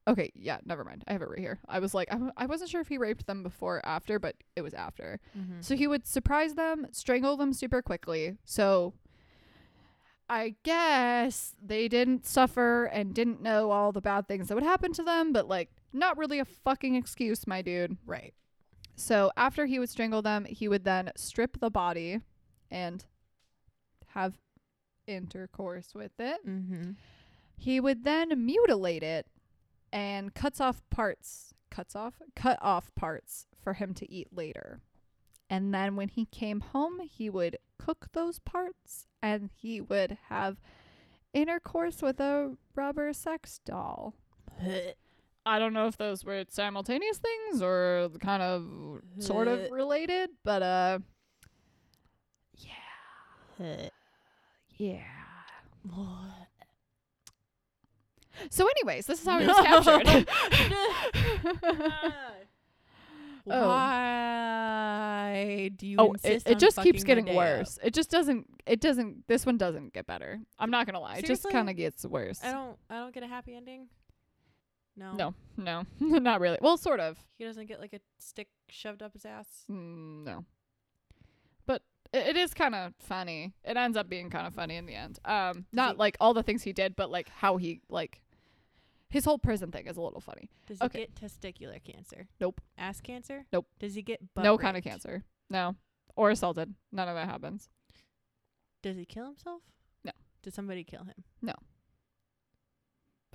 okay 0.07 0.31
yeah 0.35 0.57
never 0.65 0.83
mind. 0.83 1.03
I 1.07 1.13
have 1.13 1.21
it 1.21 1.29
right 1.29 1.39
here. 1.39 1.59
I 1.67 1.79
was 1.79 1.93
like 1.93 2.07
I, 2.13 2.19
I 2.37 2.45
wasn't 2.45 2.69
sure 2.69 2.81
if 2.81 2.87
he 2.87 2.97
raped 2.97 3.25
them 3.27 3.43
before 3.43 3.77
or 3.77 3.85
after 3.85 4.19
but 4.19 4.35
it 4.55 4.61
was 4.61 4.73
after. 4.73 5.19
Mm-hmm. 5.37 5.61
so 5.61 5.75
he 5.75 5.87
would 5.87 6.07
surprise 6.07 6.55
them 6.55 6.87
strangle 6.91 7.37
them 7.37 7.53
super 7.53 7.81
quickly. 7.81 8.37
So 8.45 8.93
i 10.31 10.53
guess 10.63 11.55
they 11.59 11.87
didn't 11.87 12.23
suffer 12.25 12.85
and 12.85 13.15
didn't 13.15 13.41
know 13.41 13.71
all 13.71 13.91
the 13.91 13.99
bad 14.01 14.27
things 14.27 14.47
that 14.47 14.53
would 14.53 14.63
happen 14.63 14.93
to 14.93 15.01
them 15.01 15.33
but 15.33 15.47
like 15.47 15.69
not 15.91 16.17
really 16.19 16.37
a 16.37 16.45
fucking 16.45 16.93
excuse 16.93 17.47
my 17.47 17.63
dude. 17.63 17.97
Right. 18.05 18.33
so 18.95 19.31
after 19.35 19.65
he 19.65 19.79
would 19.79 19.89
strangle 19.89 20.21
them, 20.21 20.45
he 20.45 20.67
would 20.67 20.83
then 20.83 21.11
strip 21.15 21.59
the 21.59 21.71
body 21.71 22.19
and 22.69 23.03
have 24.09 24.37
intercourse 25.09 25.93
with 25.93 26.11
it. 26.19 26.45
Mm-hmm. 26.47 26.91
He 27.57 27.79
would 27.79 28.03
then 28.03 28.45
mutilate 28.45 29.03
it 29.03 29.27
and 29.91 30.33
cuts 30.33 30.61
off 30.61 30.81
parts, 30.89 31.53
cuts 31.69 31.95
off, 31.95 32.15
cut 32.35 32.57
off 32.61 32.93
parts 32.95 33.47
for 33.61 33.73
him 33.73 33.93
to 33.95 34.11
eat 34.11 34.29
later. 34.31 34.79
And 35.49 35.73
then 35.73 35.95
when 35.95 36.09
he 36.09 36.25
came 36.25 36.61
home, 36.61 36.99
he 37.01 37.29
would 37.29 37.57
cook 37.77 38.07
those 38.13 38.39
parts 38.39 39.07
and 39.21 39.49
he 39.55 39.81
would 39.81 40.17
have 40.29 40.57
intercourse 41.33 42.01
with 42.01 42.19
a 42.19 42.55
rubber 42.75 43.11
sex 43.13 43.59
doll. 43.65 44.13
I 45.45 45.57
don't 45.57 45.73
know 45.73 45.87
if 45.87 45.97
those 45.97 46.23
were 46.23 46.43
simultaneous 46.49 47.17
things 47.17 47.61
or 47.61 48.09
kind 48.19 48.43
of 48.43 49.01
sort 49.19 49.47
of 49.47 49.71
related, 49.71 50.29
but 50.43 50.61
uh 50.61 50.99
yeah. 52.57 53.89
Yeah. 54.79 55.03
So 58.49 58.67
anyways, 58.67 59.05
this 59.05 59.21
is 59.21 59.27
how 59.27 59.37
he 59.39 59.45
was 59.45 59.57
captured. 59.57 60.27
Oh. 63.51 63.67
Why 63.67 65.71
do 65.75 65.87
you 65.87 65.95
oh, 65.97 66.13
it, 66.23 66.43
it 66.45 66.59
just 66.59 66.79
keeps 66.81 67.03
getting 67.03 67.33
worse. 67.33 67.79
It 67.81 67.95
just 67.95 68.11
doesn't 68.11 68.45
it 68.67 68.79
doesn't 68.79 69.27
this 69.27 69.43
one 69.45 69.57
doesn't 69.57 69.93
get 69.93 70.05
better. 70.05 70.39
I'm 70.59 70.69
not 70.69 70.85
going 70.85 70.93
to 70.93 70.99
lie. 70.99 71.17
It 71.17 71.25
just 71.25 71.49
kind 71.49 71.67
of 71.69 71.75
gets 71.75 72.05
worse. 72.05 72.41
I 72.43 72.51
don't. 72.51 72.77
I 72.89 72.99
don't 72.99 73.13
get 73.13 73.23
a 73.23 73.27
happy 73.27 73.55
ending. 73.55 73.87
No. 74.95 75.13
No. 75.13 75.33
No. 75.57 75.85
not 76.19 76.41
really. 76.41 76.59
Well, 76.61 76.77
sort 76.77 76.99
of. 76.99 77.17
He 77.37 77.45
doesn't 77.45 77.67
get 77.67 77.79
like 77.79 77.93
a 77.93 77.99
stick 78.19 78.49
shoved 78.69 79.01
up 79.01 79.13
his 79.13 79.25
ass. 79.25 79.65
Mm, 79.71 80.25
no. 80.25 80.45
But 81.65 81.81
it, 82.13 82.27
it 82.29 82.37
is 82.37 82.53
kind 82.53 82.75
of 82.75 82.93
funny. 82.99 83.53
It 83.63 83.77
ends 83.77 83.97
up 83.97 84.09
being 84.09 84.29
kind 84.29 84.47
of 84.47 84.53
funny 84.53 84.75
in 84.75 84.85
the 84.85 84.95
end. 84.95 85.19
Um 85.25 85.65
not 85.71 85.97
like 85.97 86.17
all 86.19 86.33
the 86.33 86.43
things 86.43 86.63
he 86.63 86.73
did, 86.73 86.95
but 86.95 87.09
like 87.11 87.29
how 87.29 87.57
he 87.57 87.81
like 87.89 88.21
his 89.09 89.25
whole 89.25 89.39
prison 89.39 89.71
thing 89.71 89.87
is 89.87 89.97
a 89.97 90.01
little 90.01 90.21
funny. 90.21 90.49
Does 90.67 90.77
he 90.79 90.85
Okay. 90.85 90.99
get 90.99 91.15
testicular 91.15 91.83
cancer? 91.83 92.27
Nope. 92.39 92.61
Ass 92.77 93.01
cancer? 93.01 93.45
Nope. 93.51 93.67
Does 93.79 93.95
he 93.95 94.01
get 94.03 94.19
no 94.35 94.57
kind 94.57 94.77
of 94.77 94.83
cancer. 94.83 95.23
No. 95.49 95.75
Or 96.15 96.29
assaulted. 96.29 96.75
None 96.91 97.07
of 97.07 97.15
that 97.15 97.27
happens. 97.27 97.69
Does 98.83 98.97
he 98.97 99.05
kill 99.05 99.25
himself? 99.25 99.61
No. 100.03 100.11
Did 100.43 100.53
somebody 100.53 100.83
kill 100.83 101.03
him? 101.05 101.23
No. 101.41 101.53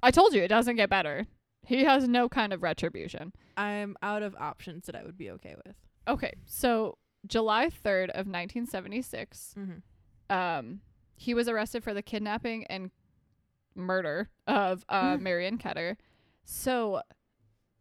I 0.02 0.10
told 0.10 0.34
you 0.34 0.42
it 0.42 0.48
doesn't 0.48 0.76
get 0.76 0.90
better. 0.90 1.26
He 1.66 1.84
has 1.84 2.06
no 2.06 2.28
kind 2.28 2.52
of 2.52 2.62
retribution. 2.62 3.32
I'm 3.56 3.96
out 4.02 4.22
of 4.22 4.34
options 4.38 4.86
that 4.86 4.94
I 4.94 5.02
would 5.02 5.16
be 5.16 5.30
okay 5.30 5.54
with. 5.64 5.76
Okay, 6.06 6.34
so 6.44 6.98
July 7.26 7.66
3rd 7.68 8.10
of 8.10 8.26
1976, 8.26 9.54
Mm-hmm. 9.58 10.34
um, 10.36 10.80
he 11.16 11.32
was 11.34 11.48
arrested 11.48 11.82
for 11.84 11.94
the 11.94 12.02
kidnapping 12.02 12.64
and 12.66 12.90
murder 13.74 14.28
of 14.46 14.84
uh, 14.88 15.14
Mm. 15.16 15.20
Marion 15.20 15.58
Ketter. 15.58 15.96
So, 16.44 17.00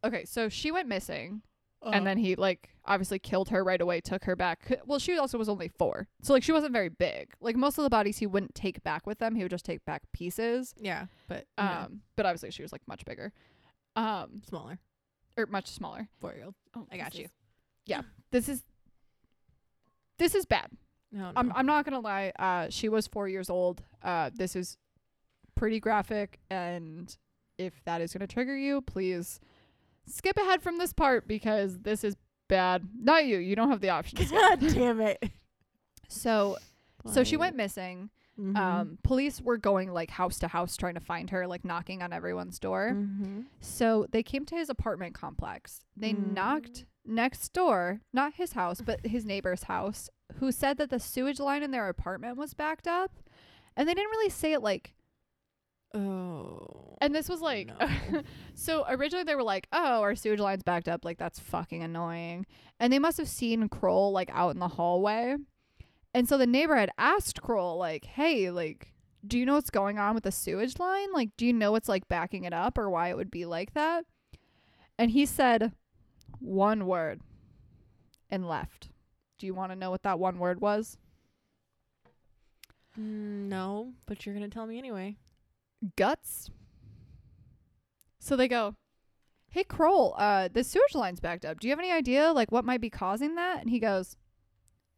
okay, 0.03 0.25
so 0.25 0.49
she 0.49 0.71
went 0.71 0.87
missing 0.87 1.41
and 1.85 2.07
then 2.07 2.17
he 2.17 2.35
like 2.37 2.69
obviously 2.85 3.19
killed 3.19 3.49
her 3.49 3.61
right 3.61 3.81
away 3.81 3.99
took 3.99 4.23
her 4.23 4.37
back 4.37 4.79
well 4.85 4.99
she 4.99 5.17
also 5.17 5.37
was 5.37 5.49
only 5.49 5.67
four 5.67 6.07
so 6.21 6.31
like 6.31 6.41
she 6.41 6.53
wasn't 6.53 6.71
very 6.71 6.87
big 6.87 7.33
like 7.41 7.57
most 7.57 7.77
of 7.77 7.83
the 7.83 7.89
bodies 7.89 8.17
he 8.19 8.25
wouldn't 8.25 8.55
take 8.55 8.81
back 8.85 9.05
with 9.05 9.19
them 9.19 9.35
he 9.35 9.43
would 9.43 9.49
just 9.49 9.65
take 9.65 9.83
back 9.83 10.01
pieces 10.13 10.73
yeah, 10.79 11.07
but 11.27 11.45
um 11.57 11.99
but 12.15 12.25
obviously 12.25 12.49
she 12.51 12.61
was 12.61 12.71
like 12.71 12.79
much 12.87 13.03
bigger 13.03 13.33
um 13.97 14.41
smaller 14.47 14.79
or 15.35 15.45
much 15.47 15.67
smaller 15.67 16.07
four 16.21 16.33
year 16.33 16.45
old. 16.45 16.55
oh 16.73 16.87
I 16.89 16.95
got 16.95 17.15
you. 17.15 17.25
is- 17.25 17.31
yeah 17.85 18.03
this 18.31 18.47
is 18.47 18.63
this 20.19 20.35
is 20.35 20.45
bad 20.45 20.67
No, 21.11 21.31
I'm 21.35 21.51
I'm 21.55 21.65
not 21.65 21.85
gonna 21.85 21.99
lie. 21.99 22.31
Uh, 22.37 22.67
she 22.69 22.89
was 22.89 23.07
four 23.07 23.27
years 23.27 23.49
old. 23.49 23.81
Uh, 24.01 24.29
this 24.33 24.55
is 24.55 24.77
pretty 25.55 25.79
graphic, 25.79 26.39
and 26.49 27.15
if 27.57 27.83
that 27.85 28.01
is 28.01 28.13
gonna 28.13 28.27
trigger 28.27 28.55
you, 28.57 28.81
please 28.81 29.39
skip 30.07 30.37
ahead 30.37 30.61
from 30.61 30.77
this 30.79 30.91
part 30.93 31.27
because 31.27 31.79
this 31.79 32.03
is 32.03 32.15
bad. 32.47 32.87
Not 32.99 33.25
you. 33.25 33.37
You 33.37 33.55
don't 33.55 33.69
have 33.69 33.81
the 33.81 33.89
option. 33.89 34.19
God 34.31 34.59
damn 34.59 34.99
it. 35.01 35.23
So 36.07 36.57
so 37.11 37.23
she 37.23 37.37
went 37.37 37.55
missing. 37.55 38.09
Mhm. 38.39 38.57
Um, 38.57 38.97
police 39.03 39.39
were 39.41 39.57
going 39.57 39.91
like 39.93 40.09
house 40.09 40.39
to 40.39 40.47
house 40.47 40.75
trying 40.75 40.95
to 40.95 40.99
find 40.99 41.29
her, 41.29 41.45
like 41.45 41.63
knocking 41.63 42.01
on 42.01 42.11
everyone's 42.11 42.57
door. 42.59 42.91
Mhm. 42.95 43.45
So 43.61 44.07
they 44.11 44.23
came 44.23 44.45
to 44.45 44.55
his 44.55 44.69
apartment 44.69 45.13
complex. 45.13 45.81
They 45.95 46.13
Mm. 46.13 46.33
knocked 46.33 46.85
next 47.05 47.53
door, 47.53 48.01
not 48.13 48.35
his 48.35 48.53
house, 48.53 48.81
but 48.81 49.05
his 49.05 49.25
neighbor's 49.25 49.63
house, 49.63 50.09
who 50.39 50.51
said 50.51 50.77
that 50.77 50.89
the 50.89 50.99
sewage 50.99 51.39
line 51.39 51.63
in 51.63 51.71
their 51.71 51.89
apartment 51.89 52.37
was 52.37 52.53
backed 52.53 52.87
up. 52.87 53.11
And 53.75 53.87
they 53.87 53.93
didn't 53.93 54.11
really 54.11 54.29
say 54.29 54.53
it 54.53 54.61
like, 54.61 54.93
Oh. 55.95 56.97
and 57.01 57.13
this 57.13 57.29
was 57.29 57.39
like, 57.41 57.67
no. 57.67 58.21
so 58.55 58.83
originally 58.89 59.23
they 59.23 59.35
were 59.35 59.43
like, 59.43 59.67
oh, 59.71 60.01
our 60.01 60.15
sewage 60.15 60.39
line's 60.39 60.63
backed 60.63 60.87
up. 60.87 61.05
Like, 61.05 61.19
that's 61.19 61.39
fucking 61.39 61.83
annoying. 61.83 62.45
And 62.79 62.91
they 62.91 62.97
must 62.99 63.17
have 63.19 63.27
seen 63.27 63.69
Kroll 63.69 64.11
like 64.11 64.31
out 64.33 64.53
in 64.55 64.59
the 64.59 64.69
hallway. 64.69 65.35
And 66.15 66.27
so 66.27 66.37
the 66.37 66.47
neighbor 66.47 66.75
had 66.75 66.91
asked 66.97 67.41
Kroll, 67.41 67.77
like, 67.77 68.05
hey, 68.05 68.49
like, 68.49 68.93
do 69.25 69.37
you 69.37 69.45
know 69.45 69.53
what's 69.53 69.69
going 69.69 69.99
on 69.99 70.15
with 70.15 70.23
the 70.23 70.31
sewage 70.31 70.79
line? 70.79 71.11
Like, 71.13 71.29
do 71.37 71.45
you 71.45 71.53
know 71.53 71.71
what's 71.71 71.89
like 71.89 72.07
backing 72.07 72.43
it 72.43 72.53
up 72.53 72.77
or 72.77 72.89
why 72.89 73.09
it 73.09 73.17
would 73.17 73.31
be 73.31 73.45
like 73.45 73.73
that? 73.73 74.05
And 74.97 75.11
he 75.11 75.25
said 75.25 75.73
one 76.43 76.85
word 76.85 77.21
and 78.29 78.47
left. 78.47 78.89
Do 79.39 79.45
you 79.45 79.53
want 79.53 79.71
to 79.71 79.77
know 79.77 79.89
what 79.89 80.03
that 80.03 80.19
one 80.19 80.39
word 80.39 80.61
was? 80.61 80.97
No, 82.95 83.93
but 84.05 84.25
you're 84.25 84.35
gonna 84.35 84.49
tell 84.49 84.67
me 84.67 84.77
anyway. 84.77 85.17
Guts. 85.95 86.49
So 88.19 88.35
they 88.35 88.47
go, 88.47 88.75
Hey 89.49 89.63
Kroll, 89.63 90.15
uh, 90.17 90.49
the 90.51 90.63
sewage 90.63 90.95
line's 90.95 91.19
backed 91.19 91.45
up. 91.45 91.59
Do 91.59 91.67
you 91.67 91.71
have 91.71 91.79
any 91.79 91.91
idea 91.91 92.31
like 92.31 92.51
what 92.51 92.65
might 92.65 92.81
be 92.81 92.89
causing 92.89 93.35
that? 93.35 93.61
And 93.61 93.69
he 93.69 93.79
goes, 93.79 94.17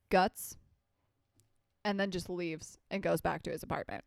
Guts. 0.09 0.57
And 1.83 1.99
then 1.99 2.09
just 2.09 2.29
leaves 2.29 2.77
and 2.89 3.03
goes 3.03 3.21
back 3.21 3.43
to 3.43 3.51
his 3.51 3.61
apartment. 3.63 4.03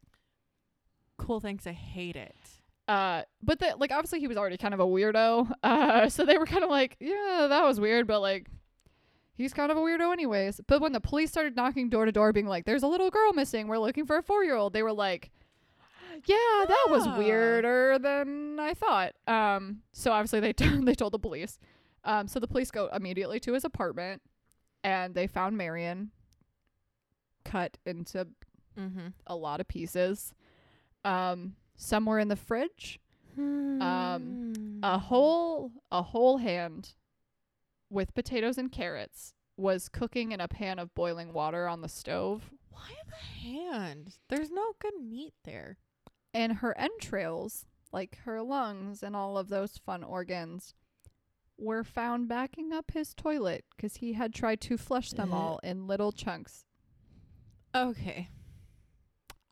Cool. 1.16 1.40
Thanks. 1.40 1.66
I 1.66 1.72
hate 1.72 2.16
it. 2.16 2.57
Uh, 2.88 3.22
but 3.42 3.58
the, 3.58 3.74
like 3.78 3.92
obviously 3.92 4.18
he 4.18 4.26
was 4.26 4.38
already 4.38 4.56
kind 4.56 4.72
of 4.74 4.80
a 4.80 4.86
weirdo. 4.86 5.50
Uh, 5.62 6.08
so 6.08 6.24
they 6.24 6.38
were 6.38 6.46
kind 6.46 6.64
of 6.64 6.70
like, 6.70 6.96
yeah, 7.00 7.46
that 7.48 7.62
was 7.64 7.78
weird, 7.78 8.06
but 8.06 8.20
like 8.20 8.48
he's 9.34 9.52
kind 9.52 9.70
of 9.70 9.76
a 9.76 9.80
weirdo 9.80 10.10
anyways. 10.12 10.60
But 10.66 10.80
when 10.80 10.92
the 10.92 11.00
police 11.00 11.30
started 11.30 11.54
knocking 11.54 11.90
door 11.90 12.06
to 12.06 12.12
door, 12.12 12.32
being 12.32 12.46
like, 12.46 12.64
"There's 12.64 12.82
a 12.82 12.88
little 12.88 13.10
girl 13.10 13.32
missing. 13.34 13.68
We're 13.68 13.78
looking 13.78 14.06
for 14.06 14.16
a 14.16 14.22
four 14.22 14.42
year 14.42 14.56
old," 14.56 14.72
they 14.72 14.82
were 14.82 14.92
like, 14.92 15.30
"Yeah, 16.24 16.64
that 16.66 16.86
was 16.88 17.06
Ah. 17.06 17.18
weirder 17.18 17.98
than 17.98 18.58
I 18.58 18.72
thought." 18.74 19.12
Um, 19.26 19.82
so 19.92 20.10
obviously 20.12 20.40
they 20.40 20.52
t- 20.54 20.80
they 20.82 20.94
told 20.94 21.12
the 21.12 21.18
police. 21.18 21.58
Um, 22.04 22.26
so 22.26 22.40
the 22.40 22.48
police 22.48 22.70
go 22.70 22.88
immediately 22.94 23.38
to 23.40 23.52
his 23.52 23.64
apartment, 23.64 24.22
and 24.82 25.14
they 25.14 25.26
found 25.26 25.58
Marion 25.58 26.10
cut 27.44 27.76
into 27.84 28.28
Mm-hmm. 28.78 29.08
a 29.26 29.34
lot 29.34 29.60
of 29.60 29.66
pieces. 29.66 30.32
Um, 31.04 31.56
some 31.78 32.04
were 32.04 32.18
in 32.18 32.28
the 32.28 32.36
fridge. 32.36 33.00
Um, 33.38 34.80
A 34.82 34.98
whole 34.98 35.70
a 35.90 36.02
whole 36.02 36.38
hand 36.38 36.94
with 37.88 38.12
potatoes 38.14 38.58
and 38.58 38.70
carrots 38.70 39.32
was 39.56 39.88
cooking 39.88 40.32
in 40.32 40.40
a 40.40 40.48
pan 40.48 40.78
of 40.78 40.94
boiling 40.94 41.32
water 41.32 41.66
on 41.66 41.80
the 41.80 41.88
stove, 41.88 42.50
Why 42.70 42.90
the 43.06 43.48
hand? 43.48 44.18
There's 44.28 44.50
no 44.50 44.72
good 44.80 44.94
meat 45.00 45.34
there. 45.44 45.78
and 46.34 46.54
her 46.54 46.76
entrails, 46.76 47.64
like 47.92 48.18
her 48.24 48.42
lungs 48.42 49.02
and 49.02 49.16
all 49.16 49.38
of 49.38 49.48
those 49.48 49.78
fun 49.78 50.04
organs, 50.04 50.74
were 51.56 51.82
found 51.82 52.28
backing 52.28 52.72
up 52.72 52.90
his 52.92 53.14
toilet 53.14 53.64
because 53.74 53.96
he 53.96 54.12
had 54.12 54.34
tried 54.34 54.60
to 54.62 54.76
flush 54.76 55.10
them 55.12 55.32
all 55.32 55.58
in 55.62 55.86
little 55.86 56.12
chunks. 56.12 56.64
Okay. 57.74 58.28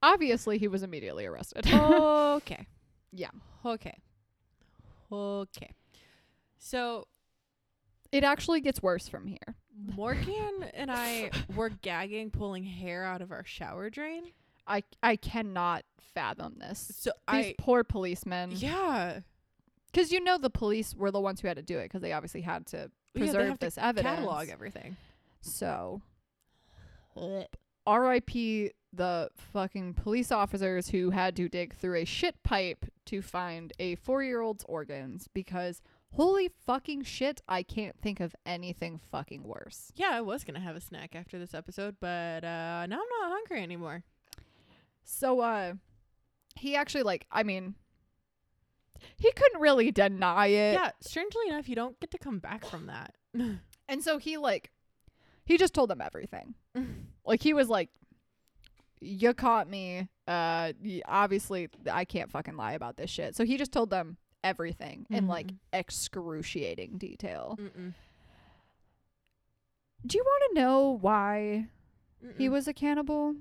Obviously, 0.03 0.59
he 0.59 0.69
was 0.69 0.83
immediately 0.83 1.27
arrested. 1.27 1.67
okay. 1.73 2.67
yeah. 3.13 3.31
Okay. 3.65 3.97
Okay. 5.11 5.71
So 6.59 7.07
It 8.13 8.25
actually 8.25 8.61
gets 8.61 8.83
worse 8.83 9.09
from 9.09 9.27
here. 9.27 9.57
Morgan 9.95 10.65
and 10.75 10.91
I 10.91 11.31
were 11.55 11.69
gagging, 11.71 12.31
pulling 12.31 12.65
hair 12.65 13.05
out 13.05 13.21
of 13.23 13.31
our 13.33 13.45
shower 13.45 13.91
drain. 13.91 14.25
I 14.67 14.83
I 15.03 15.17
cannot 15.17 15.85
fathom 16.15 16.57
this. 16.59 16.93
So 16.97 17.11
These 17.33 17.47
I, 17.47 17.55
poor 17.59 17.85
policemen. 17.85 18.53
yeah, 18.53 19.21
Because 19.93 20.11
you 20.13 20.21
know 20.21 20.39
the 20.39 20.51
police 20.51 20.95
were 20.95 21.11
the 21.11 21.21
ones 21.21 21.41
who 21.41 21.49
had 21.49 21.57
to 21.57 21.63
do 21.63 21.79
it 21.79 21.85
because 21.85 22.03
they 22.03 22.13
obviously 22.13 22.41
had 22.41 22.67
to 22.69 22.91
Yeah, 23.15 23.21
preserve 23.21 23.53
to 23.55 23.67
this 23.67 23.79
evidence. 23.79 24.17
catalog 24.17 24.49
everything. 24.49 24.97
So, 25.41 26.01
R.I.P. 27.87 28.73
the 28.97 29.31
fucking 29.53 29.95
police 29.95 30.33
officers 30.33 30.89
who 30.89 31.11
had 31.11 31.37
to 31.37 31.49
dig 31.49 31.75
through 31.75 31.97
a 31.97 32.05
shit 32.05 32.43
pipe 32.43 32.87
to 33.07 33.23
find 33.23 33.73
a 33.79 33.95
four-year-old's 33.97 34.65
organs 34.69 35.29
because 35.33 35.83
holy 36.15 36.49
fucking 36.67 37.03
shit, 37.05 37.43
I 37.49 37.63
can't 37.63 37.97
think 38.01 38.21
of 38.21 38.35
anything 38.45 38.99
fucking 39.11 39.43
worse. 39.45 39.93
Yeah, 39.95 40.11
I 40.13 40.21
was 40.23 40.45
gonna 40.45 40.61
have 40.61 40.77
a 40.77 40.81
snack 40.81 41.15
after 41.15 41.39
this 41.39 41.55
episode, 41.55 41.97
but 42.01 42.45
uh, 42.45 42.87
now 42.87 42.97
I'm 42.97 43.21
not 43.21 43.31
hungry 43.31 43.63
anymore. 43.63 44.03
So, 45.05 45.41
uh, 45.41 45.75
he 46.57 46.75
actually 46.75 47.05
like, 47.05 47.27
I 47.31 47.43
mean, 47.43 47.75
he 49.17 49.31
couldn't 49.33 49.61
really 49.61 49.93
deny 49.93 50.47
it. 50.47 50.75
yeah, 50.75 50.91
strangely 51.01 51.49
enough, 51.49 51.69
you 51.69 51.77
don't 51.77 52.01
get 52.01 52.11
to 52.13 52.19
come 52.19 52.39
back 52.39 52.65
from 52.65 52.87
that. 52.87 53.15
And 53.89 54.03
so 54.03 54.19
he 54.19 54.37
like 54.37 54.73
he 55.45 55.57
just 55.57 55.73
told 55.73 55.91
them 55.91 56.01
everything. 56.01 56.55
Like 57.25 57.43
he 57.43 57.53
was 57.55 57.69
like 57.69 57.91
you 59.01 59.35
caught 59.35 59.69
me. 59.69 60.09
Uh 60.29 60.73
obviously 61.07 61.69
I 61.91 62.05
can't 62.05 62.31
fucking 62.31 62.57
lie 62.57 62.73
about 62.73 62.97
this 62.97 63.11
shit. 63.11 63.37
So 63.37 63.45
he 63.45 63.57
just 63.57 63.73
told 63.73 63.91
them 63.91 64.17
everything 64.45 65.07
in 65.11 65.27
like 65.29 65.51
excruciating 65.73 66.99
detail. 66.99 67.59
Mm-mm. 67.61 67.95
Do 70.07 70.19
you 70.19 70.25
want 70.25 70.43
to 70.55 70.61
know 70.61 70.99
why 71.01 71.67
he 72.39 72.47
Mm-mm. 72.49 72.53
was 72.53 72.69
a 72.69 72.73
cannibal? 72.73 73.35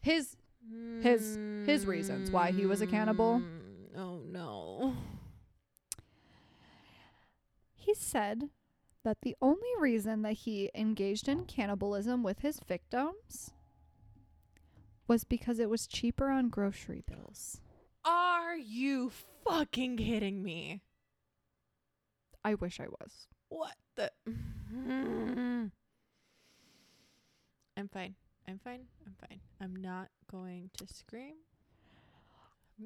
His 0.00 0.36
his- 1.02 1.38
his 1.66 1.86
reasons 1.86 2.30
why 2.30 2.50
he 2.50 2.66
was 2.66 2.80
a 2.80 2.86
cannibal? 2.86 3.40
Mm, 3.40 3.98
Oh 3.98 4.18
no. 4.30 4.94
he 7.74 7.94
said 7.94 8.50
that 9.04 9.18
the 9.22 9.34
only 9.40 9.68
reason 9.78 10.22
that 10.22 10.32
he 10.32 10.70
engaged 10.74 11.28
in 11.28 11.44
cannibalism 11.46 12.22
with 12.22 12.40
his 12.40 12.60
victims 12.66 13.52
was 15.08 15.24
because 15.24 15.58
it 15.58 15.70
was 15.70 15.86
cheaper 15.86 16.28
on 16.28 16.50
grocery 16.50 17.02
bills. 17.06 17.60
Are 18.04 18.56
you 18.56 19.10
fucking 19.44 19.96
kidding 19.96 20.42
me? 20.42 20.82
I 22.44 22.54
wish 22.54 22.78
I 22.78 22.86
was. 22.88 23.26
What 23.48 23.74
the? 23.96 24.10
I'm 27.76 27.88
fine. 27.88 28.14
I'm 28.46 28.58
fine. 28.58 28.82
I'm 29.06 29.14
fine. 29.28 29.40
I'm 29.60 29.74
not 29.76 30.08
going 30.30 30.70
to 30.78 30.86
scream. 30.86 31.34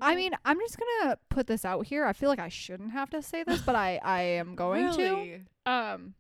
I 0.01 0.15
mean, 0.15 0.33
I'm 0.45 0.59
just 0.59 0.79
gonna 0.79 1.19
put 1.29 1.47
this 1.47 1.65
out 1.65 1.87
here. 1.87 2.07
I 2.07 2.15
feel 2.15 2.31
like 2.31 2.39
I 2.39 2.49
shouldn't 2.49 2.93
have 2.93 3.11
to 3.11 3.21
say 3.21 3.45
this, 3.45 3.61
but 3.61 3.75
I 3.77 4.01
I 4.05 4.23
am 4.23 4.55
going 4.55 4.91
to. 4.95 5.03
Really? 5.03 5.43
Um, 5.67 6.15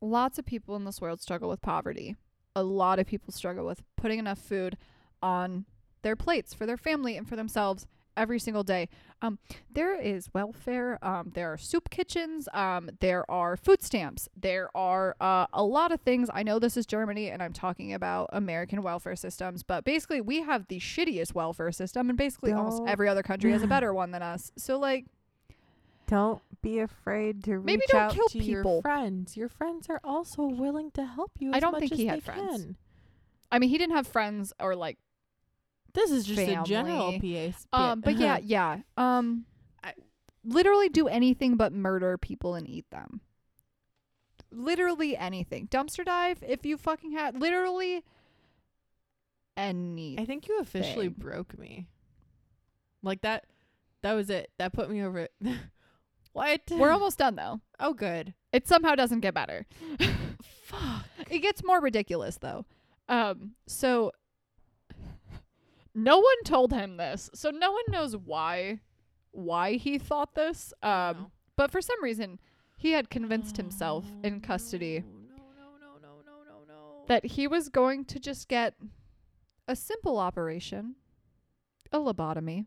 lots 0.00 0.38
of 0.38 0.44
people 0.44 0.74
in 0.76 0.84
this 0.84 1.00
world 1.00 1.20
struggle 1.20 1.48
with 1.48 1.62
poverty. 1.62 2.16
A 2.56 2.62
lot 2.62 2.98
of 2.98 3.06
people 3.06 3.32
struggle 3.32 3.66
with 3.66 3.82
putting 3.96 4.18
enough 4.18 4.38
food 4.38 4.76
on 5.22 5.64
their 6.02 6.14
plates 6.16 6.54
for 6.54 6.66
their 6.66 6.76
family 6.76 7.16
and 7.16 7.28
for 7.28 7.34
themselves 7.36 7.86
every 8.16 8.38
single 8.38 8.62
day. 8.62 8.88
Um, 9.22 9.38
there 9.72 10.00
is 10.00 10.28
welfare. 10.32 10.98
Um, 11.04 11.32
there 11.34 11.52
are 11.52 11.56
soup 11.58 11.90
kitchens. 11.90 12.48
Um, 12.54 12.90
there 13.00 13.28
are 13.28 13.56
food 13.56 13.82
stamps. 13.82 14.28
There 14.36 14.68
are 14.76 15.16
uh, 15.20 15.46
a 15.52 15.64
lot 15.64 15.90
of 15.90 16.00
things. 16.02 16.28
I 16.32 16.42
know 16.44 16.58
this 16.60 16.76
is 16.76 16.86
Germany, 16.86 17.30
and 17.30 17.42
I'm 17.42 17.52
talking 17.52 17.92
about 17.92 18.30
American 18.32 18.82
welfare 18.82 19.16
systems, 19.16 19.62
but 19.64 19.84
basically 19.84 20.20
we 20.20 20.42
have 20.42 20.68
the 20.68 20.78
shittiest 20.78 21.34
welfare 21.34 21.72
system, 21.72 22.08
and 22.08 22.16
basically 22.16 22.52
almost 22.52 22.78
Don't- 22.78 22.88
every 22.88 23.08
other 23.08 23.22
country 23.22 23.50
has 23.50 23.62
a 23.62 23.66
better 23.74 23.92
one 23.92 24.10
than 24.12 24.22
us. 24.22 24.52
So 24.56 24.78
like. 24.78 25.06
Don't 26.06 26.42
be 26.64 26.78
afraid 26.80 27.44
to 27.44 27.60
Maybe 27.60 27.80
reach 27.80 27.90
don't 27.90 28.00
out 28.00 28.12
kill 28.12 28.28
to 28.28 28.38
your 28.38 28.62
people. 28.62 28.82
friends. 28.82 29.36
Your 29.36 29.48
friends 29.48 29.86
are 29.88 30.00
also 30.02 30.42
willing 30.42 30.90
to 30.92 31.04
help 31.04 31.30
you. 31.38 31.52
I 31.52 31.56
as 31.56 31.60
don't 31.60 31.72
much 31.72 31.80
think 31.80 31.92
as 31.92 31.98
he 31.98 32.04
they 32.06 32.10
had 32.10 32.22
friends. 32.24 32.64
can. 32.64 32.76
I 33.52 33.58
mean, 33.60 33.70
he 33.70 33.78
didn't 33.78 33.94
have 33.94 34.06
friends 34.08 34.52
or 34.58 34.74
like 34.74 34.98
This 35.92 36.10
is 36.10 36.24
just 36.26 36.40
a 36.40 36.62
general 36.64 37.12
Family. 37.12 37.54
PA. 37.72 37.78
um 37.92 38.00
but 38.00 38.16
yeah, 38.16 38.38
yeah. 38.42 38.78
Um 38.96 39.46
I- 39.84 39.94
literally 40.44 40.88
do 40.88 41.06
anything 41.06 41.56
but 41.56 41.72
murder 41.72 42.18
people 42.18 42.54
and 42.54 42.68
eat 42.68 42.90
them. 42.90 43.20
Literally 44.50 45.16
anything. 45.16 45.68
Dumpster 45.68 46.04
dive 46.04 46.42
if 46.46 46.64
you 46.66 46.76
fucking 46.76 47.12
had 47.12 47.40
literally 47.40 48.02
any 49.56 50.18
I 50.18 50.24
think 50.24 50.48
you 50.48 50.58
officially 50.60 51.08
broke 51.08 51.56
me. 51.58 51.86
Like 53.02 53.20
that. 53.22 53.44
That 54.02 54.14
was 54.14 54.30
it. 54.30 54.50
That 54.58 54.72
put 54.72 54.90
me 54.90 55.02
over 55.02 55.18
it. 55.20 55.32
what? 56.34 56.60
We're 56.70 56.90
almost 56.90 57.16
done 57.18 57.36
though. 57.36 57.60
Oh, 57.80 57.94
good. 57.94 58.34
It 58.52 58.68
somehow 58.68 58.94
doesn't 58.94 59.20
get 59.20 59.32
better. 59.34 59.64
Fuck. 60.64 61.06
It 61.30 61.38
gets 61.38 61.64
more 61.64 61.80
ridiculous 61.80 62.36
though. 62.36 62.66
Um 63.08 63.52
so 63.66 64.12
no 65.94 66.18
one 66.18 66.42
told 66.44 66.72
him 66.72 66.96
this. 66.96 67.30
So 67.34 67.50
no 67.50 67.72
one 67.72 67.84
knows 67.88 68.16
why 68.16 68.80
why 69.30 69.72
he 69.74 69.98
thought 69.98 70.34
this. 70.34 70.72
Um 70.82 71.16
No. 71.16 71.30
but 71.56 71.70
for 71.70 71.80
some 71.80 72.02
reason 72.02 72.38
he 72.76 72.92
had 72.92 73.08
convinced 73.10 73.56
himself 73.56 74.04
in 74.22 74.40
custody 74.40 75.00
No, 75.00 75.44
no, 75.56 75.68
no, 75.80 75.92
no, 76.02 76.16
no, 76.26 76.42
no, 76.46 76.74
no. 76.74 77.04
that 77.08 77.24
he 77.24 77.46
was 77.46 77.68
going 77.68 78.04
to 78.06 78.18
just 78.18 78.48
get 78.48 78.74
a 79.66 79.74
simple 79.74 80.18
operation, 80.18 80.96
a 81.90 81.98
lobotomy, 81.98 82.66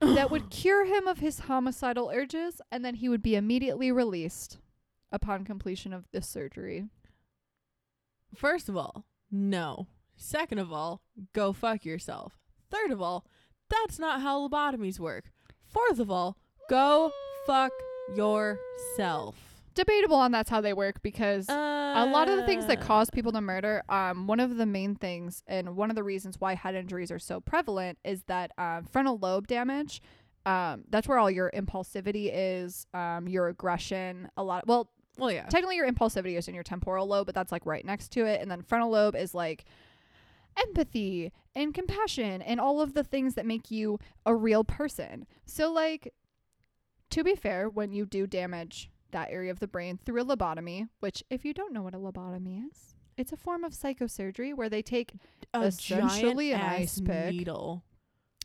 that 0.00 0.30
would 0.30 0.50
cure 0.50 0.84
him 0.84 1.06
of 1.06 1.18
his 1.18 1.40
homicidal 1.40 2.10
urges 2.12 2.60
and 2.70 2.84
then 2.84 2.94
he 2.94 3.08
would 3.08 3.22
be 3.22 3.36
immediately 3.36 3.90
released 3.90 4.58
upon 5.12 5.44
completion 5.44 5.92
of 5.92 6.06
this 6.12 6.28
surgery. 6.28 6.84
First 8.34 8.68
of 8.68 8.76
all, 8.76 9.04
no. 9.30 9.86
Second 10.16 10.58
of 10.58 10.72
all, 10.72 11.02
go 11.32 11.52
fuck 11.52 11.84
yourself. 11.84 12.38
Third 12.70 12.90
of 12.90 13.00
all, 13.00 13.24
that's 13.70 13.98
not 13.98 14.20
how 14.20 14.46
lobotomies 14.46 14.98
work. 14.98 15.30
Fourth 15.64 15.98
of 15.98 16.10
all, 16.10 16.36
go 16.68 17.12
fuck 17.46 17.72
yourself. 18.14 19.53
Debatable 19.74 20.16
on 20.16 20.30
that's 20.32 20.50
how 20.50 20.60
they 20.60 20.72
work 20.72 21.02
because 21.02 21.48
a 21.48 22.06
lot 22.12 22.28
of 22.28 22.36
the 22.36 22.44
things 22.46 22.66
that 22.66 22.78
Uh, 22.78 22.82
cause 22.82 23.10
people 23.10 23.32
to 23.32 23.40
murder, 23.40 23.82
um, 23.88 24.26
one 24.26 24.38
of 24.40 24.56
the 24.56 24.66
main 24.66 24.94
things 24.94 25.42
and 25.46 25.76
one 25.76 25.90
of 25.90 25.96
the 25.96 26.02
reasons 26.04 26.40
why 26.40 26.54
head 26.54 26.74
injuries 26.74 27.10
are 27.10 27.18
so 27.18 27.40
prevalent 27.40 27.98
is 28.04 28.22
that 28.24 28.52
um, 28.58 28.84
frontal 28.84 29.18
lobe 29.18 29.46
damage. 29.48 30.00
Um, 30.46 30.84
that's 30.90 31.08
where 31.08 31.18
all 31.18 31.30
your 31.30 31.50
impulsivity 31.52 32.30
is, 32.32 32.86
um, 32.94 33.26
your 33.26 33.48
aggression. 33.48 34.28
A 34.36 34.44
lot. 34.44 34.66
Well, 34.66 34.90
Well, 35.18 35.32
yeah. 35.32 35.46
technically 35.46 35.76
your 35.76 35.90
impulsivity 35.90 36.36
is 36.36 36.48
in 36.48 36.54
your 36.54 36.64
temporal 36.64 37.06
lobe, 37.06 37.26
but 37.26 37.34
that's 37.34 37.50
like 37.50 37.64
right 37.66 37.84
next 37.84 38.08
to 38.12 38.26
it, 38.26 38.40
and 38.42 38.50
then 38.50 38.62
frontal 38.62 38.90
lobe 38.90 39.16
is 39.16 39.34
like 39.34 39.64
empathy 40.56 41.32
and 41.54 41.74
compassion 41.74 42.42
and 42.42 42.60
all 42.60 42.80
of 42.80 42.94
the 42.94 43.02
things 43.04 43.34
that 43.34 43.46
make 43.46 43.70
you 43.70 43.98
a 44.26 44.34
real 44.34 44.62
person. 44.64 45.26
So 45.46 45.72
like 45.72 46.12
to 47.10 47.24
be 47.24 47.34
fair, 47.34 47.68
when 47.68 47.92
you 47.92 48.06
do 48.06 48.26
damage 48.26 48.90
that 49.14 49.30
area 49.30 49.50
of 49.50 49.60
the 49.60 49.66
brain 49.66 49.98
through 50.04 50.20
a 50.20 50.24
lobotomy, 50.24 50.88
which 51.00 51.24
if 51.30 51.44
you 51.44 51.54
don't 51.54 51.72
know 51.72 51.82
what 51.82 51.94
a 51.94 51.98
lobotomy 51.98 52.68
is, 52.70 52.94
it's 53.16 53.32
a 53.32 53.36
form 53.36 53.64
of 53.64 53.72
psychosurgery 53.72 54.54
where 54.54 54.68
they 54.68 54.82
take 54.82 55.14
a 55.54 55.62
essentially 55.62 56.52
an 56.52 56.60
ice 56.60 57.00
pick. 57.00 57.32
needle 57.32 57.82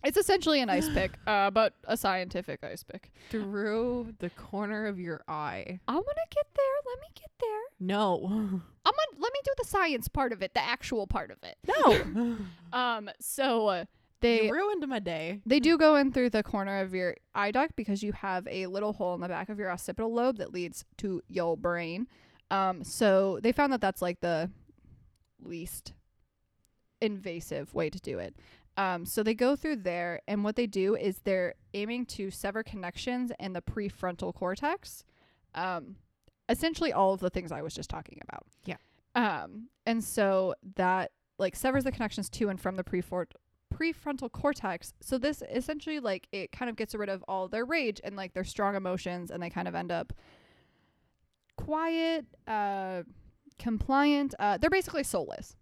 it's 0.03 0.17
essentially 0.17 0.61
an 0.61 0.69
ice 0.69 0.89
pick, 0.93 1.11
uh, 1.27 1.51
but 1.51 1.73
a 1.85 1.97
scientific 1.97 2.63
ice 2.63 2.83
pick. 2.83 3.11
through 3.29 4.13
the 4.19 4.29
corner 4.31 4.85
of 4.85 4.99
your 4.99 5.21
eye. 5.27 5.79
I'm 5.87 5.95
gonna 5.95 6.29
get 6.29 6.47
there. 6.55 6.65
Let 6.93 7.01
me 7.01 7.07
get 7.15 7.31
there. 7.39 7.59
No. 7.79 8.19
I'm 8.85 8.93
gonna 8.93 9.19
let 9.21 9.33
me 9.33 9.39
do 9.43 9.51
the 9.57 9.65
science 9.65 10.07
part 10.07 10.31
of 10.31 10.41
it, 10.41 10.53
the 10.53 10.63
actual 10.63 11.07
part 11.07 11.31
of 11.31 11.37
it. 11.43 11.57
No. 11.67 12.37
Um, 12.71 13.09
so 13.19 13.67
uh, 13.67 13.85
they 14.21 14.45
you 14.45 14.53
ruined 14.53 14.85
my 14.87 14.99
day. 14.99 15.41
they 15.45 15.59
do 15.59 15.77
go 15.77 15.95
in 15.95 16.11
through 16.11 16.29
the 16.29 16.43
corner 16.43 16.79
of 16.79 16.93
your 16.93 17.15
eye 17.33 17.51
duct 17.51 17.75
because 17.75 18.03
you 18.03 18.11
have 18.13 18.47
a 18.47 18.67
little 18.67 18.93
hole 18.93 19.13
in 19.15 19.21
the 19.21 19.27
back 19.27 19.49
of 19.49 19.59
your 19.59 19.71
occipital 19.71 20.13
lobe 20.13 20.37
that 20.37 20.53
leads 20.53 20.85
to 20.97 21.21
your 21.27 21.55
brain. 21.57 22.07
Um, 22.51 22.83
so 22.83 23.39
they 23.41 23.51
found 23.51 23.71
that 23.73 23.81
that's 23.81 24.01
like 24.01 24.21
the 24.21 24.49
least 25.41 25.93
invasive 27.01 27.73
way 27.73 27.89
to 27.89 27.99
do 27.99 28.19
it. 28.19 28.35
Um, 28.77 29.05
so 29.05 29.23
they 29.23 29.33
go 29.33 29.55
through 29.55 29.77
there, 29.77 30.21
and 30.27 30.43
what 30.43 30.55
they 30.55 30.65
do 30.67 30.95
is 30.95 31.19
they're 31.19 31.55
aiming 31.73 32.05
to 32.07 32.31
sever 32.31 32.63
connections 32.63 33.31
in 33.39 33.51
the 33.53 33.61
prefrontal 33.61 34.33
cortex. 34.33 35.03
Um, 35.53 35.97
essentially, 36.47 36.93
all 36.93 37.13
of 37.13 37.19
the 37.19 37.29
things 37.29 37.51
I 37.51 37.61
was 37.61 37.73
just 37.73 37.89
talking 37.89 38.21
about. 38.27 38.45
Yeah. 38.63 38.77
Um, 39.15 39.67
and 39.85 40.03
so 40.03 40.55
that 40.75 41.11
like 41.37 41.55
severs 41.55 41.83
the 41.83 41.91
connections 41.91 42.29
to 42.29 42.49
and 42.49 42.59
from 42.59 42.75
the 42.75 42.83
prefor- 42.83 43.25
prefrontal 43.79 44.31
cortex. 44.31 44.93
So 45.01 45.17
this 45.17 45.41
essentially 45.49 45.99
like 45.99 46.27
it 46.31 46.51
kind 46.51 46.69
of 46.69 46.75
gets 46.75 46.93
rid 46.95 47.09
of 47.09 47.23
all 47.27 47.47
their 47.47 47.65
rage 47.65 48.01
and 48.03 48.15
like 48.15 48.33
their 48.33 48.43
strong 48.43 48.75
emotions, 48.75 49.31
and 49.31 49.41
they 49.41 49.49
kind 49.49 49.67
of 49.67 49.75
end 49.75 49.91
up 49.91 50.13
quiet, 51.57 52.25
uh, 52.47 53.03
compliant. 53.57 54.35
Uh, 54.39 54.57
they're 54.57 54.69
basically 54.69 55.03
soulless. 55.03 55.55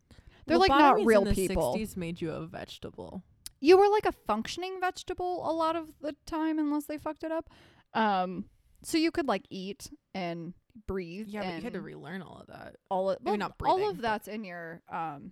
They're 0.45 0.57
like 0.57 0.70
not 0.70 1.03
real 1.03 1.24
in 1.24 1.28
the 1.28 1.47
people. 1.47 1.76
60s 1.76 1.97
made 1.97 2.22
you 2.22 2.32
a 2.32 2.45
vegetable. 2.45 3.24
You 3.59 3.78
were 3.78 3.89
like 3.89 4.05
a 4.05 4.11
functioning 4.11 4.80
vegetable 4.80 5.49
a 5.49 5.51
lot 5.51 5.76
of 5.76 5.88
the 6.01 6.15
time, 6.26 6.59
unless 6.59 6.86
they 6.86 6.97
fucked 6.97 7.24
it 7.24 7.32
up. 7.32 7.49
Um, 7.93 8.45
so 8.84 8.97
you 8.97 9.11
could 9.11 9.28
like 9.28 9.45
eat 9.49 9.89
and 10.13 10.53
breathe. 10.86 11.28
Yeah, 11.28 11.41
but 11.41 11.55
you 11.55 11.61
had 11.61 11.74
to 11.74 11.82
relearn 11.82 12.22
all 12.22 12.39
of 12.39 12.47
that. 12.47 12.76
all 12.89 13.09
of 13.09 13.18
well, 13.24 13.36
not 13.36 13.55
all 13.65 13.89
of 13.89 13.99
that's 13.99 14.28
in 14.28 14.43
your 14.43 14.82
um 14.91 15.32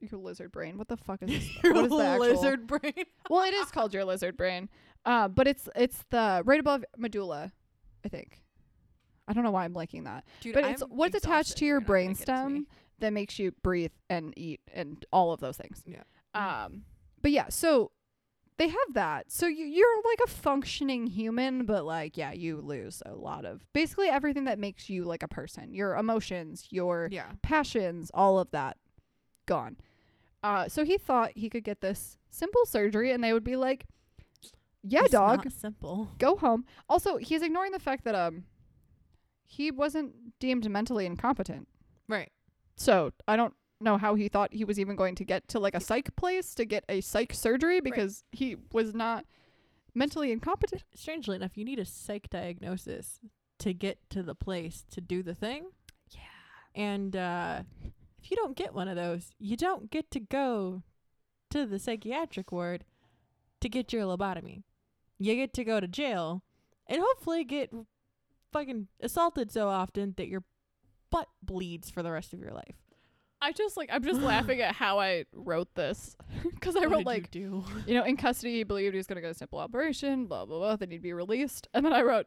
your 0.00 0.20
lizard 0.20 0.52
brain. 0.52 0.78
What 0.78 0.88
the 0.88 0.96
fuck 0.96 1.22
is 1.22 1.30
this? 1.30 1.48
Your 1.64 1.74
what 1.74 1.84
is 1.84 1.90
the 1.90 2.18
lizard 2.18 2.66
brain. 2.66 2.92
well, 3.30 3.44
it 3.44 3.54
is 3.54 3.70
called 3.70 3.94
your 3.94 4.04
lizard 4.04 4.36
brain. 4.36 4.68
Uh, 5.04 5.28
but 5.28 5.46
it's 5.46 5.68
it's 5.76 6.04
the 6.10 6.42
right 6.44 6.60
above 6.60 6.84
medulla, 6.96 7.52
I 8.04 8.08
think. 8.08 8.42
I 9.28 9.32
don't 9.32 9.42
know 9.44 9.50
why 9.50 9.64
I'm 9.64 9.72
liking 9.74 10.04
that. 10.04 10.24
Dude, 10.40 10.54
But 10.54 10.64
it's 10.64 10.82
I'm 10.82 10.88
what's 10.90 11.16
attached 11.16 11.56
to 11.58 11.64
your 11.64 11.76
You're 11.76 11.80
not 11.80 11.86
gonna 11.88 12.08
get 12.14 12.20
it 12.20 12.26
to 12.26 12.32
brainstem 12.32 12.64
that 13.00 13.12
makes 13.12 13.38
you 13.38 13.52
breathe 13.62 13.90
and 14.08 14.32
eat 14.36 14.60
and 14.72 15.04
all 15.12 15.32
of 15.32 15.40
those 15.40 15.56
things. 15.56 15.82
Yeah. 15.86 16.02
Um, 16.34 16.82
but 17.22 17.30
yeah, 17.32 17.46
so 17.48 17.90
they 18.58 18.68
have 18.68 18.94
that. 18.94 19.30
So 19.32 19.46
you 19.46 19.66
you're 19.66 20.02
like 20.04 20.20
a 20.24 20.30
functioning 20.30 21.06
human, 21.08 21.66
but 21.66 21.84
like 21.84 22.16
yeah, 22.16 22.32
you 22.32 22.60
lose 22.60 23.02
a 23.04 23.14
lot 23.14 23.44
of 23.44 23.62
basically 23.72 24.08
everything 24.08 24.44
that 24.44 24.58
makes 24.58 24.88
you 24.88 25.04
like 25.04 25.22
a 25.22 25.28
person. 25.28 25.74
Your 25.74 25.96
emotions, 25.96 26.66
your 26.70 27.08
Yeah. 27.10 27.32
passions, 27.42 28.10
all 28.14 28.38
of 28.38 28.50
that 28.52 28.76
gone. 29.46 29.76
Uh, 30.42 30.68
so 30.68 30.84
he 30.84 30.98
thought 30.98 31.32
he 31.34 31.48
could 31.48 31.64
get 31.64 31.80
this 31.80 32.18
simple 32.30 32.64
surgery, 32.66 33.10
and 33.12 33.22
they 33.24 33.32
would 33.32 33.42
be 33.44 33.56
like, 33.56 33.86
"Yeah, 34.82 35.02
It's 35.02 35.10
dog, 35.12 35.50
simple. 35.50 36.10
go 36.18 36.36
home." 36.36 36.64
Also, 36.88 37.16
he's 37.16 37.42
ignoring 37.42 37.72
the 37.72 37.78
fact 37.78 38.04
that 38.04 38.14
um 38.14 38.44
he 39.44 39.70
wasn't 39.70 40.38
deemed 40.38 40.68
mentally 40.70 41.06
incompetent. 41.06 41.68
Right. 42.08 42.30
So 42.76 43.12
I 43.26 43.36
don't 43.36 43.54
know 43.80 43.96
how 43.98 44.14
he 44.14 44.28
thought 44.28 44.52
he 44.52 44.64
was 44.64 44.78
even 44.80 44.96
going 44.96 45.14
to 45.16 45.24
get 45.24 45.48
to 45.48 45.58
like 45.58 45.74
a 45.74 45.80
psych 45.80 46.14
place 46.16 46.54
to 46.54 46.64
get 46.64 46.84
a 46.88 47.00
psych 47.00 47.32
surgery 47.32 47.80
because 47.80 48.24
he 48.32 48.56
was 48.72 48.94
not 48.94 49.24
mentally 49.94 50.32
incompetent. 50.32 50.82
Strangely 50.94 51.36
enough, 51.36 51.56
you 51.56 51.64
need 51.64 51.78
a 51.78 51.84
psych 51.84 52.28
diagnosis 52.30 53.20
to 53.58 53.72
get 53.72 53.98
to 54.10 54.22
the 54.22 54.34
place 54.34 54.84
to 54.90 55.00
do 55.00 55.22
the 55.22 55.34
thing. 55.34 55.70
Yeah. 56.10 56.20
And 56.74 57.16
uh, 57.16 57.62
if 58.26 58.32
you 58.32 58.36
don't 58.36 58.56
get 58.56 58.74
one 58.74 58.88
of 58.88 58.96
those, 58.96 59.30
you 59.38 59.56
don't 59.56 59.88
get 59.88 60.10
to 60.10 60.18
go 60.18 60.82
to 61.48 61.64
the 61.64 61.78
psychiatric 61.78 62.50
ward 62.50 62.84
to 63.60 63.68
get 63.68 63.92
your 63.92 64.02
lobotomy. 64.02 64.64
You 65.16 65.36
get 65.36 65.54
to 65.54 65.64
go 65.64 65.78
to 65.78 65.86
jail 65.86 66.42
and 66.88 67.00
hopefully 67.00 67.44
get 67.44 67.72
fucking 68.52 68.88
assaulted 69.00 69.52
so 69.52 69.68
often 69.68 70.14
that 70.16 70.26
your 70.26 70.42
butt 71.08 71.28
bleeds 71.40 71.88
for 71.88 72.02
the 72.02 72.10
rest 72.10 72.32
of 72.32 72.40
your 72.40 72.50
life. 72.50 72.74
I 73.40 73.52
just 73.52 73.76
like 73.76 73.90
I'm 73.92 74.02
just 74.02 74.20
laughing 74.20 74.60
at 74.60 74.74
how 74.74 74.98
I 74.98 75.26
wrote 75.32 75.72
this 75.76 76.16
because 76.42 76.74
I 76.74 76.86
wrote 76.86 77.06
like 77.06 77.32
you 77.32 77.64
you 77.86 77.94
know, 77.94 78.02
in 78.02 78.16
custody, 78.16 78.54
he 78.54 78.64
believed 78.64 78.94
he 78.94 78.98
was 78.98 79.06
going 79.06 79.16
to 79.16 79.22
go 79.22 79.28
to 79.28 79.38
simple 79.38 79.60
operation, 79.60 80.26
blah, 80.26 80.46
blah, 80.46 80.58
blah. 80.58 80.74
Then 80.74 80.90
he'd 80.90 81.00
be 81.00 81.12
released. 81.12 81.68
And 81.72 81.86
then 81.86 81.92
I 81.92 82.02
wrote, 82.02 82.26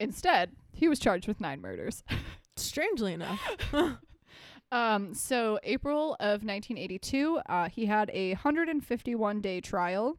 instead, 0.00 0.50
he 0.72 0.88
was 0.88 0.98
charged 0.98 1.28
with 1.28 1.40
nine 1.40 1.60
murders. 1.60 2.02
Strangely 2.56 3.12
enough. 3.12 3.40
um, 4.70 5.14
so, 5.14 5.58
April 5.62 6.14
of 6.20 6.44
1982, 6.44 7.40
uh, 7.48 7.68
he 7.68 7.86
had 7.86 8.10
a 8.12 8.30
151 8.30 9.40
day 9.40 9.60
trial 9.60 10.18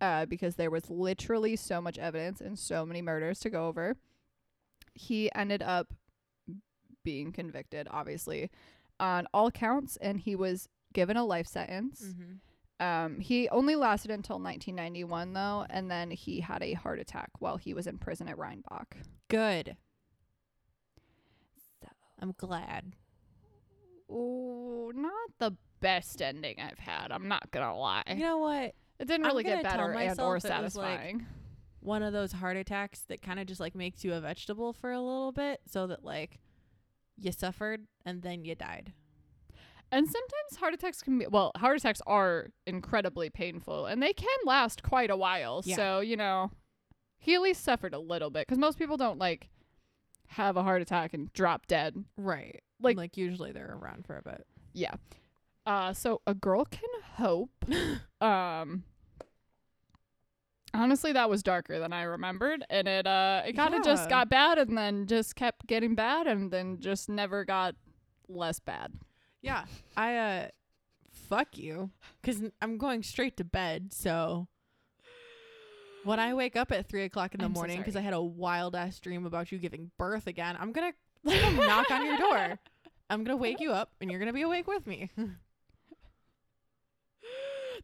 uh, 0.00 0.26
because 0.26 0.56
there 0.56 0.70
was 0.70 0.90
literally 0.90 1.56
so 1.56 1.80
much 1.80 1.98
evidence 1.98 2.40
and 2.40 2.58
so 2.58 2.84
many 2.84 3.02
murders 3.02 3.38
to 3.40 3.50
go 3.50 3.66
over. 3.66 3.96
He 4.94 5.30
ended 5.34 5.62
up 5.62 5.92
being 7.04 7.32
convicted, 7.32 7.86
obviously, 7.90 8.50
on 8.98 9.26
all 9.32 9.50
counts, 9.50 9.96
and 9.98 10.18
he 10.18 10.34
was 10.34 10.68
given 10.92 11.16
a 11.16 11.24
life 11.24 11.46
sentence. 11.46 12.02
mm-hmm. 12.02 12.34
Um, 12.80 13.20
he 13.20 13.48
only 13.50 13.76
lasted 13.76 14.10
until 14.10 14.40
1991 14.40 15.32
though, 15.32 15.64
and 15.70 15.88
then 15.88 16.10
he 16.10 16.40
had 16.40 16.60
a 16.60 16.72
heart 16.72 16.98
attack 16.98 17.30
while 17.38 17.56
he 17.56 17.72
was 17.72 17.86
in 17.86 17.98
prison 17.98 18.28
at 18.28 18.36
Rheinbach. 18.36 18.96
Good. 19.28 19.76
So. 21.80 21.88
I'm 22.20 22.34
glad. 22.36 22.94
Oh, 24.10 24.92
not 24.94 25.30
the 25.38 25.56
best 25.80 26.20
ending 26.22 26.56
I've 26.60 26.78
had. 26.78 27.10
I'm 27.10 27.28
not 27.28 27.50
gonna 27.50 27.76
lie. 27.76 28.02
You 28.08 28.16
know 28.16 28.38
what? 28.38 28.74
It 28.98 29.08
didn't 29.08 29.26
really 29.26 29.44
get 29.44 29.62
better 29.62 29.90
and 29.90 30.20
or 30.20 30.34
was, 30.34 30.44
like, 30.44 30.52
satisfying. 30.52 31.26
One 31.80 32.02
of 32.02 32.12
those 32.12 32.32
heart 32.32 32.56
attacks 32.56 33.00
that 33.08 33.20
kind 33.20 33.38
of 33.38 33.46
just 33.46 33.60
like 33.60 33.74
makes 33.74 34.04
you 34.04 34.14
a 34.14 34.20
vegetable 34.20 34.72
for 34.72 34.90
a 34.92 35.00
little 35.00 35.32
bit 35.32 35.60
so 35.66 35.86
that 35.88 36.04
like 36.04 36.38
you 37.18 37.32
suffered 37.32 37.86
and 38.04 38.22
then 38.22 38.44
you 38.44 38.54
died. 38.54 38.92
And 39.92 40.06
sometimes 40.06 40.56
heart 40.58 40.74
attacks 40.74 41.02
can 41.02 41.18
be 41.18 41.26
well, 41.26 41.52
heart 41.56 41.76
attacks 41.76 42.00
are 42.06 42.48
incredibly 42.66 43.28
painful 43.28 43.86
and 43.86 44.02
they 44.02 44.12
can 44.12 44.38
last 44.46 44.82
quite 44.82 45.10
a 45.10 45.16
while. 45.16 45.62
Yeah. 45.64 45.76
So, 45.76 46.00
you 46.00 46.16
know, 46.16 46.50
he 47.18 47.34
at 47.34 47.42
least 47.42 47.62
suffered 47.62 47.92
a 47.92 47.98
little 47.98 48.30
bit 48.30 48.46
cuz 48.48 48.58
most 48.58 48.78
people 48.78 48.96
don't 48.96 49.18
like 49.18 49.50
have 50.28 50.56
a 50.56 50.62
heart 50.62 50.80
attack 50.80 51.12
and 51.12 51.32
drop 51.32 51.66
dead. 51.66 52.04
Right. 52.16 52.62
Like- 52.80 52.96
Like 52.96 53.16
usually 53.16 53.52
they're 53.52 53.76
around 53.80 54.06
for 54.06 54.16
a 54.16 54.22
bit. 54.22 54.46
Yeah. 54.72 54.94
Uh 55.66 55.92
so 55.92 56.20
a 56.26 56.34
girl 56.34 56.64
can 56.64 56.88
hope. 57.16 57.50
um 58.20 58.84
Honestly, 60.76 61.12
that 61.12 61.30
was 61.30 61.44
darker 61.44 61.78
than 61.78 61.92
I 61.92 62.02
remembered 62.02 62.64
and 62.68 62.88
it 62.88 63.06
uh 63.06 63.42
it 63.46 63.52
kind 63.54 63.74
of 63.74 63.84
just 63.84 64.08
got 64.08 64.28
bad 64.28 64.58
and 64.58 64.76
then 64.76 65.06
just 65.06 65.36
kept 65.36 65.66
getting 65.68 65.94
bad 65.94 66.26
and 66.26 66.50
then 66.50 66.80
just 66.80 67.08
never 67.08 67.44
got 67.44 67.76
less 68.28 68.58
bad. 68.58 68.92
Yeah. 69.40 69.66
I 69.96 70.16
uh 70.16 70.48
fuck 71.12 71.56
you 71.56 71.90
cuz 72.24 72.42
I'm 72.60 72.76
going 72.76 73.04
straight 73.04 73.36
to 73.36 73.44
bed, 73.44 73.92
so 73.92 74.48
when 76.02 76.18
I 76.18 76.34
wake 76.34 76.56
up 76.56 76.72
at 76.72 76.88
three 76.88 77.04
o'clock 77.04 77.34
in 77.34 77.38
the 77.40 77.46
I'm 77.46 77.52
morning 77.52 77.78
because 77.78 77.94
I 77.96 78.00
had 78.00 78.12
a 78.12 78.20
wild 78.20 78.74
ass 78.74 78.98
dream 78.98 79.24
about 79.26 79.52
you 79.52 79.58
giving 79.58 79.92
birth 79.96 80.26
again, 80.26 80.56
I'm 80.58 80.72
gonna 80.72 80.92
come 81.26 81.56
knock 81.56 81.90
on 81.90 82.06
your 82.06 82.16
door. 82.18 82.58
I'm 83.10 83.24
gonna 83.24 83.36
wake 83.36 83.60
you 83.60 83.72
up 83.72 83.90
and 84.00 84.10
you're 84.10 84.18
gonna 84.20 84.32
be 84.32 84.42
awake 84.42 84.66
with 84.66 84.86
me. 84.86 85.10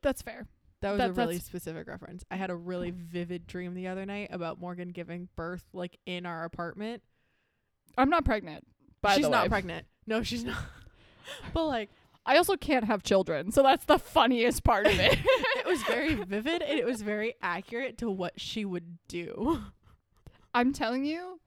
That's 0.03 0.23
fair. 0.23 0.47
That 0.81 0.93
was 0.93 0.99
That- 0.99 1.11
a 1.11 1.13
really 1.13 1.39
specific 1.39 1.87
reference. 1.87 2.25
I 2.31 2.37
had 2.37 2.51
a 2.51 2.57
really 2.57 2.91
vivid 2.91 3.47
dream 3.47 3.75
the 3.75 3.89
other 3.89 4.07
night 4.07 4.29
about 4.33 4.59
Morgan 4.59 4.89
giving 4.91 5.29
birth 5.37 5.65
like 5.73 5.99
in 6.07 6.25
our 6.25 6.45
apartment. 6.45 7.03
I'm 7.99 8.09
not 8.09 8.25
pregnant. 8.25 8.67
By 9.03 9.17
she's 9.17 9.29
not 9.29 9.49
pregnant. 9.49 9.87
No, 10.07 10.23
she's 10.23 10.45
not. 10.45 10.57
but 11.53 11.67
like 11.67 11.91
I 12.25 12.37
also 12.37 12.57
can't 12.57 12.85
have 12.85 13.03
children, 13.03 13.51
so 13.51 13.63
that's 13.63 13.85
the 13.87 13.99
funniest 13.99 14.63
part 14.65 14.87
of 14.87 14.99
it. 14.99 15.19
it 15.57 15.67
was 15.67 15.83
very 15.83 16.15
vivid 16.15 16.63
and 16.63 16.79
it 16.79 16.85
was 16.85 17.03
very 17.03 17.35
accurate 17.43 17.99
to 17.99 18.11
what 18.11 18.41
she 18.41 18.65
would 18.65 18.99
do. 19.09 19.61
I'm 20.55 20.73
telling 20.73 21.05
you, 21.05 21.41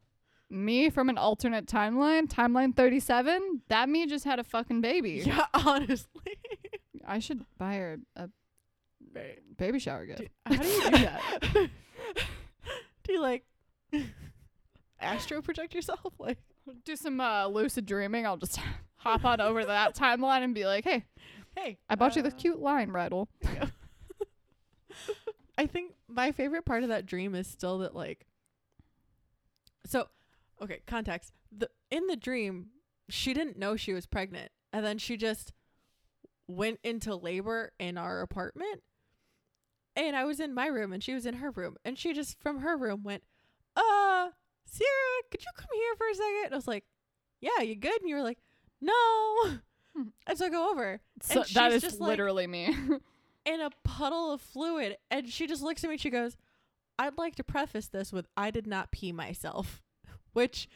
me 0.53 0.89
from 0.89 1.09
an 1.09 1.17
alternate 1.17 1.65
timeline, 1.65 2.27
timeline 2.27 2.75
37, 2.75 3.61
that 3.69 3.89
me 3.89 4.05
just 4.05 4.23
had 4.25 4.39
a 4.39 4.43
fucking 4.43 4.81
baby. 4.81 5.23
Yeah, 5.25 5.45
honestly. 5.53 6.37
I 7.05 7.19
should 7.19 7.45
buy 7.57 7.75
her 7.75 7.97
a 8.15 8.29
baby 9.57 9.79
shower 9.79 10.05
gift. 10.05 10.19
Do- 10.19 10.27
how 10.45 10.55
do 10.61 10.67
you 10.67 10.81
do 10.83 10.91
that? 10.91 11.31
do 13.03 13.13
you 13.13 13.19
like 13.21 13.43
astro 14.99 15.41
project 15.41 15.73
yourself? 15.73 16.13
Like 16.17 16.37
Do 16.85 16.95
some 16.95 17.19
uh, 17.19 17.47
lucid 17.47 17.85
dreaming. 17.85 18.25
I'll 18.25 18.37
just 18.37 18.59
hop 18.97 19.25
on 19.25 19.41
over 19.41 19.65
that 19.65 19.95
timeline 19.97 20.43
and 20.43 20.55
be 20.55 20.65
like, 20.65 20.85
"Hey, 20.85 21.03
hey, 21.57 21.77
I 21.89 21.95
bought 21.95 22.15
you 22.15 22.21
the 22.21 22.29
uh, 22.29 22.37
cute 22.37 22.59
line 22.59 22.91
rattle." 22.91 23.27
I 25.57 25.67
think 25.67 25.93
my 26.07 26.31
favorite 26.31 26.65
part 26.65 26.83
of 26.83 26.89
that 26.89 27.05
dream 27.05 27.35
is 27.35 27.47
still 27.47 27.79
that 27.79 27.95
like 27.95 28.25
so 29.85 30.07
okay, 30.63 30.81
context. 30.87 31.31
The 31.55 31.69
in 31.91 32.07
the 32.07 32.15
dream, 32.15 32.67
she 33.09 33.33
didn't 33.33 33.57
know 33.57 33.75
she 33.75 33.93
was 33.93 34.05
pregnant 34.05 34.51
and 34.71 34.85
then 34.85 34.97
she 34.97 35.17
just 35.17 35.53
went 36.47 36.79
into 36.83 37.15
labor 37.15 37.71
in 37.79 37.97
our 37.97 38.21
apartment. 38.21 38.81
And 39.95 40.15
I 40.15 40.23
was 40.25 40.39
in 40.39 40.53
my 40.53 40.67
room 40.67 40.91
and 40.91 41.03
she 41.03 41.13
was 41.13 41.25
in 41.25 41.35
her 41.35 41.51
room 41.51 41.75
and 41.85 41.97
she 41.97 42.13
just 42.13 42.39
from 42.41 42.59
her 42.59 42.75
room 42.75 43.03
went, 43.03 43.23
"Uh, 43.75 44.29
Sierra, 44.65 45.21
could 45.31 45.41
you 45.41 45.51
come 45.55 45.69
here 45.73 45.95
for 45.97 46.07
a 46.09 46.15
second? 46.15 46.45
And 46.45 46.53
I 46.53 46.57
was 46.57 46.67
like, 46.67 46.85
"Yeah, 47.41 47.61
you 47.61 47.75
good?" 47.75 48.01
And 48.01 48.09
you 48.09 48.15
were 48.15 48.23
like, 48.23 48.39
"No." 48.81 49.57
Hmm. 49.95 50.07
And 50.25 50.37
so 50.37 50.47
I 50.47 50.49
go 50.49 50.71
over 50.71 50.99
So 51.21 51.41
And 51.41 51.49
that 51.51 51.71
is 51.71 51.83
just 51.83 51.99
like- 51.99 52.07
literally 52.09 52.47
me. 52.47 52.75
in 53.45 53.59
a 53.61 53.69
puddle 53.83 54.31
of 54.31 54.39
fluid 54.41 54.95
and 55.11 55.27
she 55.29 55.45
just 55.47 55.61
looks 55.61 55.83
at 55.83 55.87
me 55.89 55.95
and 55.95 56.01
she 56.01 56.09
goes 56.09 56.37
i'd 56.97 57.17
like 57.17 57.35
to 57.35 57.43
preface 57.43 57.89
this 57.89 58.13
with 58.13 58.25
i 58.37 58.49
did 58.49 58.65
not 58.65 58.89
pee 58.89 59.11
myself 59.11 59.81
which 60.33 60.67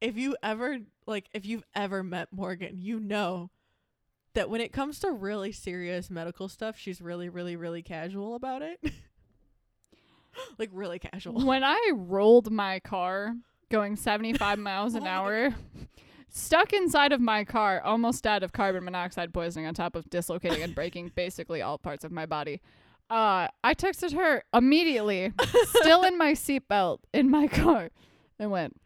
if 0.00 0.16
you 0.16 0.36
ever 0.42 0.78
like 1.06 1.28
if 1.32 1.44
you've 1.46 1.64
ever 1.74 2.02
met 2.02 2.28
morgan 2.32 2.78
you 2.80 3.00
know 3.00 3.50
that 4.34 4.50
when 4.50 4.60
it 4.60 4.72
comes 4.72 5.00
to 5.00 5.10
really 5.10 5.50
serious 5.50 6.10
medical 6.10 6.48
stuff 6.48 6.76
she's 6.78 7.00
really 7.00 7.28
really 7.28 7.56
really 7.56 7.82
casual 7.82 8.34
about 8.34 8.62
it. 8.62 8.78
Like 10.58 10.70
really 10.72 10.98
casual. 10.98 11.44
When 11.44 11.64
I 11.64 11.92
rolled 11.94 12.50
my 12.50 12.80
car 12.80 13.34
going 13.70 13.96
75 13.96 14.58
miles 14.58 14.94
an 14.94 15.06
hour, 15.06 15.54
stuck 16.28 16.72
inside 16.72 17.12
of 17.12 17.20
my 17.20 17.44
car, 17.44 17.80
almost 17.82 18.24
died 18.24 18.42
of 18.42 18.52
carbon 18.52 18.84
monoxide 18.84 19.32
poisoning 19.32 19.66
on 19.66 19.74
top 19.74 19.96
of 19.96 20.08
dislocating 20.10 20.62
and 20.62 20.74
breaking 20.74 21.12
basically 21.16 21.62
all 21.62 21.78
parts 21.78 22.04
of 22.04 22.12
my 22.12 22.26
body. 22.26 22.60
Uh, 23.10 23.48
I 23.64 23.74
texted 23.74 24.12
her 24.12 24.44
immediately, 24.52 25.32
still 25.64 26.04
in 26.04 26.18
my 26.18 26.32
seatbelt 26.32 26.98
in 27.14 27.30
my 27.30 27.46
car, 27.46 27.90
and 28.38 28.50
went, 28.50 28.76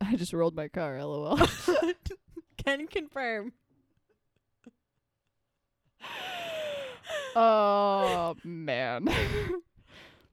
I 0.12 0.16
just 0.16 0.32
rolled 0.32 0.54
my 0.54 0.68
car, 0.68 1.02
lol. 1.04 1.38
can 2.64 2.86
confirm 2.86 3.52
oh, 7.36 8.34
man. 8.44 9.08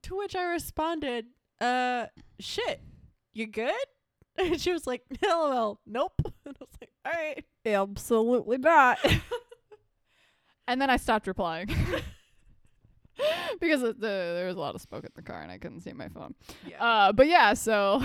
to 0.04 0.18
which 0.18 0.36
i 0.36 0.44
responded 0.44 1.26
uh 1.62 2.06
shit 2.40 2.82
you 3.34 3.48
good 3.48 3.72
and 4.38 4.60
she 4.60 4.72
was 4.74 4.86
like 4.86 5.04
lol 5.26 5.80
nope 5.86 6.14
and 6.46 6.56
i 6.60 6.60
was 6.60 6.70
like 6.82 6.92
all 7.06 7.12
right 7.14 7.46
Absolutely 7.66 8.58
not. 8.60 8.98
and 10.68 10.82
then 10.82 10.90
I 10.90 10.96
stopped 10.98 11.28
replying. 11.28 11.68
because 13.60 13.84
it, 13.84 14.00
the, 14.00 14.08
there 14.08 14.48
was 14.48 14.56
a 14.56 14.60
lot 14.60 14.74
of 14.76 14.82
smoke 14.82 15.04
in 15.04 15.10
the 15.16 15.22
car 15.22 15.42
and 15.42 15.52
I 15.52 15.58
couldn't 15.58 15.82
see 15.82 15.92
my 15.92 16.08
phone. 16.08 16.34
yeah 16.66 16.82
Uh, 16.84 17.12
but 17.12 17.28
yeah, 17.28 17.54
so 17.56 18.02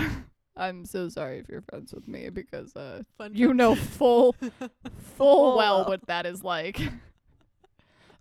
I'm 0.55 0.85
so 0.85 1.09
sorry 1.09 1.39
if 1.39 1.49
you're 1.49 1.63
friends 1.63 1.93
with 1.93 2.07
me 2.07 2.29
because 2.29 2.75
uh, 2.75 3.01
fun 3.17 3.31
you 3.33 3.53
know 3.53 3.73
full 3.75 4.33
full 4.59 4.69
Full 5.17 5.57
well 5.57 5.79
well. 5.79 5.85
what 5.87 6.05
that 6.07 6.25
is 6.25 6.43
like. 6.43 6.79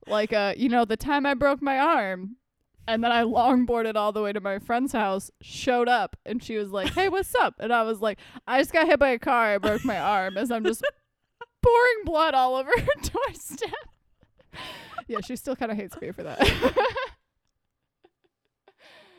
like 0.07 0.33
uh, 0.33 0.55
you 0.57 0.69
know, 0.69 0.85
the 0.85 0.97
time 0.97 1.27
I 1.27 1.35
broke 1.35 1.61
my 1.63 1.79
arm 1.79 2.37
and 2.89 3.05
then 3.05 3.13
I 3.13 3.23
longboarded 3.23 3.95
all 3.97 4.13
the 4.13 4.23
way 4.23 4.33
to 4.33 4.41
my 4.41 4.59
friend's 4.59 4.93
house, 4.93 5.31
showed 5.41 5.89
up, 5.89 6.17
and 6.27 6.43
she 6.43 6.57
was 6.57 6.71
like, 6.71 6.93
Hey, 6.95 7.09
what's 7.09 7.35
up? 7.35 7.55
And 7.61 7.73
I 7.73 7.83
was 7.83 8.01
like, 8.01 8.19
I 8.47 8.59
just 8.61 8.73
got 8.73 8.87
hit 8.87 8.99
by 8.99 9.11
a 9.11 9.19
car, 9.19 9.55
I 9.55 9.59
broke 9.59 9.85
my 9.85 9.99
arm 9.99 10.37
as 10.39 10.51
I'm 10.51 10.65
just 10.65 10.83
pouring 11.63 12.05
blood 12.05 12.35
all 12.35 12.57
over 12.57 12.71
her 12.77 12.87
doorstep. 13.13 13.71
yeah, 15.07 15.19
she 15.25 15.37
still 15.37 15.55
kinda 15.55 15.75
hates 15.75 16.01
me 16.01 16.11
for 16.13 16.23
that. 16.25 16.41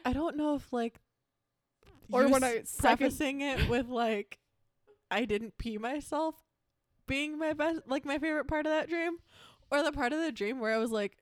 I 0.05 0.11
don't 0.11 0.35
know 0.35 0.55
if 0.55 0.73
like 0.73 0.99
Or 2.13 2.23
you 2.23 2.29
when 2.29 2.43
I 2.43 2.61
second- 2.63 2.97
prefacing 2.97 3.41
it 3.41 3.67
with 3.69 3.87
like 3.89 4.39
I 5.11 5.25
didn't 5.25 5.57
pee 5.57 5.77
myself 5.77 6.35
being 7.07 7.37
my 7.37 7.53
best 7.53 7.81
like 7.87 8.05
my 8.05 8.17
favorite 8.17 8.47
part 8.47 8.65
of 8.65 8.71
that 8.71 8.89
dream 8.89 9.17
or 9.71 9.83
the 9.83 9.91
part 9.91 10.13
of 10.13 10.19
the 10.21 10.31
dream 10.31 10.59
where 10.59 10.73
I 10.73 10.77
was 10.77 10.91
like 10.91 11.17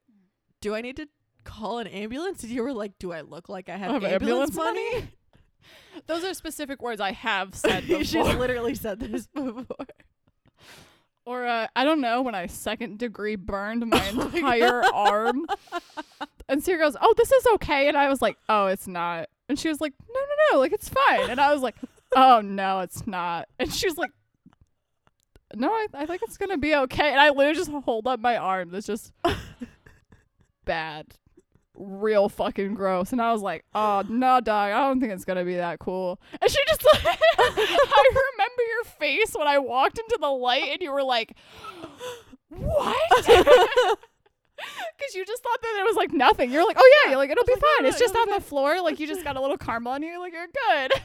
do 0.62 0.76
I 0.76 0.82
need 0.82 0.96
to 0.98 1.08
call 1.44 1.80
an 1.80 1.88
ambulance 1.88 2.44
and 2.44 2.52
you 2.52 2.62
were 2.64 2.72
like 2.74 3.00
do 3.00 3.12
I 3.12 3.22
look 3.22 3.50
like 3.50 3.68
I 3.70 3.78
have, 3.78 3.92
Have 3.92 4.04
ambulance, 4.04 4.52
ambulance 4.52 4.56
money? 4.56 4.94
money? 4.94 5.08
Those 6.08 6.24
are 6.24 6.34
specific 6.34 6.82
words 6.82 7.02
I 7.02 7.12
have 7.14 7.56
said 7.56 7.84
She's 7.86 8.14
literally 8.14 8.76
said 8.76 9.00
this 9.00 9.28
before. 9.34 9.66
Or 11.26 11.46
uh, 11.46 11.68
I 11.76 11.84
don't 11.84 12.02
know 12.02 12.22
when 12.24 12.34
I 12.36 12.48
second 12.48 12.98
degree 12.98 13.36
burned 13.36 13.86
my 13.88 14.10
Oh 14.10 14.16
my 14.16 14.24
entire 14.38 14.84
arm. 14.94 15.46
And 16.50 16.64
Sierra 16.64 16.82
goes, 16.84 16.98
"Oh, 17.00 17.14
this 17.16 17.32
is 17.32 17.46
okay," 17.56 17.88
and 17.88 17.96
I 17.96 18.10
was 18.10 18.22
like, 18.24 18.38
"Oh, 18.50 18.66
it's 18.66 18.88
not." 18.88 19.30
And 19.52 19.60
she 19.60 19.68
was 19.68 19.82
like, 19.82 19.92
"No, 20.08 20.18
no, 20.18 20.54
no, 20.54 20.60
like 20.60 20.72
it's 20.72 20.88
fine." 20.88 21.30
And 21.30 21.38
I 21.38 21.52
was 21.54 21.62
like, 21.62 21.76
"Oh 22.16 22.40
no, 22.40 22.80
it's 22.80 23.06
not." 23.06 23.50
And 23.60 23.70
she 23.70 23.86
was 23.86 23.98
like, 23.98 24.12
"No, 25.54 25.68
I, 25.68 25.88
I 25.94 26.06
think 26.06 26.22
it's 26.24 26.38
gonna 26.38 26.58
be 26.58 26.74
okay." 26.74 27.12
And 27.12 27.20
I 27.20 27.32
literally 27.32 27.56
just 27.58 27.70
hold 27.70 28.08
up 28.08 28.22
my 28.22 28.38
arm. 28.38 28.70
That's 28.70 28.88
just 28.88 29.12
bad, 30.64 31.08
real 31.76 32.30
fucking 32.30 32.76
gross. 32.76 33.12
And 33.12 33.22
I 33.22 33.34
was 33.34 33.42
like, 33.42 33.66
"Oh 33.76 34.06
no, 34.08 34.40
dog, 34.40 34.72
I 34.72 34.88
don't 34.88 35.02
think 35.02 35.12
it's 35.12 35.26
gonna 35.26 35.44
be 35.44 35.58
that 35.58 35.80
cool." 35.80 36.22
And 36.42 36.50
she 36.50 36.58
just, 36.70 36.82
I 37.38 38.10
remember 38.38 38.64
your 38.70 38.86
face 38.86 39.36
when 39.38 39.50
I 39.50 39.60
walked 39.60 40.00
into 40.00 40.18
the 40.18 40.30
light, 40.30 40.70
and 40.72 40.82
you 40.82 40.94
were 40.94 41.04
like, 41.04 41.36
"What?" 42.48 44.00
Because 44.98 45.16
you 45.16 45.26
just 45.26 45.42
thought 45.42 45.60
that 45.62 45.78
it 45.80 45.84
was 45.84 45.96
like 45.96 46.14
nothing. 46.14 46.52
You're 46.52 46.66
like, 46.66 46.78
oh 46.80 47.02
yeah, 47.04 47.12
you're 47.12 47.18
like 47.18 47.32
it'll 47.32 47.44
be 47.44 47.54
like, 47.54 47.62
fine. 47.62 47.84
no, 47.84 47.90
it's 47.90 48.00
no, 48.00 48.06
just 48.06 48.16
on 48.16 48.30
the 48.30 48.40
floor. 48.40 48.82
Like 48.82 49.00
you 49.00 49.08
just 49.08 49.24
got 49.24 49.36
a 49.36 49.42
little 49.42 49.58
caramel 49.58 49.94
on 49.94 50.04
you. 50.04 50.20
Like 50.20 50.34
you're 50.34 50.48
good. 50.68 50.92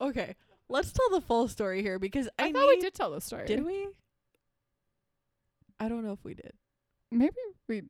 Okay, 0.00 0.36
let's 0.70 0.90
tell 0.90 1.10
the 1.10 1.20
full 1.20 1.46
story 1.46 1.82
here 1.82 1.98
because 1.98 2.28
I, 2.38 2.46
I, 2.46 2.52
thought 2.52 2.66
we 2.66 2.80
did 2.80 2.94
tell 2.94 3.10
the 3.10 3.20
story. 3.20 3.46
Did 3.46 3.64
we? 3.64 3.88
I 5.78 5.88
don't 5.88 6.04
know 6.04 6.12
if 6.12 6.24
we 6.24 6.34
did. 6.34 6.52
Maybe 7.10 7.36
we 7.68 7.82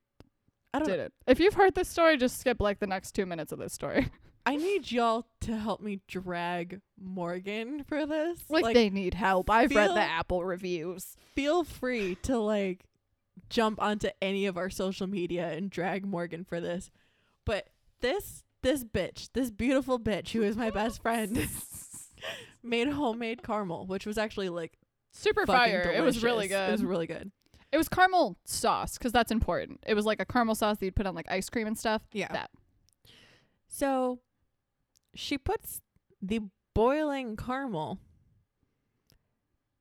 I 0.73 0.79
don't. 0.79 0.89
did 0.89 1.01
it. 1.01 1.13
If 1.27 1.41
you've 1.41 1.55
heard 1.55 1.75
this 1.75 1.89
story, 1.89 2.17
just 2.17 2.41
skip 2.41 2.61
like 2.61 2.79
the 2.79 2.87
next 2.87 3.13
two 3.13 3.27
minutes 3.27 3.53
of 3.53 3.59
this 3.59 3.73
story. 3.73 4.09
I 4.47 4.57
need 4.57 4.91
y'all 4.91 5.27
to 5.43 5.57
help 5.57 5.81
me 5.81 6.01
drag 6.09 6.81
Morgan 6.99 7.85
for 7.85 8.07
this. 8.07 8.41
Like, 8.49 8.75
they 8.75 8.89
need 8.89 9.15
help. 9.15 9.51
I've 9.51 9.75
read 9.75 9.91
the 9.91 10.01
Apple 10.01 10.45
reviews. 10.45 11.15
feel 11.35 11.63
free 11.63 12.17
to 12.23 12.39
like 12.39 12.87
jump 13.49 13.81
onto 13.81 14.09
any 14.21 14.47
of 14.47 14.57
our 14.57 14.71
social 14.71 15.07
media 15.07 15.49
and 15.51 15.71
drag 15.71 16.07
Morgan 16.07 16.45
for 16.45 16.61
this. 16.61 16.91
But 17.45 17.69
this 18.01 18.45
this 18.63 18.85
bitch, 18.85 19.31
this 19.33 19.51
beautiful 19.51 19.99
bitch 19.99 20.31
who 20.31 20.43
is 20.43 20.57
my 20.57 20.71
best 20.71 21.01
friend, 21.01 21.49
made 22.63 22.89
homemade 22.89 23.43
caramel, 23.43 23.87
which 23.87 24.05
was 24.05 24.19
actually 24.19 24.51
like 24.51 24.77
Super 25.13 25.47
fire. 25.47 25.93
It 25.95 26.03
was 26.03 26.23
really 26.23 26.49
good. 26.49 26.69
It 26.69 26.73
was 26.73 26.85
really 26.85 27.07
good. 27.07 27.31
It 27.73 27.77
was 27.77 27.89
caramel 27.89 28.37
sauce 28.45 28.99
because 28.99 29.13
that's 29.13 29.31
important. 29.31 29.81
It 29.87 29.95
was 29.95 30.05
like 30.05 30.21
a 30.21 30.25
caramel 30.25 30.55
sauce 30.55 30.79
that 30.79 30.85
you'd 30.85 30.97
put 30.97 31.07
on 31.07 31.15
like 31.15 31.31
ice 31.31 31.49
cream 31.49 31.67
and 31.67 31.79
stuff. 31.79 32.03
Yeah. 32.13 32.33
That. 32.33 32.51
So 33.69 34.21
she 35.15 35.39
puts 35.39 35.81
the 36.21 36.41
boiling 36.75 37.37
caramel 37.37 37.99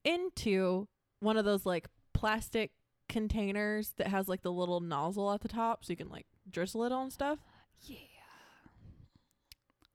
into 0.04 0.88
one 1.20 1.38
of 1.38 1.46
those 1.46 1.66
like 1.66 1.88
plastic 2.14 2.72
containers 3.10 3.94
that 3.98 4.08
has 4.08 4.28
like 4.30 4.42
the 4.44 4.52
little 4.52 4.80
nozzle 4.80 5.32
at 5.34 5.42
the 5.42 5.48
top 5.50 5.84
so 5.84 5.92
you 5.92 5.98
can 5.98 6.10
like 6.10 6.28
drizzle 6.50 6.84
it 6.86 6.92
on 6.92 7.12
stuff. 7.12 7.40
Yeah. 7.82 7.98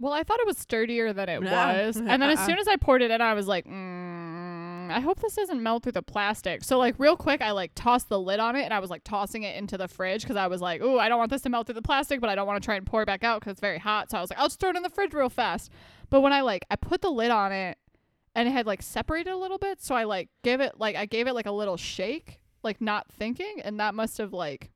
Well, 0.00 0.12
I 0.12 0.22
thought 0.24 0.40
it 0.40 0.46
was 0.46 0.58
sturdier 0.58 1.12
than 1.12 1.28
it 1.28 1.40
Nah. 1.42 1.50
was. 1.72 1.96
And 1.96 2.08
then 2.08 2.22
as 2.22 2.40
soon 2.46 2.58
as 2.58 2.66
I 2.68 2.76
poured 2.76 3.00
it 3.00 3.10
in, 3.10 3.20
I 3.20 3.32
was 3.32 3.46
like, 3.46 3.64
mm, 3.64 4.90
I 4.90 5.00
hope 5.00 5.20
this 5.20 5.34
doesn't 5.36 5.62
melt 5.62 5.84
through 5.84 5.92
the 5.92 6.02
plastic. 6.02 6.64
So, 6.64 6.78
like, 6.78 6.96
real 6.98 7.16
quick, 7.16 7.40
I 7.40 7.52
like 7.52 7.70
tossed 7.74 8.08
the 8.08 8.18
lid 8.20 8.40
on 8.40 8.56
it 8.56 8.64
and 8.64 8.74
I 8.74 8.80
was 8.80 8.90
like 8.90 9.04
tossing 9.04 9.44
it 9.44 9.56
into 9.56 9.78
the 9.78 9.88
fridge 9.88 10.22
because 10.22 10.36
I 10.36 10.48
was 10.48 10.60
like, 10.60 10.82
ooh, 10.82 10.98
I 10.98 11.08
don't 11.08 11.18
want 11.18 11.30
this 11.30 11.42
to 11.42 11.48
melt 11.48 11.66
through 11.68 11.76
the 11.76 11.82
plastic, 11.82 12.20
but 12.20 12.28
I 12.28 12.34
don't 12.34 12.46
want 12.46 12.60
to 12.60 12.64
try 12.66 12.74
and 12.74 12.84
pour 12.84 13.02
it 13.02 13.06
back 13.06 13.22
out 13.24 13.40
because 13.40 13.52
it's 13.52 13.60
very 13.60 13.78
hot. 13.78 14.10
So 14.10 14.18
I 14.18 14.20
was 14.20 14.30
like, 14.30 14.38
I'll 14.38 14.46
just 14.48 14.58
throw 14.60 14.70
it 14.70 14.76
in 14.76 14.82
the 14.82 14.90
fridge 14.90 15.14
real 15.14 15.30
fast. 15.30 15.70
But 16.10 16.20
when 16.22 16.32
I 16.32 16.40
like, 16.42 16.66
I 16.70 16.76
put 16.76 17.00
the 17.00 17.10
lid 17.10 17.30
on 17.30 17.52
it 17.52 17.78
and 18.34 18.48
it 18.48 18.50
had 18.50 18.66
like 18.66 18.82
separated 18.82 19.30
a 19.32 19.36
little 19.38 19.58
bit. 19.58 19.80
So 19.80 19.94
I 19.94 20.04
like 20.04 20.28
gave 20.42 20.60
it, 20.60 20.72
like, 20.76 20.96
I 20.96 21.06
gave 21.06 21.28
it 21.28 21.34
like 21.34 21.46
a 21.46 21.52
little 21.52 21.76
shake, 21.76 22.40
like 22.64 22.80
not 22.80 23.06
thinking. 23.12 23.60
And 23.62 23.78
that 23.78 23.94
must 23.94 24.18
have 24.18 24.32
like 24.32 24.70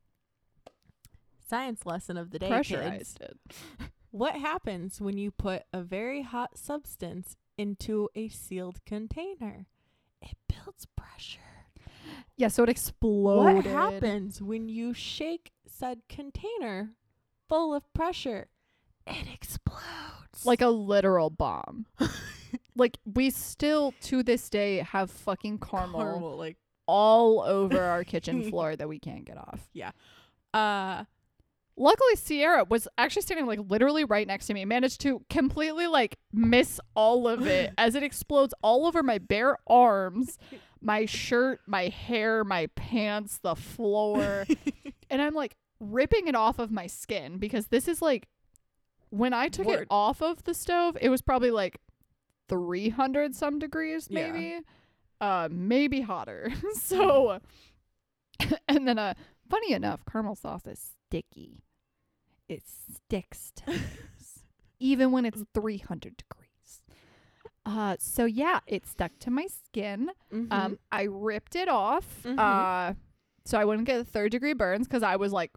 Science 1.49 1.86
lesson 1.86 2.16
of 2.16 2.30
the 2.30 2.39
day. 2.39 2.49
pressurized 2.49 3.18
Kids. 3.18 3.32
it. 3.80 3.86
What 4.11 4.36
happens 4.36 5.03
when 5.03 5.18
you 5.18 5.30
put 5.30 5.64
a 5.70 5.82
very 5.82 6.22
hot 6.22 6.57
substance 6.57 7.36
into 7.59 8.09
a 8.14 8.28
sealed 8.28 8.82
container? 8.86 9.66
It 10.22 10.36
builds 10.49 10.86
pressure. 10.97 11.41
Yeah, 12.34 12.49
so 12.49 12.62
it 12.62 12.70
exploded. 12.70 13.57
What 13.57 13.66
happens 13.66 14.41
when 14.41 14.68
you 14.70 14.95
shake 14.95 15.53
said 15.66 16.01
container 16.09 16.93
full 17.49 17.74
of 17.74 17.93
pressure? 17.93 18.49
It 19.07 19.26
explodes. 19.32 20.45
Like 20.45 20.62
a 20.62 20.68
literal 20.68 21.28
bomb. 21.28 21.86
like 22.76 22.97
we 23.05 23.28
still 23.28 23.93
to 24.03 24.22
this 24.22 24.49
day 24.49 24.78
have 24.78 25.11
fucking 25.11 25.59
caramel, 25.59 26.01
caramel, 26.01 26.36
like 26.36 26.57
all 26.89 27.43
over 27.43 27.80
our 27.80 28.03
kitchen 28.12 28.51
floor 28.51 28.74
that 28.74 28.89
we 28.89 28.99
can't 28.99 29.24
get 29.24 29.36
off. 29.36 29.68
Yeah. 29.72 29.93
Uh 30.53 31.05
Luckily 31.80 32.16
Sierra 32.16 32.64
was 32.64 32.89
actually 32.99 33.22
standing 33.22 33.47
like 33.47 33.61
literally 33.68 34.05
right 34.05 34.26
next 34.26 34.49
to 34.49 34.55
me, 34.55 34.64
managed 34.64 35.01
to 35.03 35.22
completely 35.30 35.86
like 35.86 36.18
miss 36.32 36.80
all 36.97 37.28
of 37.28 37.47
it 37.47 37.72
as 37.78 37.95
it 37.95 38.03
explodes 38.03 38.53
all 38.64 38.84
over 38.84 39.01
my 39.05 39.18
bare 39.18 39.57
arms, 39.68 40.39
my 40.80 41.05
shirt, 41.05 41.61
my 41.68 41.86
hair, 41.86 42.43
my 42.43 42.66
pants, 42.74 43.39
the 43.39 43.55
floor. 43.55 44.45
and 45.11 45.22
I'm 45.22 45.34
like 45.34 45.55
ripping 45.78 46.26
it 46.26 46.34
off 46.34 46.59
of 46.59 46.72
my 46.72 46.89
skin 46.89 47.39
because 47.39 47.68
this 47.68 47.86
is 47.86 48.03
like 48.03 48.26
when 49.11 49.32
I 49.32 49.47
took 49.47 49.68
it 49.68 49.86
off 49.89 50.20
of 50.20 50.43
the 50.43 50.55
stove, 50.55 50.99
it 51.01 51.11
was 51.11 51.22
probably 51.22 51.53
like 51.53 51.78
300 52.49 53.36
some 53.36 53.61
degrees 53.61 54.09
Yeah. 54.11 54.61
Maybe. 55.21 55.31
Uh 55.33 55.49
maybe 55.51 56.01
hotter. 56.01 56.51
so 56.75 57.41
and 58.69 58.87
then 58.89 58.99
uh 58.99 59.14
funny 59.49 59.73
enough, 59.73 60.01
caramel 60.11 60.35
sauce 60.37 60.66
is 60.66 60.93
sticky. 61.09 61.62
It 62.49 62.62
sticks 62.66 63.53
to 63.57 63.64
things 63.73 64.45
even 64.81 65.11
when 65.12 65.25
it's 65.25 65.43
300 65.55 66.16
degrees. 66.16 66.83
Uh 67.66 67.97
so 67.99 68.25
yeah, 68.25 68.61
it 68.66 68.87
stuck 68.87 69.12
to 69.21 69.31
my 69.31 69.47
skin. 69.47 70.11
mhm. 70.33 70.53
Um, 70.53 70.79
I 70.93 71.03
ripped 71.05 71.57
it 71.57 71.69
off. 71.69 72.23
Mhm. 72.25 72.39
Uh, 72.39 72.95
so 73.45 73.59
I 73.59 73.64
wouldn't 73.64 73.87
get 73.87 74.07
third 74.07 74.31
degree 74.33 74.53
burns 74.53 74.87
because 74.87 75.03
I 75.03 75.16
was 75.16 75.33
like, 75.33 75.51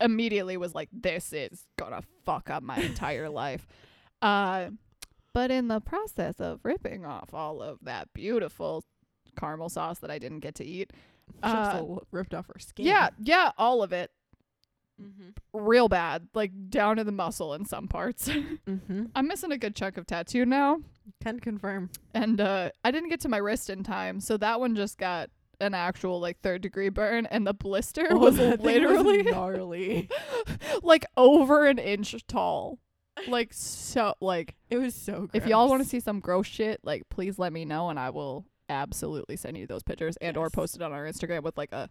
immediately 0.00 0.56
was 0.56 0.74
like, 0.74 0.88
this 0.92 1.32
is 1.32 1.64
gonna 1.78 2.02
fuck 2.24 2.48
up 2.50 2.62
my 2.62 2.76
entire 2.78 3.28
life. 3.28 3.66
Uh, 4.22 4.70
but 5.34 5.50
in 5.50 5.68
the 5.68 5.80
process 5.80 6.40
of 6.40 6.60
ripping 6.64 7.04
off 7.04 7.34
all 7.34 7.60
of 7.62 7.78
that 7.82 8.08
beautiful 8.14 8.84
caramel 9.36 9.68
sauce 9.68 9.98
that 10.00 10.10
I 10.10 10.18
didn't 10.18 10.40
get 10.40 10.54
to 10.56 10.64
eat, 10.64 10.92
uh, 11.42 11.82
ripped 12.10 12.34
off 12.34 12.46
her 12.48 12.58
skin. 12.58 12.86
yeah, 12.86 13.10
yeah, 13.20 13.52
all 13.58 13.82
of 13.82 13.92
it, 13.92 14.10
Mm-hmm. 15.00 15.28
real 15.52 15.88
bad, 15.90 16.26
like 16.32 16.52
down 16.70 16.96
to 16.96 17.04
the 17.04 17.12
muscle 17.12 17.52
in 17.52 17.66
some 17.66 17.86
parts. 17.86 18.28
Mm-hmm. 18.66 19.04
I'm 19.14 19.28
missing 19.28 19.52
a 19.52 19.58
good 19.58 19.76
chunk 19.76 19.98
of 19.98 20.06
tattoo 20.06 20.46
now. 20.46 20.78
Can 21.22 21.38
confirm. 21.38 21.90
and 22.14 22.40
uh 22.40 22.70
I 22.82 22.90
didn't 22.90 23.10
get 23.10 23.20
to 23.20 23.28
my 23.28 23.36
wrist 23.36 23.68
in 23.68 23.82
time, 23.84 24.20
so 24.20 24.36
that 24.38 24.58
one 24.58 24.74
just 24.74 24.96
got 24.96 25.28
an 25.60 25.74
actual 25.74 26.18
like 26.18 26.40
third 26.40 26.62
degree 26.62 26.88
burn, 26.88 27.26
and 27.26 27.46
the 27.46 27.52
blister 27.52 28.06
was 28.16 28.40
Oh, 28.40 28.52
thing 28.56 28.60
literally 28.64 29.22
gnarly. 29.24 30.08
like 30.82 31.04
over 31.18 31.66
an 31.66 31.78
inch 31.78 32.16
tall. 32.26 32.78
Like 33.28 33.52
so, 33.52 34.14
like 34.22 34.54
it 34.70 34.78
was 34.78 34.94
so. 34.94 35.28
Good. 35.30 35.42
If 35.42 35.46
y'all 35.46 35.68
want 35.68 35.82
to 35.82 35.88
see 35.88 36.00
some 36.00 36.20
gross 36.20 36.46
shit, 36.46 36.80
like 36.82 37.02
please 37.10 37.38
let 37.38 37.52
me 37.52 37.66
know, 37.66 37.90
and 37.90 38.00
I 38.00 38.08
will 38.10 38.46
absolutely 38.68 39.36
send 39.36 39.56
you 39.56 39.66
those 39.66 39.82
pictures 39.82 40.16
and 40.18 40.36
or 40.36 40.50
post 40.50 40.76
it 40.76 40.82
on 40.82 40.92
our 40.92 41.04
Instagram 41.04 41.42
with 41.42 41.56
like 41.56 41.72
a 41.72 41.88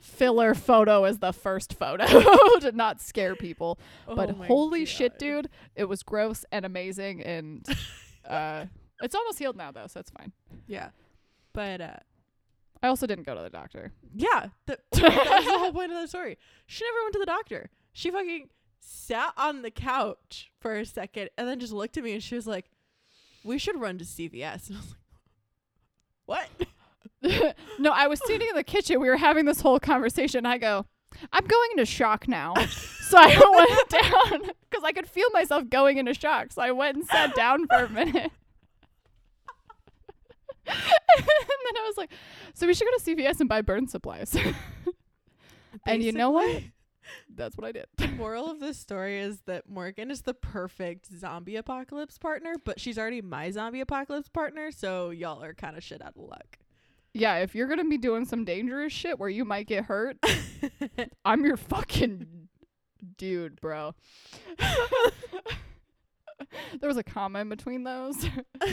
filler 0.00 0.54
photo 0.54 1.04
as 1.04 1.18
the 1.18 1.32
first 1.32 1.74
photo 1.74 2.06
to 2.60 2.72
not 2.72 3.00
scare 3.00 3.34
people. 3.34 3.78
but 4.06 4.30
Oh 4.30 4.34
my 4.34 4.46
holy 4.46 4.84
shit, 4.84 5.18
dude, 5.18 5.48
it 5.74 5.84
was 5.84 6.02
gross 6.02 6.44
and 6.52 6.64
amazing, 6.64 7.22
and 7.22 7.66
uh, 8.28 8.66
it's 9.02 9.14
almost 9.14 9.38
healed 9.38 9.56
now 9.56 9.72
though, 9.72 9.86
so 9.86 10.00
it's 10.00 10.10
fine. 10.10 10.32
Yeah, 10.66 10.90
but 11.52 11.80
uh, 11.80 11.96
I 12.82 12.88
also 12.88 13.06
didn't 13.06 13.24
go 13.26 13.34
to 13.34 13.42
the 13.42 13.50
doctor. 13.50 13.92
yeah, 14.14 14.48
the, 14.66 14.78
that 14.92 15.02
was 15.02 15.44
the 15.44 15.58
whole 15.58 15.72
point 15.72 15.92
of 15.92 16.00
the 16.00 16.08
story. 16.08 16.38
She 16.66 16.84
never 16.84 17.04
went 17.04 17.12
to 17.14 17.18
the 17.20 17.26
doctor. 17.26 17.70
She 17.92 18.10
fucking 18.10 18.50
sat 18.80 19.32
on 19.36 19.62
the 19.62 19.70
couch 19.70 20.52
for 20.60 20.74
a 20.76 20.84
second 20.84 21.30
and 21.36 21.48
then 21.48 21.58
just 21.58 21.72
looked 21.72 21.96
at 21.96 22.04
me 22.04 22.12
and 22.12 22.22
she 22.22 22.34
was 22.34 22.46
like, 22.46 22.66
"We 23.42 23.58
should 23.58 23.80
run 23.80 23.98
to 23.98 24.04
CVS." 24.04 24.68
And 24.68 24.76
I 24.76 24.80
was 24.80 24.90
like, 24.90 25.00
"What?" 26.26 26.48
no, 27.78 27.90
I 27.92 28.06
was 28.06 28.20
sitting 28.26 28.48
in 28.48 28.54
the 28.54 28.64
kitchen. 28.64 29.00
We 29.00 29.08
were 29.08 29.16
having 29.16 29.46
this 29.46 29.60
whole 29.60 29.80
conversation. 29.80 30.46
I 30.46 30.58
go, 30.58 30.86
I'm 31.32 31.46
going 31.46 31.70
into 31.72 31.86
shock 31.86 32.28
now. 32.28 32.54
so 33.08 33.18
I 33.18 33.26
went 33.90 34.42
down 34.42 34.50
because 34.68 34.84
I 34.84 34.92
could 34.92 35.08
feel 35.08 35.28
myself 35.32 35.68
going 35.68 35.98
into 35.98 36.14
shock. 36.14 36.52
So 36.52 36.62
I 36.62 36.72
went 36.72 36.96
and 36.96 37.06
sat 37.06 37.34
down 37.34 37.66
for 37.66 37.84
a 37.84 37.88
minute. 37.88 38.32
and 40.66 40.76
then 41.26 41.76
I 41.76 41.84
was 41.86 41.96
like, 41.96 42.10
so 42.54 42.66
we 42.66 42.74
should 42.74 42.86
go 42.86 42.98
to 42.98 43.16
CVS 43.16 43.40
and 43.40 43.48
buy 43.48 43.62
burn 43.62 43.86
supplies. 43.88 44.36
and 45.86 46.02
you 46.02 46.12
know 46.12 46.30
what? 46.30 46.62
That's 47.36 47.56
what 47.56 47.66
I 47.66 47.72
did. 47.72 47.86
The 47.96 48.08
moral 48.08 48.50
of 48.50 48.60
this 48.60 48.78
story 48.78 49.20
is 49.20 49.40
that 49.42 49.68
Morgan 49.68 50.10
is 50.10 50.22
the 50.22 50.34
perfect 50.34 51.06
zombie 51.16 51.56
apocalypse 51.56 52.18
partner, 52.18 52.54
but 52.64 52.80
she's 52.80 52.98
already 52.98 53.20
my 53.20 53.50
zombie 53.50 53.80
apocalypse 53.80 54.28
partner, 54.28 54.70
so 54.70 55.10
y'all 55.10 55.42
are 55.42 55.54
kind 55.54 55.76
of 55.76 55.84
shit 55.84 56.02
out 56.02 56.14
of 56.16 56.22
luck. 56.22 56.58
Yeah, 57.12 57.36
if 57.36 57.54
you're 57.54 57.66
going 57.66 57.78
to 57.78 57.88
be 57.88 57.98
doing 57.98 58.24
some 58.24 58.44
dangerous 58.44 58.92
shit 58.92 59.18
where 59.18 59.28
you 59.28 59.44
might 59.44 59.66
get 59.66 59.84
hurt, 59.84 60.18
I'm 61.24 61.44
your 61.44 61.56
fucking 61.56 62.48
dude, 63.16 63.60
bro. 63.60 63.94
there 64.58 66.88
was 66.88 66.96
a 66.96 67.02
comma 67.02 67.40
in 67.40 67.48
between 67.48 67.84
those. 67.84 68.26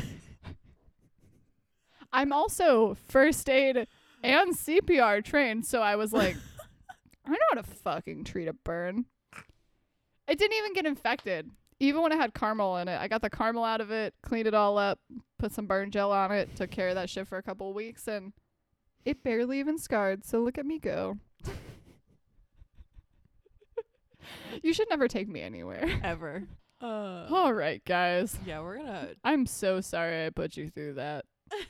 I'm 2.13 2.31
also 2.31 2.95
first 3.07 3.49
aid 3.49 3.87
and 4.23 4.55
CPR 4.55 5.23
trained, 5.23 5.65
so 5.65 5.81
I 5.81 5.95
was 5.95 6.13
like, 6.13 6.37
I 7.25 7.31
know 7.31 7.37
how 7.53 7.61
to 7.61 7.63
fucking 7.63 8.23
treat 8.25 8.47
a 8.47 8.53
burn. 8.53 9.05
It 10.27 10.39
didn't 10.39 10.57
even 10.57 10.73
get 10.73 10.85
infected. 10.85 11.49
Even 11.79 12.01
when 12.01 12.11
it 12.11 12.17
had 12.19 12.33
caramel 12.33 12.77
in 12.77 12.87
it, 12.87 12.99
I 12.99 13.07
got 13.07 13.21
the 13.21 13.29
caramel 13.29 13.63
out 13.63 13.81
of 13.81 13.91
it, 13.91 14.13
cleaned 14.21 14.47
it 14.47 14.53
all 14.53 14.77
up, 14.77 14.99
put 15.39 15.51
some 15.51 15.65
burn 15.65 15.91
gel 15.91 16.11
on 16.11 16.31
it, 16.31 16.55
took 16.55 16.71
care 16.71 16.89
of 16.89 16.95
that 16.95 17.09
shit 17.09 17.27
for 17.27 17.37
a 17.37 17.43
couple 17.43 17.69
of 17.69 17.75
weeks, 17.75 18.07
and 18.07 18.31
it 19.05 19.23
barely 19.23 19.59
even 19.59 19.77
scarred. 19.77 20.23
So 20.25 20.39
look 20.39 20.57
at 20.57 20.65
me 20.65 20.79
go. 20.79 21.17
you 24.61 24.73
should 24.73 24.89
never 24.89 25.07
take 25.07 25.27
me 25.27 25.41
anywhere. 25.41 25.99
ever. 26.03 26.43
Uh, 26.81 27.27
All 27.29 27.53
right, 27.53 27.83
guys. 27.85 28.37
yeah, 28.45 28.61
we're 28.61 28.77
gonna. 28.77 29.09
I'm 29.23 29.45
so 29.45 29.81
sorry 29.81 30.25
I 30.25 30.29
put 30.29 30.55
you 30.57 30.69
through 30.69 30.95
that. 30.95 31.25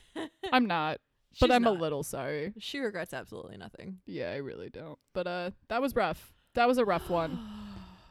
I'm 0.52 0.66
not, 0.66 0.98
but 1.40 1.52
I'm 1.52 1.64
not. 1.64 1.76
a 1.78 1.80
little 1.80 2.04
sorry. 2.04 2.54
She 2.60 2.80
regrets 2.80 3.14
absolutely 3.14 3.58
nothing. 3.58 4.00
Yeah, 4.06 4.32
I 4.32 4.38
really 4.38 4.70
don't. 4.70 4.98
But 5.14 5.28
uh 5.28 5.52
that 5.70 5.82
was 5.82 5.96
rough. 5.96 6.34
That 6.56 6.68
was 6.68 6.78
a 6.78 6.86
rough 6.86 7.10
one. 7.10 7.40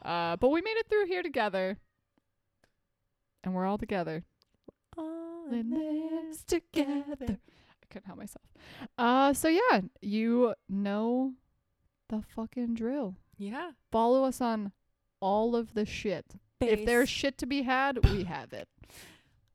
Uh 0.03 0.35
but 0.35 0.49
we 0.49 0.61
made 0.61 0.75
it 0.75 0.89
through 0.89 1.05
here 1.05 1.23
together. 1.23 1.77
And 3.43 3.53
we're 3.53 3.65
all 3.65 3.77
together. 3.77 4.25
All 4.97 5.47
in 5.49 5.69
this 5.69 6.43
together. 6.43 7.15
I 7.29 7.85
couldn't 7.89 8.05
help 8.05 8.17
myself. 8.19 8.43
Uh 8.97 9.31
so 9.33 9.47
yeah, 9.47 9.79
you 10.01 10.53
know 10.67 11.33
the 12.09 12.21
fucking 12.35 12.73
drill. 12.75 13.15
Yeah. 13.37 13.71
Follow 13.93 14.25
us 14.25 14.41
on 14.41 14.73
all 15.21 15.55
of 15.55 15.73
the 15.73 15.85
shit. 15.85 16.25
If 16.59 16.85
there's 16.85 17.07
shit 17.09 17.37
to 17.37 17.45
be 17.45 17.61
had, 17.61 18.03
we 18.09 18.25
have 18.25 18.51
it. 18.51 18.67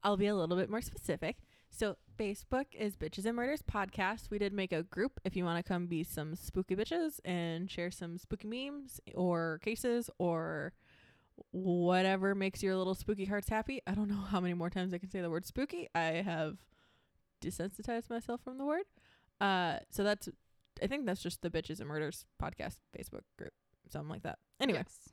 I'll 0.02 0.16
be 0.16 0.26
a 0.28 0.34
little 0.34 0.56
bit 0.56 0.70
more 0.70 0.80
specific. 0.80 1.36
So 1.78 1.94
Facebook 2.18 2.64
is 2.76 2.96
Bitches 2.96 3.24
and 3.24 3.36
Murders 3.36 3.62
podcast. 3.62 4.30
We 4.30 4.38
did 4.38 4.52
make 4.52 4.72
a 4.72 4.82
group 4.82 5.20
if 5.24 5.36
you 5.36 5.44
want 5.44 5.64
to 5.64 5.68
come 5.68 5.86
be 5.86 6.02
some 6.02 6.34
spooky 6.34 6.74
bitches 6.74 7.20
and 7.24 7.70
share 7.70 7.92
some 7.92 8.18
spooky 8.18 8.48
memes 8.48 9.00
or 9.14 9.60
cases 9.62 10.10
or 10.18 10.72
whatever 11.52 12.34
makes 12.34 12.64
your 12.64 12.74
little 12.74 12.96
spooky 12.96 13.26
hearts 13.26 13.48
happy. 13.48 13.80
I 13.86 13.94
don't 13.94 14.08
know 14.08 14.16
how 14.16 14.40
many 14.40 14.54
more 14.54 14.70
times 14.70 14.92
I 14.92 14.98
can 14.98 15.08
say 15.08 15.20
the 15.20 15.30
word 15.30 15.46
spooky. 15.46 15.88
I 15.94 16.20
have 16.24 16.56
desensitized 17.40 18.10
myself 18.10 18.40
from 18.42 18.58
the 18.58 18.64
word. 18.64 18.82
Uh 19.40 19.76
so 19.88 20.02
that's 20.02 20.28
I 20.82 20.88
think 20.88 21.06
that's 21.06 21.22
just 21.22 21.42
the 21.42 21.50
Bitches 21.50 21.78
and 21.78 21.88
Murders 21.88 22.26
podcast 22.42 22.80
Facebook 22.92 23.22
group. 23.38 23.52
Something 23.88 24.10
like 24.10 24.24
that. 24.24 24.40
Anyway. 24.60 24.80
Yes. 24.80 25.10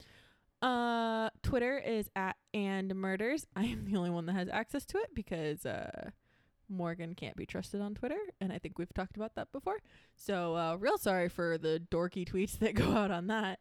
Uh, 0.64 1.30
Twitter 1.44 1.78
is 1.78 2.10
at 2.16 2.38
and 2.56 2.96
murders. 2.96 3.46
I 3.56 3.66
am 3.66 3.86
the 3.86 3.98
only 3.98 4.10
one 4.10 4.26
that 4.26 4.34
has 4.34 4.50
access 4.50 4.84
to 4.86 4.98
it 4.98 5.14
because 5.14 5.64
uh, 5.64 6.10
Morgan 6.70 7.16
can't 7.16 7.36
be 7.36 7.46
trusted 7.46 7.82
on 7.82 7.96
Twitter, 7.96 8.18
and 8.42 8.52
I 8.52 8.58
think 8.58 8.78
we've 8.78 8.94
talked 8.94 9.16
about 9.16 9.36
that 9.36 9.52
before. 9.52 9.80
So, 10.16 10.56
uh, 10.56 10.76
real 10.76 10.98
sorry 10.98 11.30
for 11.30 11.58
the 11.58 11.82
dorky 11.92 12.28
tweets 12.28 12.60
that 12.60 12.76
go 12.76 12.92
out 12.92 13.12
on 13.12 13.28
that. 13.28 13.60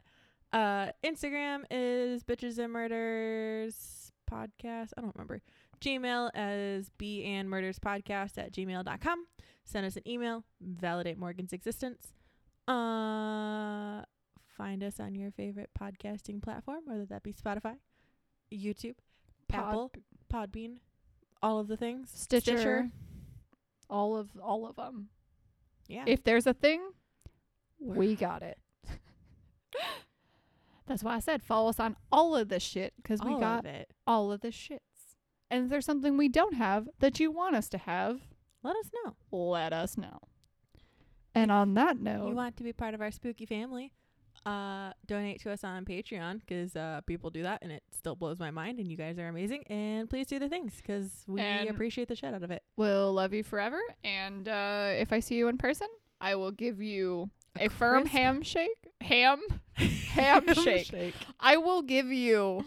Uh, 0.53 0.93
Instagram 1.05 1.65
is 1.71 2.23
bitches 2.23 2.59
and 2.59 2.73
murders 2.73 4.13
podcast. 4.31 4.91
I 4.97 5.01
don't 5.01 5.15
remember. 5.15 5.43
Gmail 5.81 6.31
as 6.35 6.91
b 6.97 7.25
and 7.25 7.51
murders 7.51 7.79
podcast 7.79 8.39
at 8.39 8.53
gmail.com. 8.53 9.27
Send 9.65 9.87
us 9.87 9.97
an 9.97 10.09
email. 10.09 10.45
Validate 10.61 11.19
Morgan's 11.19 11.53
existence. 11.53 12.13
Uh, 12.69 14.03
find 14.57 14.83
us 14.83 15.01
on 15.01 15.15
your 15.15 15.31
favorite 15.31 15.71
podcasting 15.79 16.43
platform, 16.43 16.83
whether 16.87 17.05
that 17.07 17.23
be 17.23 17.33
Spotify, 17.33 17.77
YouTube, 18.53 18.95
Apple, 19.53 19.93
Podbean, 20.33 20.77
all 21.45 21.59
of 21.59 21.68
the 21.68 21.76
things. 21.76 22.11
Stitcher, 22.12 22.90
all 23.90 24.16
of 24.16 24.30
all 24.42 24.66
of 24.66 24.76
them. 24.76 25.09
Yeah. 25.86 26.05
If 26.07 26.24
there's 26.24 26.47
a 26.47 26.55
thing, 26.55 26.80
We're 27.78 27.95
we 27.97 28.16
got 28.16 28.42
it. 28.42 28.59
That's 30.86 31.03
why 31.03 31.14
I 31.16 31.20
said 31.20 31.42
follow 31.42 31.68
us 31.68 31.80
on 31.80 31.97
all 32.12 32.34
of 32.36 32.49
this 32.49 32.62
shit 32.62 32.95
because 32.97 33.20
we 33.22 33.32
all 33.32 33.40
got 33.40 33.61
of 33.61 33.66
it. 33.66 33.90
all 34.07 34.32
of 34.32 34.40
the 34.40 34.49
shits. 34.49 34.78
And 35.51 35.64
if 35.64 35.70
there's 35.70 35.84
something 35.86 36.16
we 36.16 36.28
don't 36.28 36.55
have 36.55 36.88
that 37.01 37.20
you 37.20 37.30
want 37.30 37.55
us 37.57 37.68
to 37.70 37.78
have, 37.78 38.20
Let 38.62 38.76
us 38.76 38.90
know. 39.05 39.14
let 39.30 39.72
us 39.72 39.97
know. 39.97 40.18
And 41.34 41.51
on 41.53 41.74
that 41.74 41.99
note, 42.01 42.28
You 42.28 42.34
want 42.34 42.57
to 42.57 42.62
be 42.64 42.72
part 42.72 42.95
of 42.95 43.01
our 43.01 43.11
spooky 43.11 43.45
family? 43.47 43.92
Uh, 44.47 44.93
donate 45.07 45.41
to 45.41 45.51
us 45.51 45.64
on 45.64 45.85
Patreon 45.87 46.41
because 46.41 46.76
uh, 46.76 47.01
people 47.07 47.30
do 47.30 47.43
that 47.45 47.61
and 47.62 47.72
it 47.72 47.82
still 47.97 48.14
blows 48.14 48.39
my 48.39 48.51
mind. 48.51 48.78
And 48.78 48.91
you 48.91 48.97
guys 48.97 49.18
are 49.18 49.28
amazing. 49.28 49.64
And 49.68 50.09
please 50.11 50.26
do 50.26 50.39
the 50.39 50.49
things 50.51 50.74
because 50.76 51.11
we 51.26 51.41
And- 51.41 51.70
appreciate 51.70 52.09
the 52.09 52.16
shit 52.16 52.35
out 52.35 52.43
of 52.43 52.51
it. 52.51 52.62
we'll 52.76 53.12
love 53.12 53.32
you 53.32 53.43
forever. 53.43 53.80
And 54.05 54.47
uh, 54.49 54.91
if 54.93 55.12
I 55.12 55.20
see 55.20 55.37
you 55.37 55.49
in 55.49 55.57
person, 55.59 55.89
I 56.20 56.35
will 56.35 56.51
give 56.51 56.82
you 56.82 57.30
a, 57.59 57.68
firm 57.68 58.03
crisp- 58.03 58.12
ham 58.12 58.43
shake. 58.43 58.89
Ham? 59.01 59.41
Ham 59.74 60.53
shake. 60.55 61.14
I 61.41 61.57
will 61.57 61.82
give 61.82 62.07
you 62.09 62.64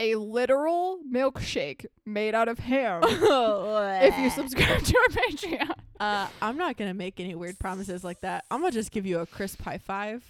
a 0.00 0.14
literal 0.14 1.00
milkshake 1.12 1.86
made 2.06 2.34
out 2.34 2.48
of 2.48 2.58
ham 2.60 3.02
if 3.06 4.18
you 4.18 4.30
subscribe 4.30 4.82
to 4.82 4.96
our 4.96 5.08
Patreon. 5.08 5.70
Uh, 5.98 6.28
I'm 6.40 6.56
not 6.56 6.76
gonna 6.76 6.94
make 6.94 7.18
any 7.18 7.34
weird 7.34 7.58
promises 7.58 8.04
like 8.04 8.20
that. 8.20 8.44
I'm 8.50 8.60
gonna 8.60 8.70
just 8.72 8.92
give 8.92 9.06
you 9.06 9.18
a 9.18 9.26
crisp 9.26 9.60
high 9.62 9.78
five. 9.78 10.24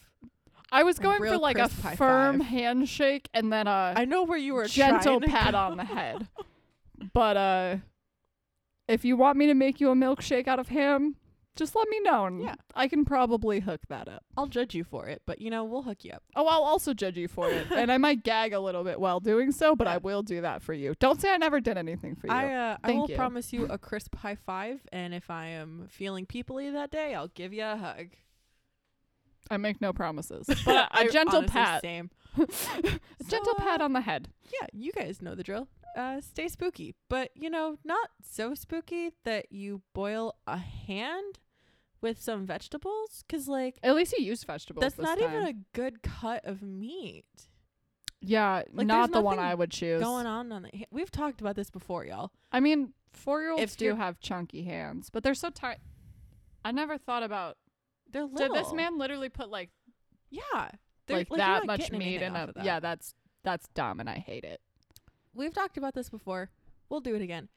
I 0.71 0.83
was 0.83 0.99
going 0.99 1.19
for 1.19 1.39
like 1.39 1.59
a 1.59 1.69
firm 1.69 2.39
five. 2.41 2.49
handshake 2.49 3.29
and 3.35 3.53
then 3.53 3.67
a 3.67 3.95
I 3.97 4.05
know 4.05 4.23
where 4.25 4.39
you 4.39 4.55
were 4.55 4.67
gentle 4.67 5.21
pat 5.21 5.55
on 5.55 5.77
the 5.77 5.85
head. 5.85 6.29
But 7.15 7.37
uh 7.37 7.77
if 8.89 9.05
you 9.05 9.17
want 9.17 9.37
me 9.39 9.47
to 9.47 9.55
make 9.55 9.81
you 9.81 9.91
a 9.91 9.95
milkshake 9.95 10.49
out 10.49 10.59
of 10.59 10.69
ham, 10.69 11.17
just 11.57 11.77
let 11.77 11.89
me 11.89 12.01
know. 12.01 12.25
and 12.27 12.41
Yeah. 12.43 12.55
I 12.75 12.89
can 12.89 13.05
probably 13.05 13.61
hook 13.61 13.81
that 13.89 14.09
up. 14.09 14.25
I'll 14.37 14.47
judge 14.47 14.75
you 14.75 14.83
for 14.83 15.07
it, 15.09 15.23
but 15.27 15.41
you 15.41 15.51
know 15.51 15.65
we'll 15.65 15.83
hook 15.83 16.05
you 16.05 16.13
up. 16.13 16.23
Oh, 16.35 16.47
I'll 16.47 16.63
also 16.63 16.95
judge 16.95 17.17
you 17.19 17.29
for 17.29 17.51
it. 17.51 17.71
and 17.71 17.93
I 17.93 17.99
might 18.07 18.23
gag 18.25 18.53
a 18.53 18.61
little 18.61 18.85
bit 18.85 18.99
while 18.99 19.21
doing 19.21 19.53
so, 19.53 19.77
but 19.77 19.87
I 19.87 19.99
will 19.99 20.23
do 20.23 20.41
that 20.41 20.63
for 20.63 20.73
you. 20.73 20.95
Don't 20.99 21.21
say 21.21 21.33
I 21.33 21.37
never 21.37 21.61
did 21.61 21.77
anything 21.77 22.15
for 22.17 22.27
you. 22.29 22.33
I 22.33 22.53
uh, 22.53 22.77
I 22.83 22.93
will 22.93 23.09
you. 23.11 23.17
promise 23.17 23.53
you 23.53 23.67
a 23.67 23.79
crisp 23.79 24.15
high 24.17 24.37
five, 24.37 24.81
and 24.93 25.13
if 25.15 25.31
I 25.31 25.47
am 25.49 25.87
feeling 25.89 26.27
peoply 26.27 26.73
that 26.73 26.91
day, 26.91 27.15
I'll 27.15 27.29
give 27.29 27.53
you 27.53 27.65
a 27.65 27.77
hug. 27.77 28.07
I 29.51 29.57
make 29.57 29.81
no 29.81 29.93
promises. 29.93 30.47
But 30.65 30.89
a 30.99 31.09
gentle 31.09 31.39
honestly 31.39 31.53
pat. 31.53 31.81
Same. 31.83 32.11
a 32.39 32.47
gentle 33.27 33.55
So, 33.59 33.59
pat 33.59 33.81
uh, 33.81 33.85
on 33.85 33.93
the 33.93 34.01
head. 34.03 34.29
Yeah, 34.45 34.67
you 34.73 34.93
guys 34.93 35.21
know 35.23 35.35
the 35.35 35.43
drill. 35.43 35.69
Uh, 35.97 36.21
stay 36.21 36.49
spooky, 36.49 36.95
but 37.09 37.31
you 37.35 37.51
know, 37.51 37.79
not 37.85 38.11
so 38.23 38.55
spooky 38.55 39.11
that 39.25 39.51
you 39.51 39.83
boil 39.95 40.37
a 40.47 40.59
hand 40.59 41.39
with 42.01 42.21
some 42.23 42.47
vegetables, 42.47 43.25
cause 43.29 43.49
like 43.49 43.79
At 43.83 43.97
least 43.97 44.15
you 44.17 44.25
used 44.25 44.47
vegetables. 44.47 44.83
that's 44.83 44.99
not 44.99 45.19
time. 45.19 45.31
even 45.35 45.43
a 45.49 45.55
good 45.75 46.03
cut 46.03 46.45
of 46.45 46.63
meat 46.63 47.25
Yeah, 48.21 48.63
Like, 48.73 48.87
not 48.87 49.11
the 49.11 49.21
one 49.21 49.39
I 49.41 49.55
would 49.55 49.71
choose. 49.73 50.01
going 50.01 50.27
on 50.27 50.53
on 50.53 50.63
the. 50.63 50.71
ha- 50.77 50.85
We've 50.93 51.11
talked 51.11 51.41
about 51.41 51.57
this 51.57 51.71
before, 51.71 52.05
y'all. 52.05 52.31
I 52.53 52.61
mean, 52.61 52.93
four 53.13 53.41
year 53.41 53.51
olds 53.53 53.75
do 53.75 53.97
have 53.97 54.21
chunky 54.21 54.63
hands, 54.63 55.11
but 55.11 55.23
they're 55.25 55.35
so 55.35 55.51
tight. 55.51 55.79
I 56.65 56.71
never 56.71 56.99
thought 56.99 57.23
about. 57.25 57.57
They're 58.11 58.25
little. 58.25 58.55
Did 58.55 58.65
this 58.65 58.73
man 58.73 58.99
literally 58.99 59.29
put 59.29 59.51
like 59.51 59.71
Yeah, 60.31 60.71
they're- 61.07 61.19
like, 61.19 61.29
that 61.31 61.67
much 61.67 61.91
meat 61.93 62.23
in 62.23 62.35
a? 62.37 62.53
that. 62.55 62.65
Yeah, 62.65 62.81
that's 62.81 63.15
that's 63.43 63.69
dumb, 63.75 64.01
and 64.01 64.09
I 64.11 64.17
hate 64.19 64.45
it. 64.45 64.61
we've 65.35 65.55
talked 65.55 65.77
about 65.79 65.95
this 65.95 66.11
before. 66.11 66.51
We'll 66.89 67.01
do 67.01 67.15
it 67.15 67.23
again. 67.23 67.49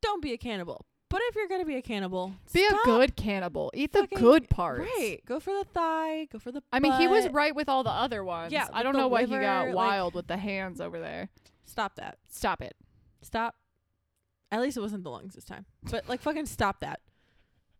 Don't 0.00 0.22
be 0.22 0.32
a 0.32 0.38
cannibal. 0.38 0.86
But 1.08 1.20
if 1.24 1.36
you're 1.36 1.46
gonna 1.48 1.64
be 1.64 1.76
a 1.76 1.82
cannibal, 1.82 2.32
Be 2.52 2.64
a 2.66 2.72
good 2.84 3.14
cannibal. 3.16 3.70
Eat 3.74 3.92
the 3.92 4.00
fucking- 4.00 4.18
good 4.18 4.48
parts. 4.50 4.80
Right. 4.98 5.20
Go 5.24 5.38
for 5.38 5.52
the 5.52 5.64
thigh. 5.64 6.24
Go 6.26 6.38
for 6.40 6.50
the. 6.50 6.62
I 6.72 6.80
mean, 6.80 6.92
he 6.94 7.06
was 7.06 7.28
right 7.28 7.54
with 7.54 7.68
all 7.68 7.84
the 7.84 7.90
other 7.90 8.24
ones. 8.24 8.52
Yeah, 8.52 8.66
I 8.72 8.82
don't 8.82 8.96
know 8.96 9.06
why 9.08 9.24
he 9.24 9.38
got 9.38 9.66
like- 9.66 9.74
wild 9.74 10.14
with 10.14 10.26
the 10.26 10.36
hands 10.36 10.80
over 10.80 10.98
there. 10.98 11.28
Stop 11.64 11.94
that. 11.96 12.18
Stop 12.28 12.60
it. 12.60 12.76
Stop. 13.22 13.54
At 14.50 14.60
least 14.60 14.76
it 14.76 14.80
wasn't 14.80 15.04
the 15.04 15.10
lungs 15.10 15.34
this 15.34 15.44
time. 15.44 15.66
But 15.90 16.08
like, 16.08 16.20
fucking 16.20 16.46
stop 16.46 16.80
that. 16.80 17.00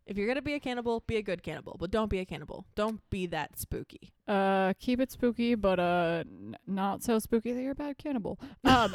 If 0.07 0.17
you're 0.17 0.27
gonna 0.27 0.41
be 0.41 0.53
a 0.53 0.59
cannibal, 0.59 1.03
be 1.05 1.17
a 1.17 1.21
good 1.21 1.43
cannibal. 1.43 1.75
But 1.79 1.91
don't 1.91 2.09
be 2.09 2.19
a 2.19 2.25
cannibal. 2.25 2.65
Don't 2.75 3.01
be 3.09 3.25
that 3.27 3.57
spooky. 3.59 4.13
Uh, 4.27 4.73
keep 4.79 4.99
it 5.01 5.11
spooky, 5.11 5.53
but 5.55 5.79
uh, 5.79 6.23
n- 6.25 6.55
not 6.65 7.03
so 7.03 7.19
spooky 7.19 7.51
that 7.51 7.61
you're 7.61 7.71
a 7.73 7.75
bad 7.75 7.97
cannibal. 7.97 8.39
Um, 8.63 8.93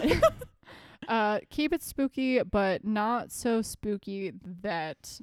uh, 1.09 1.41
keep 1.51 1.73
it 1.73 1.83
spooky, 1.83 2.43
but 2.43 2.85
not 2.85 3.31
so 3.33 3.61
spooky 3.63 4.33
that. 4.63 5.21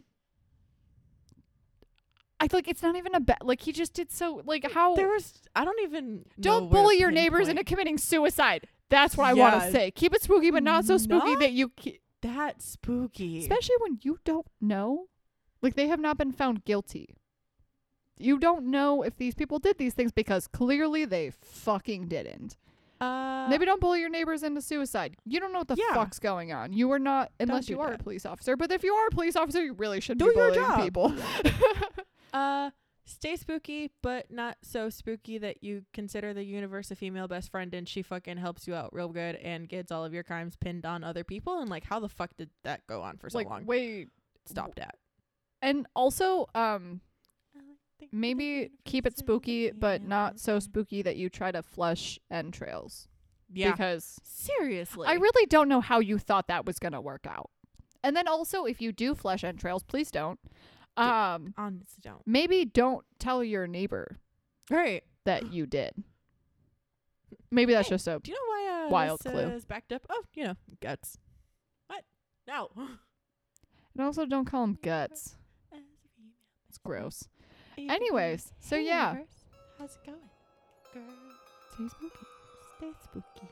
I 2.41 2.47
feel 2.47 2.57
like 2.59 2.67
it's 2.69 2.81
not 2.83 2.95
even 2.95 3.15
a 3.15 3.19
bad. 3.19 3.39
Like 3.41 3.61
he 3.61 3.71
just 3.71 3.93
did 3.93 4.11
so. 4.11 4.41
Like 4.45 4.71
how? 4.71 4.95
There 4.95 5.07
was. 5.09 5.41
I 5.55 5.65
don't 5.65 5.79
even. 5.81 6.17
know 6.17 6.23
Don't 6.39 6.69
where 6.69 6.81
to 6.81 6.83
bully 6.83 6.99
your 6.99 7.11
neighbors 7.11 7.47
into 7.49 7.63
committing 7.63 7.97
suicide. 7.97 8.67
That's 8.89 9.17
what 9.17 9.25
I 9.27 9.33
want 9.33 9.55
Yeah. 9.55 9.65
to 9.65 9.71
say. 9.71 9.91
Keep 9.91 10.13
it 10.15 10.21
spooky, 10.23 10.49
but 10.51 10.63
not 10.63 10.85
so 10.85 10.97
spooky 10.97 11.31
Not 11.31 11.39
that 11.39 11.51
you. 11.51 11.69
Ke- 11.69 11.99
that 12.21 12.61
spooky. 12.61 13.39
especially 13.39 13.75
when 13.79 13.99
you 14.03 14.19
don't 14.25 14.45
know 14.61 15.05
like 15.61 15.75
they 15.75 15.87
have 15.87 15.99
not 15.99 16.17
been 16.17 16.31
found 16.31 16.63
guilty 16.65 17.15
you 18.17 18.37
don't 18.37 18.65
know 18.65 19.01
if 19.01 19.15
these 19.17 19.33
people 19.35 19.59
did 19.59 19.77
these 19.77 19.93
things 19.93 20.11
because 20.11 20.47
clearly 20.47 21.05
they 21.05 21.29
fucking 21.41 22.07
didn't 22.07 22.57
uh, 23.01 23.47
maybe 23.49 23.65
don't 23.65 23.79
bully 23.79 24.01
your 24.01 24.09
neighbors 24.09 24.43
into 24.43 24.61
suicide 24.61 25.15
you 25.25 25.39
don't 25.39 25.53
know 25.53 25.59
what 25.59 25.67
the 25.69 25.75
Yeah. 25.77 25.93
fuck's 25.93 26.19
going 26.19 26.51
on 26.51 26.73
you 26.73 26.91
are 26.91 26.99
not 26.99 27.31
unless 27.39 27.67
do 27.67 27.73
you 27.73 27.79
are 27.79 27.91
that. 27.91 28.01
a 28.01 28.03
police 28.03 28.25
officer 28.25 28.57
but 28.57 28.71
if 28.71 28.83
you 28.83 28.93
are 28.93 29.07
a 29.07 29.11
police 29.11 29.35
officer 29.37 29.63
you 29.63 29.73
really 29.73 30.01
shouldn't 30.01 30.19
Do 30.19 30.33
be 30.33 30.37
your 30.37 30.53
job. 30.53 30.81
people 30.81 31.13
Uh, 32.31 32.69
stay 33.05 33.35
spooky, 33.35 33.89
but 34.03 34.29
not 34.29 34.55
so 34.61 34.87
spooky 34.91 35.39
that 35.39 35.63
you 35.63 35.83
consider 35.93 36.31
the 36.31 36.43
universe 36.43 36.91
a 36.91 36.95
female 36.95 37.27
best 37.27 37.49
friend 37.49 37.73
and 37.73 37.89
she 37.89 38.03
fucking 38.03 38.37
helps 38.37 38.67
you 38.67 38.75
out 38.75 38.93
real 38.93 39.09
good 39.09 39.35
and 39.37 39.67
gets 39.67 39.91
all 39.91 40.05
of 40.05 40.13
your 40.13 40.21
crimes 40.21 40.55
pinned 40.55 40.85
on 40.85 41.03
other 41.03 41.23
people. 41.23 41.59
And 41.59 41.71
like, 41.71 41.83
how 41.85 41.99
the 41.99 42.07
fuck 42.07 42.29
did 42.37 42.51
that 42.63 42.85
go 42.85 43.01
on 43.01 43.17
for 43.17 43.27
so 43.31 43.39
like 43.39 43.49
long? 43.49 43.65
wait 43.65 44.09
Stop 44.45 44.75
that. 44.75 44.95
And 45.61 45.85
also 45.95 46.47
um 46.55 47.01
maybe 48.11 48.71
keep 48.85 49.05
it 49.05 49.17
spooky, 49.17 49.71
but 49.71 50.01
not 50.01 50.39
so 50.39 50.59
spooky 50.59 51.01
that 51.01 51.15
you 51.17 51.29
try 51.29 51.51
to 51.51 51.61
flush 51.61 52.17
entrails. 52.31 53.07
Yeah. 53.51 53.71
Because 53.71 54.19
Seriously. 54.23 55.07
I 55.07 55.13
really 55.13 55.45
don't 55.47 55.67
know 55.69 55.81
how 55.81 55.99
you 55.99 56.17
thought 56.17 56.47
that 56.47 56.65
was 56.65 56.79
gonna 56.79 57.01
work 57.01 57.25
out. 57.27 57.49
And 58.03 58.15
then 58.15 58.27
also, 58.27 58.65
if 58.65 58.79
you 58.81 58.91
do 58.91 59.13
flush 59.15 59.43
entrails, 59.43 59.83
please 59.83 60.09
don't. 60.11 60.39
Um, 60.97 61.53
honestly 61.57 61.99
don't. 62.01 62.21
maybe 62.25 62.65
don't 62.65 63.05
tell 63.19 63.41
your 63.43 63.67
neighbor 63.67 64.17
Right. 64.69 65.03
that 65.25 65.53
you 65.53 65.65
did. 65.65 65.93
Maybe 67.51 67.73
that's 67.73 67.87
Hey, 67.87 67.95
just 67.95 68.07
a 68.07 68.19
Do 68.21 68.31
you 68.31 68.35
know 68.37 68.47
why 68.49 68.85
uh, 68.85 68.89
Wild 68.89 69.19
this, 69.23 69.31
clue. 69.31 69.43
uh, 69.43 69.49
is 69.49 69.65
backed 69.65 69.91
up? 69.93 70.05
Oh, 70.09 70.23
you 70.33 70.43
know, 70.45 70.55
guts. 70.81 71.17
What? 71.87 72.03
No. 72.47 72.69
And 73.97 74.05
also, 74.05 74.25
don't 74.25 74.45
call 74.45 74.61
them 74.61 74.77
guts. 74.81 75.35
Gross. 76.85 77.27
Anyways, 77.77 78.51
so 78.59 78.75
Hey, 78.75 78.85
yeah, 78.87 79.11
universe. 79.11 79.29
How's 79.77 79.95
it 79.95 80.05
going? 80.05 80.17
Girl, 80.93 81.03
stay 81.73 81.87
spooky. 81.87 82.25
stay 82.77 82.91
spooky. 83.03 83.47